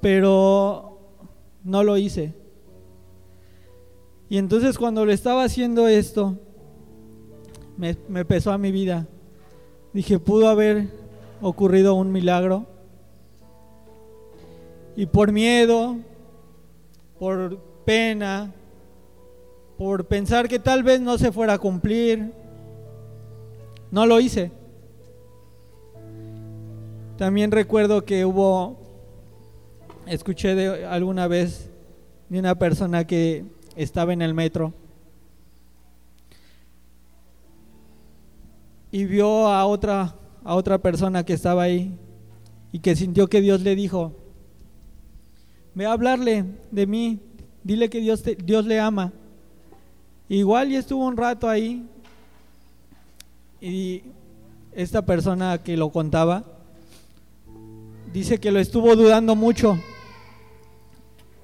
pero 0.00 1.00
no 1.64 1.82
lo 1.82 1.96
hice. 1.96 2.45
Y 4.28 4.38
entonces 4.38 4.76
cuando 4.76 5.06
le 5.06 5.12
estaba 5.12 5.44
haciendo 5.44 5.86
esto, 5.86 6.36
me, 7.76 8.24
pesó 8.24 8.52
a 8.52 8.58
mi 8.58 8.72
vida. 8.72 9.06
Dije, 9.92 10.18
pudo 10.18 10.48
haber 10.48 10.88
ocurrido 11.40 11.94
un 11.94 12.10
milagro. 12.10 12.66
Y 14.96 15.06
por 15.06 15.30
miedo, 15.30 15.96
por 17.18 17.58
pena, 17.84 18.52
por 19.78 20.06
pensar 20.06 20.48
que 20.48 20.58
tal 20.58 20.82
vez 20.82 21.00
no 21.00 21.18
se 21.18 21.30
fuera 21.30 21.54
a 21.54 21.58
cumplir, 21.58 22.32
no 23.90 24.06
lo 24.06 24.18
hice. 24.20 24.50
También 27.18 27.50
recuerdo 27.50 28.04
que 28.04 28.24
hubo, 28.24 28.78
escuché 30.06 30.54
de 30.54 30.84
alguna 30.86 31.28
vez 31.28 31.70
de 32.28 32.38
una 32.38 32.54
persona 32.54 33.06
que 33.06 33.44
estaba 33.76 34.12
en 34.12 34.22
el 34.22 34.34
metro 34.34 34.72
y 38.90 39.04
vio 39.04 39.46
a 39.48 39.66
otra, 39.66 40.14
a 40.42 40.54
otra 40.54 40.78
persona 40.78 41.24
que 41.24 41.34
estaba 41.34 41.64
ahí 41.64 41.94
y 42.72 42.78
que 42.78 42.96
sintió 42.96 43.28
que 43.28 43.42
Dios 43.42 43.60
le 43.60 43.76
dijo, 43.76 44.14
ve 45.74 45.84
a 45.84 45.92
hablarle 45.92 46.44
de 46.70 46.86
mí, 46.86 47.20
dile 47.62 47.90
que 47.90 48.00
Dios, 48.00 48.22
Dios 48.44 48.64
le 48.64 48.80
ama. 48.80 49.12
Igual 50.28 50.72
y 50.72 50.76
estuvo 50.76 51.04
un 51.06 51.16
rato 51.16 51.48
ahí 51.48 51.86
y 53.60 54.02
esta 54.72 55.04
persona 55.04 55.58
que 55.62 55.76
lo 55.76 55.90
contaba 55.90 56.44
dice 58.12 58.40
que 58.40 58.50
lo 58.50 58.60
estuvo 58.60 58.96
dudando 58.96 59.36
mucho. 59.36 59.78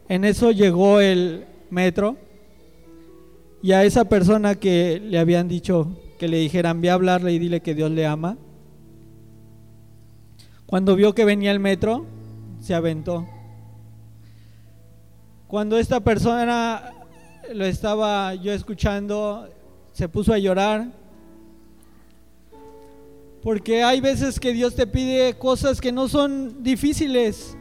En 0.09 0.25
eso 0.25 0.51
llegó 0.53 1.01
el 1.01 1.45
metro 1.73 2.17
y 3.63 3.73
a 3.73 3.85
esa 3.85 4.05
persona 4.05 4.55
que 4.57 5.01
le 5.01 5.19
habían 5.19 5.49
dicho 5.49 5.97
que 6.19 6.29
le 6.29 6.39
dijeran, 6.39 6.81
ve 6.81 6.91
a 6.91 6.95
hablarle 6.95 7.33
y 7.33 7.39
dile 7.39 7.63
que 7.63 7.75
Dios 7.75 7.91
le 7.91 8.07
ama. 8.07 8.37
Cuando 10.67 10.95
vio 10.95 11.15
que 11.15 11.25
venía 11.25 11.51
el 11.51 11.61
metro, 11.61 12.07
se 12.61 12.75
aventó. 12.75 13.27
Cuando 15.49 15.79
esta 15.79 16.01
persona 16.01 16.93
lo 17.53 17.65
estaba 17.65 18.35
yo 18.35 18.53
escuchando, 18.53 19.49
se 19.93 20.09
puso 20.09 20.33
a 20.33 20.39
llorar. 20.39 20.93
Porque 23.43 23.83
hay 23.83 24.01
veces 24.01 24.39
que 24.39 24.53
Dios 24.53 24.75
te 24.75 24.87
pide 24.87 25.35
cosas 25.35 25.81
que 25.81 25.93
no 25.93 26.09
son 26.09 26.63
difíciles. 26.63 27.57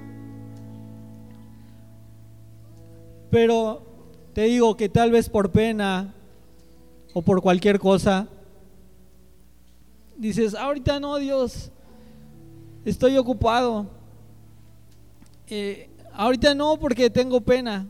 Pero 3.30 3.91
te 4.34 4.44
digo 4.44 4.78
que 4.78 4.88
tal 4.88 5.12
vez 5.12 5.30
por 5.30 5.52
pena 5.52 6.14
o 7.14 7.22
por 7.22 7.42
cualquier 7.42 7.80
cosa, 7.80 8.28
dices, 10.18 10.56
ahorita 10.56 11.00
no, 11.00 11.18
Dios, 11.18 11.72
estoy 12.86 13.18
ocupado. 13.18 13.88
Eh, 15.48 15.90
ahorita 16.14 16.56
no 16.56 16.78
porque 16.80 17.10
tengo 17.10 17.42
pena. 17.42 17.88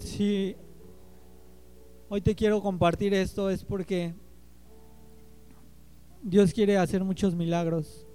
Si 0.00 0.54
hoy 2.10 2.20
te 2.20 2.34
quiero 2.34 2.60
compartir 2.60 3.14
esto 3.14 3.48
es 3.48 3.64
porque 3.64 4.12
Dios 6.22 6.52
quiere 6.52 6.76
hacer 6.76 7.04
muchos 7.04 7.34
milagros 7.34 8.07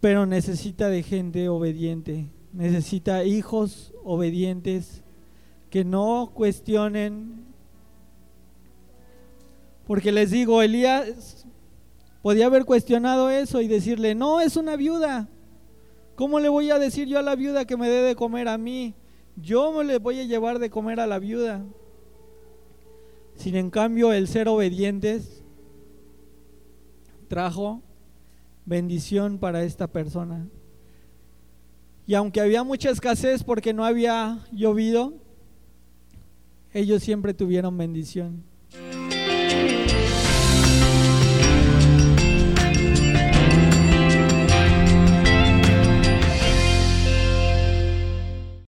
pero 0.00 0.24
necesita 0.24 0.88
de 0.88 1.02
gente 1.02 1.48
obediente, 1.48 2.30
necesita 2.52 3.24
hijos 3.24 3.92
obedientes 4.02 5.02
que 5.68 5.84
no 5.84 6.32
cuestionen. 6.34 7.44
Porque 9.86 10.10
les 10.10 10.30
digo, 10.30 10.62
Elías 10.62 11.46
podía 12.22 12.46
haber 12.46 12.64
cuestionado 12.64 13.28
eso 13.28 13.60
y 13.60 13.68
decirle, 13.68 14.14
no, 14.14 14.40
es 14.40 14.56
una 14.56 14.76
viuda. 14.76 15.28
¿Cómo 16.14 16.40
le 16.40 16.48
voy 16.48 16.70
a 16.70 16.78
decir 16.78 17.08
yo 17.08 17.18
a 17.18 17.22
la 17.22 17.36
viuda 17.36 17.64
que 17.64 17.76
me 17.76 17.88
dé 17.88 18.02
de 18.02 18.14
comer 18.14 18.48
a 18.48 18.58
mí? 18.58 18.94
Yo 19.36 19.72
me 19.72 19.84
le 19.84 19.98
voy 19.98 20.20
a 20.20 20.24
llevar 20.24 20.58
de 20.58 20.70
comer 20.70 21.00
a 21.00 21.06
la 21.06 21.18
viuda. 21.18 21.64
Sin 23.36 23.56
en 23.56 23.70
cambio, 23.70 24.12
el 24.12 24.28
ser 24.28 24.48
obedientes 24.48 25.42
trajo 27.28 27.82
bendición 28.70 29.38
para 29.38 29.64
esta 29.64 29.88
persona. 29.88 30.46
Y 32.06 32.14
aunque 32.14 32.40
había 32.40 32.62
mucha 32.62 32.90
escasez 32.90 33.42
porque 33.42 33.74
no 33.74 33.84
había 33.84 34.38
llovido, 34.52 35.14
ellos 36.72 37.02
siempre 37.02 37.34
tuvieron 37.34 37.76
bendición. 37.76 38.44